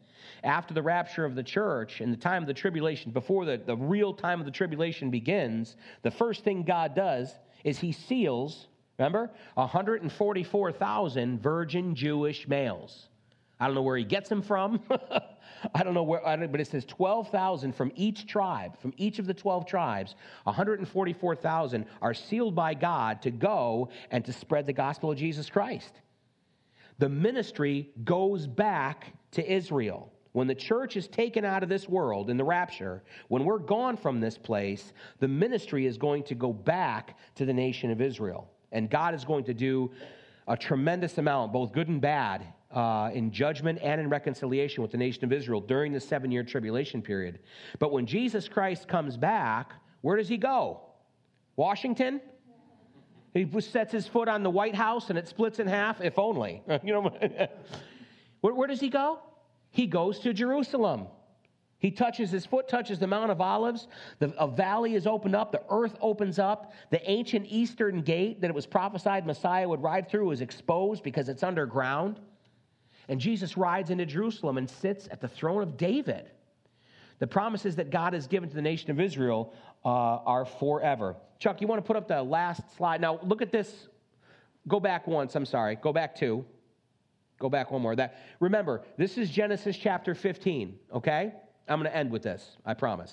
after 0.44 0.74
the 0.74 0.82
rapture 0.82 1.24
of 1.24 1.34
the 1.34 1.42
church 1.42 2.00
and 2.00 2.12
the 2.12 2.16
time 2.16 2.42
of 2.42 2.46
the 2.46 2.54
tribulation, 2.54 3.10
before 3.10 3.44
the, 3.44 3.56
the 3.56 3.76
real 3.76 4.12
time 4.12 4.40
of 4.40 4.46
the 4.46 4.52
tribulation 4.52 5.10
begins, 5.10 5.76
the 6.02 6.10
first 6.10 6.44
thing 6.44 6.62
God 6.62 6.94
does 6.94 7.32
is 7.64 7.78
he 7.78 7.92
seals, 7.92 8.68
remember, 8.98 9.30
144,000 9.54 11.40
virgin 11.40 11.94
Jewish 11.94 12.46
males. 12.46 13.08
I 13.58 13.66
don't 13.66 13.74
know 13.74 13.82
where 13.82 13.96
he 13.96 14.04
gets 14.04 14.28
them 14.28 14.42
from. 14.42 14.82
I 15.74 15.82
don't 15.82 15.94
know 15.94 16.02
where, 16.02 16.26
I 16.26 16.36
don't, 16.36 16.50
but 16.52 16.60
it 16.60 16.66
says 16.66 16.84
12,000 16.84 17.74
from 17.74 17.92
each 17.94 18.26
tribe, 18.26 18.78
from 18.78 18.92
each 18.96 19.18
of 19.18 19.26
the 19.26 19.34
12 19.34 19.66
tribes, 19.66 20.14
144,000 20.42 21.86
are 22.02 22.14
sealed 22.14 22.54
by 22.54 22.74
God 22.74 23.22
to 23.22 23.30
go 23.30 23.88
and 24.10 24.24
to 24.24 24.32
spread 24.32 24.66
the 24.66 24.72
gospel 24.72 25.10
of 25.10 25.18
Jesus 25.18 25.48
Christ. 25.48 26.00
The 26.98 27.08
ministry 27.08 27.90
goes 28.04 28.46
back 28.46 29.14
to 29.32 29.52
Israel. 29.52 30.12
When 30.34 30.48
the 30.48 30.54
church 30.54 30.96
is 30.96 31.06
taken 31.06 31.44
out 31.44 31.62
of 31.62 31.68
this 31.68 31.88
world 31.88 32.28
in 32.28 32.36
the 32.36 32.42
rapture, 32.42 33.04
when 33.28 33.44
we're 33.44 33.60
gone 33.60 33.96
from 33.96 34.18
this 34.18 34.36
place, 34.36 34.92
the 35.20 35.28
ministry 35.28 35.86
is 35.86 35.96
going 35.96 36.24
to 36.24 36.34
go 36.34 36.52
back 36.52 37.16
to 37.36 37.44
the 37.44 37.52
nation 37.52 37.92
of 37.92 38.00
Israel. 38.00 38.50
And 38.72 38.90
God 38.90 39.14
is 39.14 39.24
going 39.24 39.44
to 39.44 39.54
do 39.54 39.92
a 40.48 40.56
tremendous 40.56 41.18
amount, 41.18 41.52
both 41.52 41.70
good 41.70 41.86
and 41.86 42.00
bad, 42.00 42.48
uh, 42.72 43.12
in 43.14 43.30
judgment 43.30 43.78
and 43.80 44.00
in 44.00 44.08
reconciliation 44.08 44.82
with 44.82 44.90
the 44.90 44.98
nation 44.98 45.22
of 45.22 45.32
Israel 45.32 45.60
during 45.60 45.92
the 45.92 46.00
seven 46.00 46.32
year 46.32 46.42
tribulation 46.42 47.00
period. 47.00 47.38
But 47.78 47.92
when 47.92 48.04
Jesus 48.04 48.48
Christ 48.48 48.88
comes 48.88 49.16
back, 49.16 49.72
where 50.00 50.16
does 50.16 50.28
he 50.28 50.36
go? 50.36 50.80
Washington? 51.54 52.20
He 53.34 53.48
sets 53.60 53.92
his 53.92 54.08
foot 54.08 54.26
on 54.28 54.42
the 54.42 54.50
White 54.50 54.74
House 54.74 55.10
and 55.10 55.18
it 55.18 55.28
splits 55.28 55.60
in 55.60 55.68
half, 55.68 56.00
if 56.00 56.18
only. 56.18 56.64
You 56.82 56.92
know, 56.92 57.46
where, 58.40 58.52
where 58.52 58.66
does 58.66 58.80
he 58.80 58.88
go? 58.88 59.20
He 59.74 59.88
goes 59.88 60.20
to 60.20 60.32
Jerusalem. 60.32 61.08
He 61.80 61.90
touches, 61.90 62.30
his 62.30 62.46
foot 62.46 62.68
touches 62.68 63.00
the 63.00 63.08
Mount 63.08 63.32
of 63.32 63.40
Olives. 63.40 63.88
The, 64.20 64.32
a 64.38 64.46
valley 64.46 64.94
is 64.94 65.04
opened 65.04 65.34
up. 65.34 65.50
The 65.50 65.62
earth 65.68 65.96
opens 66.00 66.38
up. 66.38 66.72
The 66.90 67.10
ancient 67.10 67.46
eastern 67.48 68.00
gate 68.02 68.40
that 68.40 68.48
it 68.48 68.54
was 68.54 68.66
prophesied 68.66 69.26
Messiah 69.26 69.68
would 69.68 69.82
ride 69.82 70.08
through 70.08 70.30
is 70.30 70.42
exposed 70.42 71.02
because 71.02 71.28
it's 71.28 71.42
underground. 71.42 72.20
And 73.08 73.20
Jesus 73.20 73.56
rides 73.56 73.90
into 73.90 74.06
Jerusalem 74.06 74.58
and 74.58 74.70
sits 74.70 75.08
at 75.10 75.20
the 75.20 75.26
throne 75.26 75.60
of 75.60 75.76
David. 75.76 76.30
The 77.18 77.26
promises 77.26 77.74
that 77.74 77.90
God 77.90 78.12
has 78.12 78.28
given 78.28 78.48
to 78.48 78.54
the 78.54 78.62
nation 78.62 78.92
of 78.92 79.00
Israel 79.00 79.52
uh, 79.84 79.88
are 79.88 80.44
forever. 80.44 81.16
Chuck, 81.40 81.60
you 81.60 81.66
want 81.66 81.84
to 81.84 81.86
put 81.86 81.96
up 81.96 82.06
the 82.06 82.22
last 82.22 82.62
slide? 82.76 83.00
Now, 83.00 83.18
look 83.24 83.42
at 83.42 83.50
this. 83.50 83.88
Go 84.68 84.78
back 84.78 85.08
once. 85.08 85.34
I'm 85.34 85.44
sorry. 85.44 85.74
Go 85.74 85.92
back 85.92 86.14
two. 86.14 86.46
Go 87.44 87.50
back 87.50 87.70
one 87.70 87.82
more. 87.82 87.94
That 87.94 88.16
remember, 88.40 88.80
this 88.96 89.18
is 89.18 89.28
Genesis 89.28 89.76
chapter 89.76 90.14
15, 90.14 90.78
okay? 90.94 91.34
I'm 91.68 91.78
going 91.78 91.90
to 91.90 91.94
end 91.94 92.10
with 92.10 92.22
this, 92.22 92.56
I 92.64 92.72
promise. 92.72 93.12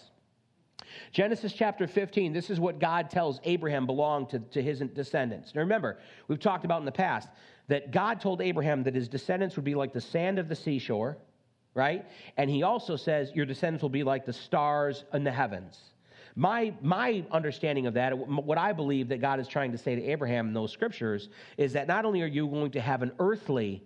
Genesis 1.11 1.51
chapter 1.51 1.85
15, 1.85 2.31
this 2.31 2.49
is 2.49 2.57
what 2.57 2.79
God 2.79 3.09
tells 3.09 3.41
Abraham 3.43 3.85
belonged 3.85 4.29
to, 4.29 4.39
to 4.39 4.61
his 4.63 4.79
descendants. 4.79 5.53
Now 5.53 5.59
remember, 5.59 5.99
we've 6.29 6.39
talked 6.39 6.63
about 6.63 6.79
in 6.79 6.85
the 6.85 6.93
past 6.93 7.27
that 7.67 7.91
God 7.91 8.21
told 8.21 8.41
Abraham 8.41 8.83
that 8.83 8.95
his 8.95 9.09
descendants 9.09 9.57
would 9.57 9.65
be 9.65 9.75
like 9.75 9.91
the 9.91 9.99
sand 9.99 10.39
of 10.39 10.47
the 10.47 10.55
seashore, 10.55 11.17
right? 11.73 12.05
And 12.37 12.49
he 12.49 12.63
also 12.63 12.95
says, 12.95 13.33
Your 13.35 13.45
descendants 13.45 13.81
will 13.81 13.89
be 13.89 14.03
like 14.03 14.25
the 14.25 14.31
stars 14.31 15.03
in 15.13 15.25
the 15.25 15.31
heavens. 15.33 15.77
My, 16.37 16.73
my 16.81 17.25
understanding 17.33 17.85
of 17.85 17.95
that, 17.95 18.17
what 18.17 18.57
I 18.57 18.71
believe 18.71 19.09
that 19.09 19.19
God 19.19 19.41
is 19.41 19.49
trying 19.49 19.73
to 19.73 19.77
say 19.77 19.95
to 19.95 20.03
Abraham 20.05 20.47
in 20.47 20.53
those 20.53 20.71
scriptures, 20.71 21.27
is 21.57 21.73
that 21.73 21.89
not 21.89 22.05
only 22.05 22.21
are 22.21 22.27
you 22.27 22.47
going 22.47 22.71
to 22.71 22.79
have 22.79 23.01
an 23.01 23.11
earthly 23.19 23.83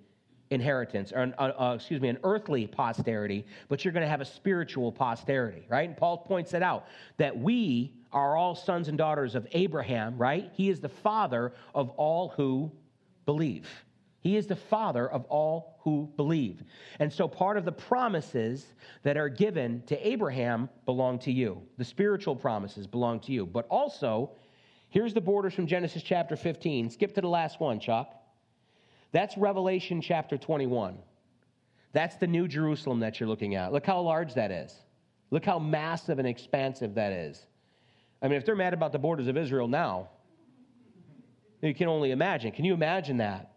inheritance, 0.51 1.11
or 1.11 1.19
an, 1.19 1.33
uh, 1.37 1.51
uh, 1.59 1.73
excuse 1.75 2.01
me, 2.01 2.09
an 2.09 2.17
earthly 2.23 2.67
posterity, 2.67 3.45
but 3.67 3.83
you're 3.83 3.91
going 3.91 4.03
to 4.03 4.09
have 4.09 4.21
a 4.21 4.25
spiritual 4.25 4.91
posterity, 4.91 5.65
right? 5.69 5.89
And 5.89 5.97
Paul 5.97 6.17
points 6.17 6.51
that 6.51 6.61
out 6.61 6.85
that 7.17 7.37
we 7.37 7.93
are 8.11 8.35
all 8.35 8.55
sons 8.55 8.87
and 8.87 8.97
daughters 8.97 9.35
of 9.35 9.47
Abraham, 9.51 10.17
right? 10.17 10.51
He 10.53 10.69
is 10.69 10.79
the 10.79 10.89
father 10.89 11.53
of 11.73 11.89
all 11.91 12.29
who 12.29 12.71
believe. 13.25 13.67
He 14.21 14.37
is 14.37 14.47
the 14.47 14.55
father 14.55 15.07
of 15.07 15.25
all 15.25 15.79
who 15.81 16.09
believe. 16.17 16.63
And 16.99 17.11
so 17.13 17.27
part 17.27 17.57
of 17.57 17.65
the 17.65 17.71
promises 17.71 18.73
that 19.03 19.17
are 19.17 19.29
given 19.29 19.83
to 19.85 20.07
Abraham 20.07 20.69
belong 20.85 21.19
to 21.19 21.31
you. 21.31 21.61
The 21.77 21.85
spiritual 21.85 22.35
promises 22.35 22.87
belong 22.87 23.19
to 23.21 23.31
you. 23.31 23.45
But 23.45 23.67
also, 23.69 24.31
here's 24.89 25.13
the 25.13 25.21
borders 25.21 25.53
from 25.53 25.67
Genesis 25.67 26.01
chapter 26.01 26.35
15. 26.35 26.89
Skip 26.89 27.13
to 27.13 27.21
the 27.21 27.27
last 27.27 27.59
one, 27.59 27.79
Chuck. 27.79 28.24
That's 29.15 29.37
Revelation 29.37 30.01
chapter 30.01 30.37
21. 30.37 30.97
That's 31.93 32.17
the 32.17 32.27
New 32.27 32.49
Jerusalem 32.49 32.99
that 32.99 33.17
you're 33.17 33.29
looking 33.29 33.55
at. 33.55 33.71
Look 33.71 33.85
how 33.85 34.01
large 34.01 34.33
that 34.33 34.51
is. 34.51 34.75
Look 35.31 35.45
how 35.45 35.57
massive 35.57 36.19
and 36.19 36.27
expansive 36.27 36.95
that 36.95 37.13
is. 37.13 37.41
I 38.21 38.27
mean, 38.27 38.37
if 38.37 38.45
they're 38.45 38.57
mad 38.57 38.73
about 38.73 38.91
the 38.91 38.99
borders 38.99 39.27
of 39.27 39.37
Israel 39.37 39.69
now, 39.69 40.09
you 41.61 41.73
can 41.73 41.87
only 41.87 42.11
imagine. 42.11 42.51
Can 42.51 42.65
you 42.65 42.73
imagine 42.73 43.15
that? 43.19 43.53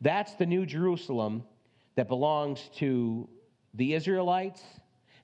That's 0.00 0.34
the 0.36 0.46
New 0.46 0.64
Jerusalem 0.66 1.42
that 1.96 2.06
belongs 2.06 2.70
to 2.76 3.28
the 3.74 3.94
Israelites 3.94 4.62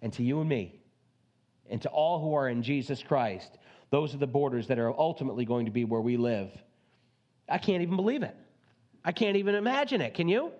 and 0.03 0.13
to 0.15 0.25
you 0.25 0.41
and 0.41 0.49
me 0.49 0.81
and 1.71 1.81
to 1.83 1.89
all 1.91 2.21
who 2.21 2.35
are 2.35 2.49
in 2.49 2.65
Jesus 2.65 3.01
Christ. 3.01 3.59
Those 3.91 4.13
are 4.13 4.19
the 4.19 4.27
borders 4.27 4.67
that 4.67 4.81
are 4.81 4.91
ultimately 4.99 5.45
going 5.45 5.67
to 5.67 5.73
be 5.73 5.85
where 5.85 6.01
we 6.01 6.17
live. 6.17 6.51
I 7.49 7.59
can't 7.59 7.83
even 7.83 7.95
believe 7.95 8.25
it. 8.25 8.35
I 9.09 9.13
can't 9.13 9.39
even 9.39 9.55
imagine 9.55 10.03
it. 10.03 10.13
Can 10.13 10.29
you? 10.29 10.53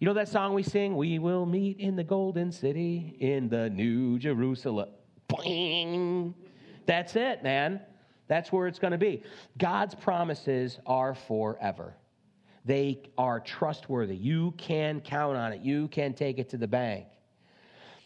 You 0.00 0.06
know 0.06 0.12
that 0.12 0.28
song 0.28 0.52
we 0.52 0.62
sing? 0.62 0.98
We 0.98 1.18
will 1.18 1.46
meet 1.46 1.80
in 1.80 1.96
the 1.96 2.04
golden 2.04 2.52
city 2.52 3.16
in 3.20 3.48
the 3.48 3.70
new 3.70 4.18
Jerusalem. 4.18 4.90
That's 6.84 7.16
it, 7.16 7.42
man. 7.42 7.80
That's 8.28 8.52
where 8.52 8.66
it's 8.66 8.78
going 8.78 8.90
to 8.90 8.98
be. 8.98 9.22
God's 9.56 9.94
promises 9.94 10.78
are 10.84 11.14
forever. 11.14 11.94
They 12.66 13.00
are 13.16 13.40
trustworthy. 13.40 14.14
You 14.14 14.52
can 14.58 15.00
count 15.00 15.38
on 15.38 15.54
it. 15.54 15.62
You 15.62 15.88
can 15.88 16.12
take 16.12 16.38
it 16.38 16.50
to 16.50 16.58
the 16.58 16.68
bank. 16.68 17.06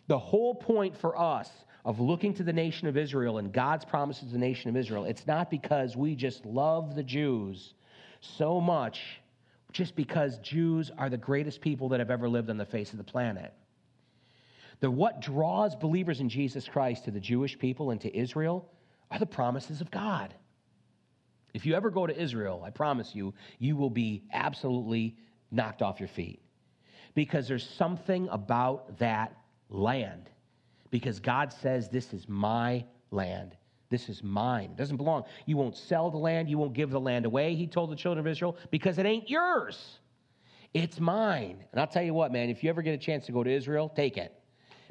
The 0.07 0.21
whole 0.21 0.55
point 0.55 0.97
for 0.97 1.19
us 1.19 1.51
of 1.85 1.99
looking 1.99 2.33
to 2.35 2.45
the 2.45 2.53
nation 2.53 2.87
of 2.87 2.97
Israel 2.97 3.39
and 3.39 3.53
God's 3.53 3.85
promises 3.85 4.29
to 4.29 4.35
the 4.35 4.39
nation 4.39 4.71
of 4.71 4.77
Israel, 4.77 5.05
it's 5.05 5.27
not 5.27 5.51
because 5.51 5.97
we 5.97 6.15
just 6.15 6.47
love 6.47 6.95
the 6.95 7.03
Jews 7.03 7.75
so 8.21 8.61
much 8.61 9.01
just 9.75 9.97
because 9.97 10.39
Jews 10.39 10.91
are 10.97 11.11
the 11.11 11.19
greatest 11.19 11.61
people 11.61 11.91
that 11.91 11.99
have 11.99 12.11
ever 12.11 12.29
lived 12.29 12.49
on 12.49 12.57
the 12.57 12.65
face 12.65 12.93
of 12.93 12.99
the 12.99 13.05
planet. 13.05 13.53
The 14.81 14.91
what 14.91 15.21
draws 15.21 15.75
believers 15.75 16.21
in 16.21 16.29
Jesus 16.29 16.67
Christ 16.67 17.05
to 17.05 17.11
the 17.11 17.21
Jewish 17.21 17.59
people 17.59 17.91
and 17.91 18.01
to 18.01 18.17
Israel 18.17 18.71
are 19.11 19.19
the 19.19 19.27
promises 19.27 19.81
of 19.81 19.91
God. 19.91 20.33
If 21.53 21.67
you 21.67 21.75
ever 21.75 21.91
go 21.91 22.07
to 22.07 22.17
Israel, 22.17 22.63
I 22.65 22.71
promise 22.71 23.15
you, 23.15 23.35
you 23.59 23.77
will 23.77 23.91
be 23.91 24.23
absolutely 24.33 25.17
knocked 25.51 25.83
off 25.83 26.01
your 26.01 26.09
feet. 26.09 26.41
Because 27.15 27.49
there's 27.49 27.69
something 27.69 28.29
about 28.31 28.99
that 28.99 29.37
land. 29.69 30.31
Because 30.91 31.19
God 31.19 31.53
says, 31.53 31.89
This 31.89 32.13
is 32.13 32.29
my 32.29 32.85
land. 33.11 33.57
This 33.95 34.09
is 34.09 34.25
mine. 34.25 34.71
It 34.73 34.77
doesn't 34.77 34.97
belong. 34.97 35.23
You 35.47 35.57
won't 35.57 35.77
sell 35.77 36.11
the 36.11 36.19
land. 36.19 36.51
You 36.51 36.59
won't 36.59 36.73
give 36.73 36.91
the 36.91 36.99
land 36.99 37.27
away, 37.27 37.55
he 37.55 37.69
told 37.69 37.93
the 37.93 37.95
children 37.95 38.27
of 38.27 38.29
Israel, 38.29 38.57
because 38.73 38.99
it 38.99 39.07
ain't 39.07 39.31
yours. 39.31 40.01
It's 40.73 40.99
mine. 40.99 41.63
And 41.71 41.81
I'll 41.81 41.87
tell 41.87 42.03
you 42.03 42.13
what, 42.13 42.33
man, 42.33 42.51
if 42.51 42.65
you 42.65 42.71
ever 42.71 42.83
get 42.83 42.93
a 42.93 42.99
chance 42.99 43.25
to 43.27 43.33
go 43.33 43.45
to 43.45 43.51
Israel, 43.51 43.89
take 43.89 44.17
it. 44.17 44.35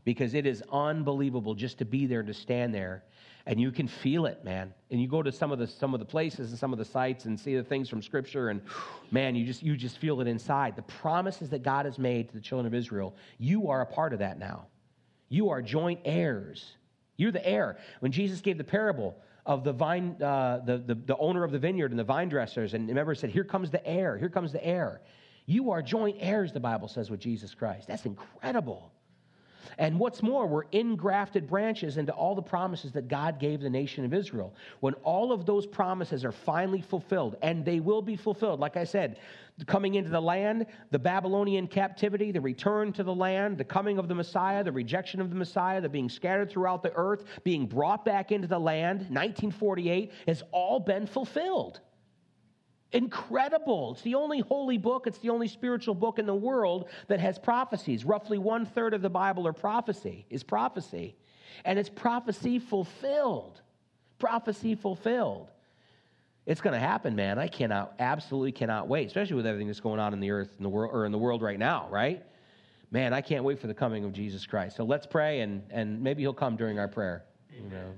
Because 0.06 0.34
it 0.36 0.46
is 0.46 0.64
unbelievable 0.72 1.54
just 1.54 1.80
to 1.80 1.86
be 1.86 2.06
there, 2.06 2.20
and 2.20 2.28
to 2.30 2.34
stand 2.34 2.74
there, 2.74 3.04
and 3.46 3.60
you 3.60 3.74
can 3.74 3.90
feel 3.90 4.26
it, 4.26 4.42
man. 4.46 4.74
And 4.90 5.02
you 5.02 5.10
go 5.10 5.22
to 5.22 5.34
some 5.34 5.52
of 5.52 5.60
the 5.60 5.68
some 5.68 5.94
of 5.94 6.00
the 6.00 6.06
places 6.06 6.52
and 6.52 6.58
some 6.58 6.72
of 6.72 6.80
the 6.80 6.86
sites 6.86 7.26
and 7.26 7.38
see 7.38 7.58
the 7.58 7.64
things 7.64 7.90
from 7.90 8.02
Scripture, 8.02 8.52
and 8.52 8.62
man, 9.12 9.36
you 9.36 9.46
just 9.46 9.62
you 9.62 9.76
just 9.76 9.98
feel 9.98 10.22
it 10.22 10.28
inside. 10.28 10.78
The 10.78 10.84
promises 10.84 11.50
that 11.50 11.62
God 11.62 11.86
has 11.86 12.00
made 12.00 12.30
to 12.30 12.36
the 12.36 12.42
children 12.42 12.68
of 12.68 12.74
Israel, 12.74 13.18
you 13.38 13.68
are 13.68 13.82
a 13.82 13.86
part 13.86 14.14
of 14.14 14.20
that 14.20 14.40
now. 14.40 14.68
You 15.28 15.50
are 15.50 15.62
joint 15.62 16.00
heirs 16.06 16.78
you're 17.24 17.32
the 17.32 17.46
heir. 17.46 17.78
When 18.02 18.12
Jesus 18.12 18.42
gave 18.42 18.58
the 18.58 18.64
parable 18.64 19.16
of 19.46 19.64
the 19.64 19.74
vine, 19.74 20.22
uh, 20.22 20.60
the, 20.66 20.78
the, 20.78 20.96
the 20.96 21.18
owner 21.18 21.44
of 21.44 21.52
the 21.52 21.60
vineyard 21.60 21.92
and 21.92 22.00
the 22.00 22.04
vine 22.04 22.30
dressers, 22.30 22.74
and 22.74 22.88
remember, 22.88 23.16
said, 23.16 23.32
Here 23.32 23.44
comes 23.44 23.72
the 23.72 23.86
heir, 23.86 24.18
here 24.18 24.30
comes 24.30 24.52
the 24.52 24.66
heir. 24.66 25.02
You 25.46 25.72
are 25.72 25.82
joint 25.82 26.18
heirs, 26.20 26.54
the 26.54 26.60
Bible 26.60 26.88
says, 26.88 27.10
with 27.10 27.20
Jesus 27.20 27.54
Christ. 27.54 27.88
That's 27.88 28.06
incredible. 28.06 28.92
And 29.78 30.00
what's 30.00 30.22
more, 30.22 30.48
we're 30.48 30.66
ingrafted 30.66 31.48
branches 31.48 31.98
into 31.98 32.12
all 32.14 32.36
the 32.36 32.42
promises 32.42 32.92
that 32.94 33.08
God 33.08 33.40
gave 33.40 33.62
the 33.62 33.70
nation 33.70 34.06
of 34.06 34.14
Israel. 34.14 34.54
When 34.80 34.94
all 35.04 35.32
of 35.32 35.46
those 35.46 35.66
promises 35.66 36.24
are 36.26 36.32
finally 36.32 36.82
fulfilled, 36.82 37.38
and 37.42 37.66
they 37.66 37.80
will 37.80 38.02
be 38.02 38.16
fulfilled, 38.16 38.60
like 38.60 38.78
I 38.78 38.84
said, 38.84 39.20
coming 39.68 39.96
into 39.96 40.10
the 40.10 40.22
land, 40.22 40.66
the 40.92 41.00
Babylonian 41.00 41.68
captivity, 41.68 42.32
the 42.32 42.42
return 42.42 42.92
to 42.94 43.04
the 43.04 43.14
land, 43.14 43.58
the 43.58 43.64
coming 43.64 43.98
of 43.98 44.08
the 44.08 44.16
Messiah, 44.16 44.64
the 44.64 44.72
rejection 44.72 45.22
of 45.22 45.30
the 45.30 45.36
Messiah, 45.36 45.80
the 45.80 45.90
being 45.90 46.10
scattered 46.10 46.50
throughout 46.50 46.84
the 46.84 46.94
earth, 46.96 47.24
being 47.44 47.68
brought 47.68 48.04
back 48.04 48.32
into 48.32 48.48
the 48.48 48.60
land, 48.60 49.00
1948, 49.00 50.12
has 50.28 50.44
all 50.52 50.80
been 50.80 51.06
fulfilled. 51.06 51.82
Incredible. 52.94 53.94
It's 53.94 54.04
the 54.04 54.16
only 54.16 54.40
holy 54.40 54.78
book, 54.78 55.08
it's 55.08 55.18
the 55.18 55.32
only 55.32 55.48
spiritual 55.48 55.96
book 55.96 56.20
in 56.20 56.28
the 56.28 56.36
world 56.36 56.90
that 57.08 57.20
has 57.20 57.40
prophecies. 57.40 58.06
Roughly 58.06 58.38
one 58.38 58.66
third 58.66 58.94
of 58.94 59.02
the 59.02 59.10
Bible 59.10 59.48
are 59.48 59.54
prophecy, 59.54 60.26
is 60.30 60.44
prophecy. 60.44 61.16
And 61.66 61.80
it's 61.80 61.90
prophecy 61.90 62.60
fulfilled. 62.60 63.62
Prophecy 64.20 64.76
fulfilled. 64.76 65.50
It's 66.46 66.62
going 66.62 66.74
to 66.74 66.80
happen, 66.80 67.16
man. 67.16 67.40
I 67.40 67.48
cannot, 67.48 67.94
absolutely 68.00 68.52
cannot 68.52 68.88
wait, 68.88 69.08
especially 69.08 69.38
with 69.38 69.48
everything 69.48 69.68
that's 69.68 69.80
going 69.80 70.00
on 70.00 70.14
in 70.14 70.20
the 70.20 70.32
earth, 70.32 70.54
in 70.58 70.64
the 70.64 70.70
world, 70.70 70.92
or 70.94 71.06
in 71.06 71.12
the 71.12 71.18
world 71.18 71.42
right 71.42 71.58
now, 71.58 71.88
right? 71.90 72.24
Man, 72.92 73.14
I 73.14 73.22
can't 73.22 73.44
wait 73.44 73.60
for 73.60 73.68
the 73.68 73.74
coming 73.74 74.04
of 74.04 74.14
Jesus 74.14 74.46
Christ. 74.46 74.76
So 74.76 74.84
let's 74.84 75.08
pray, 75.08 75.40
and, 75.40 75.64
and 75.72 76.04
maybe 76.04 76.22
he'll 76.22 76.34
come 76.34 76.58
during 76.58 76.78
our 76.78 76.88
prayer. 76.88 77.24
You 77.52 77.70
know. 77.70 77.94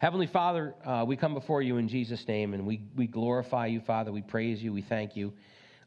Heavenly 0.00 0.26
Father, 0.26 0.74
uh, 0.84 1.04
we 1.06 1.16
come 1.16 1.34
before 1.34 1.62
you 1.62 1.76
in 1.78 1.88
Jesus' 1.88 2.26
name, 2.28 2.54
and 2.54 2.66
we, 2.66 2.82
we 2.96 3.06
glorify 3.06 3.66
you, 3.66 3.80
Father. 3.80 4.12
We 4.12 4.22
praise 4.22 4.62
you. 4.62 4.72
We 4.72 4.82
thank 4.82 5.16
you, 5.16 5.32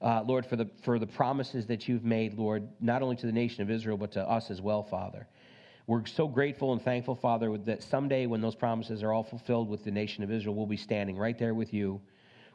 uh, 0.02 0.24
Lord, 0.24 0.46
for 0.46 0.56
the, 0.56 0.70
for 0.84 1.00
the 1.00 1.08
promises 1.08 1.68
that 1.68 1.88
you've 1.88 2.04
made, 2.04 2.38
Lord, 2.38 2.68
not 2.80 3.02
only 3.02 3.16
to 3.18 3.26
the 3.26 3.32
nation 3.32 3.62
of 3.62 3.70
Israel, 3.70 3.98
but 3.98 4.12
to 4.14 4.22
us 4.22 4.50
as 4.50 4.62
well, 4.62 4.84
Father. 4.84 5.28
We're 5.86 6.06
so 6.06 6.28
grateful 6.28 6.74
and 6.74 6.82
thankful, 6.82 7.16
Father, 7.16 7.58
that 7.60 7.82
someday 7.82 8.26
when 8.26 8.42
those 8.42 8.56
promises 8.56 9.04
are 9.04 9.14
all 9.14 9.24
fulfilled 9.24 9.70
with 9.70 9.86
the 9.86 9.92
nation 9.92 10.24
of 10.24 10.32
Israel, 10.32 10.54
we'll 10.54 10.66
be 10.66 10.76
standing 10.78 11.16
right 11.16 11.38
there 11.38 11.54
with 11.54 11.74
you, 11.74 12.02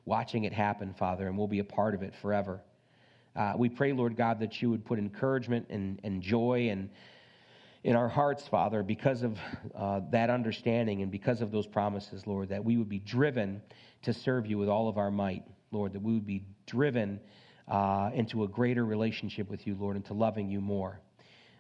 watching 0.05 0.45
it 0.45 0.53
happen, 0.53 0.93
Father, 0.99 1.29
and 1.29 1.39
we'll 1.39 1.49
be 1.49 1.61
a 1.61 1.65
part 1.65 1.95
of 1.95 2.03
it 2.03 2.13
forever. 2.21 2.61
Uh, 3.35 3.55
we 3.57 3.71
pray, 3.71 3.93
Lord 3.93 4.17
God, 4.17 4.39
that 4.41 4.61
you 4.61 4.69
would 4.69 4.85
put 4.85 4.99
encouragement 4.99 5.67
and, 5.71 5.99
and 6.05 6.21
joy 6.21 6.69
and 6.71 6.91
in 7.85 7.97
our 7.97 8.09
hearts, 8.09 8.47
Father, 8.47 8.83
because 8.83 9.23
of 9.23 9.39
uh, 9.75 10.01
that 10.11 10.31
understanding 10.31 11.03
and 11.03 11.11
because 11.11 11.41
of 11.41 11.51
those 11.51 11.67
promises, 11.67 12.27
Lord, 12.27 12.49
that 12.51 12.65
we 12.65 12.77
would 12.77 12.89
be 12.89 13.01
driven 13.01 13.61
to 14.03 14.13
serve 14.13 14.47
you 14.47 14.57
with 14.59 14.69
all 14.69 14.89
of 14.89 14.99
our 14.99 15.11
might, 15.11 15.43
Lord, 15.73 15.93
that 15.95 16.03
we 16.03 16.13
would 16.13 16.27
be 16.27 16.45
driven 16.67 17.21
uh, 17.69 18.11
into 18.15 18.45
a 18.45 18.49
greater 18.49 18.85
relationship 18.85 19.51
with 19.51 19.67
you, 19.67 19.77
Lord, 19.79 19.97
into 19.97 20.15
loving 20.15 20.49
you 20.49 20.61
more. 20.61 21.01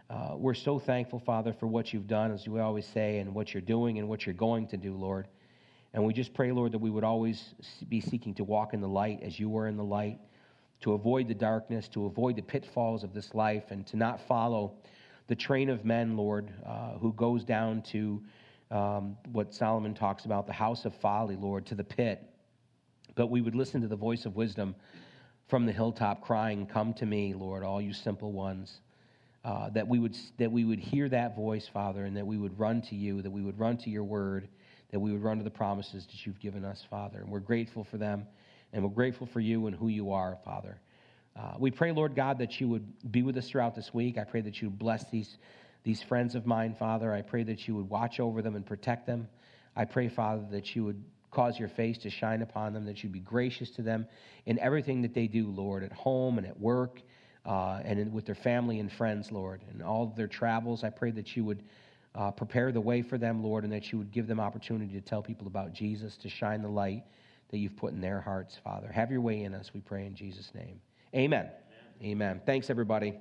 Uh, 0.09 0.35
we're 0.37 0.55
so 0.55 0.79
thankful, 0.79 1.19
Father, 1.19 1.53
for 1.53 1.67
what 1.67 1.93
you've 1.93 2.07
done, 2.07 2.33
as 2.33 2.47
we 2.47 2.61
always 2.61 2.87
say, 2.87 3.19
and 3.19 3.35
what 3.35 3.55
you're 3.55 3.61
doing 3.61 3.99
and 3.99 4.09
what 4.09 4.27
you're 4.27 4.35
going 4.35 4.69
to 4.69 4.77
do, 4.77 4.95
Lord. 4.95 5.27
And 5.95 6.05
we 6.05 6.13
just 6.13 6.35
pray, 6.35 6.53
Lord, 6.53 6.73
that 6.73 6.79
we 6.79 6.91
would 6.91 7.05
always 7.05 7.55
be 7.89 8.01
seeking 8.01 8.35
to 8.35 8.45
walk 8.45 8.75
in 8.75 8.81
the 8.81 8.89
light 8.89 9.21
as 9.23 9.39
you 9.41 9.49
were 9.49 9.67
in 9.67 9.77
the 9.77 9.85
light, 9.85 10.19
to 10.83 10.93
avoid 10.93 11.29
the 11.29 11.35
darkness, 11.35 11.89
to 11.89 12.07
avoid 12.07 12.37
the 12.37 12.43
pitfalls 12.43 13.05
of 13.05 13.13
this 13.13 13.35
life, 13.35 13.65
and 13.71 13.87
to 13.89 13.97
not 13.97 14.21
follow 14.29 14.75
the 15.33 15.37
train 15.37 15.71
of 15.71 15.83
men, 15.83 16.15
Lord, 16.15 16.53
uh, 16.67 16.99
who 16.99 17.15
goes 17.15 17.43
down 17.43 17.81
to 17.91 18.23
um, 18.71 19.17
what 19.33 19.55
Solomon 19.55 19.95
talks 19.95 20.27
about, 20.27 20.47
the 20.47 20.53
house 20.53 20.85
of 20.85 20.95
folly, 20.97 21.37
Lord, 21.37 21.65
to 21.69 21.75
the 21.75 21.85
pit. 21.85 22.23
But 23.15 23.29
we 23.29 23.41
would 23.41 23.55
listen 23.55 23.81
to 23.81 23.89
the 23.89 23.97
voice 23.97 24.27
of 24.27 24.37
wisdom 24.37 24.75
from 25.49 25.65
the 25.65 25.73
hilltop 25.73 26.21
crying, 26.21 26.67
Come 26.67 26.93
to 26.93 27.07
me, 27.07 27.33
Lord, 27.33 27.65
all 27.65 27.81
you 27.81 27.95
simple 27.95 28.31
ones. 28.31 28.81
Uh, 29.43 29.71
that, 29.71 29.89
we 29.89 29.99
would, 29.99 30.15
that 30.39 30.53
we 30.53 30.67
would 30.67 30.79
hear 30.79 31.09
that 31.09 31.35
voice, 31.35 31.67
Father, 31.67 32.05
and 32.05 32.15
that 32.19 32.27
we 32.27 32.37
would 32.37 32.59
run 32.59 32.83
to 32.83 32.95
you, 32.95 33.23
that 33.23 33.31
we 33.31 33.41
would 33.41 33.59
run 33.59 33.79
to 33.79 33.89
your 33.89 34.05
word, 34.05 34.49
that 34.91 35.01
we 35.01 35.13
would 35.13 35.23
run 35.23 35.39
to 35.39 35.45
the 35.45 35.51
promises 35.51 36.05
that 36.05 36.27
you've 36.27 36.41
given 36.41 36.63
us, 36.63 36.85
Father. 36.91 37.21
And 37.21 37.31
we're 37.31 37.41
grateful 37.41 37.85
for 37.85 37.97
them, 37.97 38.27
and 38.75 38.85
we're 38.85 38.91
grateful 38.91 39.27
for 39.27 39.41
you 39.41 39.67
and 39.67 39.75
who 39.75 39.89
you 39.89 40.13
are, 40.13 40.37
Father. 40.45 40.79
Uh, 41.37 41.55
we 41.59 41.71
pray, 41.71 41.93
Lord 41.93 42.15
God, 42.15 42.39
that 42.39 42.61
you 42.61 42.69
would 42.69 43.11
be 43.11 43.23
with 43.23 43.37
us 43.37 43.49
throughout 43.49 43.75
this 43.75 43.95
week. 43.95 44.19
I 44.19 44.25
pray 44.25 44.43
that 44.43 44.61
you 44.61 44.69
would 44.69 44.79
bless 44.79 45.05
these, 45.11 45.39
these 45.83 46.03
friends 46.03 46.35
of 46.35 46.47
mine, 46.47 46.75
Father. 46.79 47.13
I 47.13 47.23
pray 47.23 47.43
that 47.45 47.67
you 47.67 47.75
would 47.75 47.89
watch 47.89 48.21
over 48.21 48.43
them 48.43 48.55
and 48.55 48.67
protect 48.67 49.07
them. 49.07 49.29
I 49.75 49.87
pray, 49.87 50.09
Father, 50.09 50.45
that 50.51 50.77
you 50.77 50.85
would 50.85 51.03
cause 51.31 51.59
your 51.59 51.69
face 51.69 51.97
to 51.99 52.11
shine 52.11 52.43
upon 52.43 52.75
them, 52.75 52.85
that 52.85 53.03
you'd 53.03 53.13
be 53.13 53.21
gracious 53.21 53.71
to 53.71 53.83
them 53.83 54.07
in 54.45 54.59
everything 54.59 55.01
that 55.03 55.15
they 55.15 55.27
do, 55.27 55.49
Lord, 55.49 55.83
at 55.83 55.93
home 55.93 56.37
and 56.37 56.47
at 56.47 56.61
work 56.61 57.01
uh, 57.47 57.81
and 57.85 57.99
in, 57.99 58.13
with 58.13 58.27
their 58.27 58.35
family 58.35 58.79
and 58.81 58.93
friends, 58.93 59.33
Lord, 59.33 59.63
and 59.71 59.83
all 59.83 60.05
of 60.05 60.15
their 60.15 60.27
travels. 60.29 60.85
I 60.85 60.91
pray 60.91 61.11
that 61.13 61.35
you 61.35 61.45
would 61.45 61.63
uh, 62.15 62.31
prepare 62.31 62.71
the 62.71 62.81
way 62.81 63.01
for 63.01 63.17
them, 63.17 63.43
Lord, 63.43 63.65
and 63.65 63.73
that 63.73 63.91
you 63.91 63.99
would 63.99 64.13
give 64.13 64.27
them 64.27 64.39
opportunity 64.39 64.93
to 64.93 65.01
tell 65.01 65.23
people 65.23 65.47
about 65.47 65.73
Jesus, 65.73 66.19
to 66.19 66.29
shine 66.29 66.61
the 66.61 66.69
light 66.69 67.05
that 67.51 67.59
you've 67.59 67.77
put 67.77 67.93
in 67.93 68.01
their 68.01 68.21
hearts, 68.21 68.59
Father. 68.63 68.93
Have 68.93 69.11
your 69.11 69.23
way 69.23 69.43
in 69.43 69.55
us, 69.55 69.71
we 69.73 69.81
pray 69.81 70.07
in 70.07 70.15
Jesus' 70.15 70.51
name. 70.55 70.81
Amen. 71.15 71.51
Amen. 71.51 71.53
Amen. 72.03 72.41
Thanks, 72.47 72.71
everybody. 72.71 73.19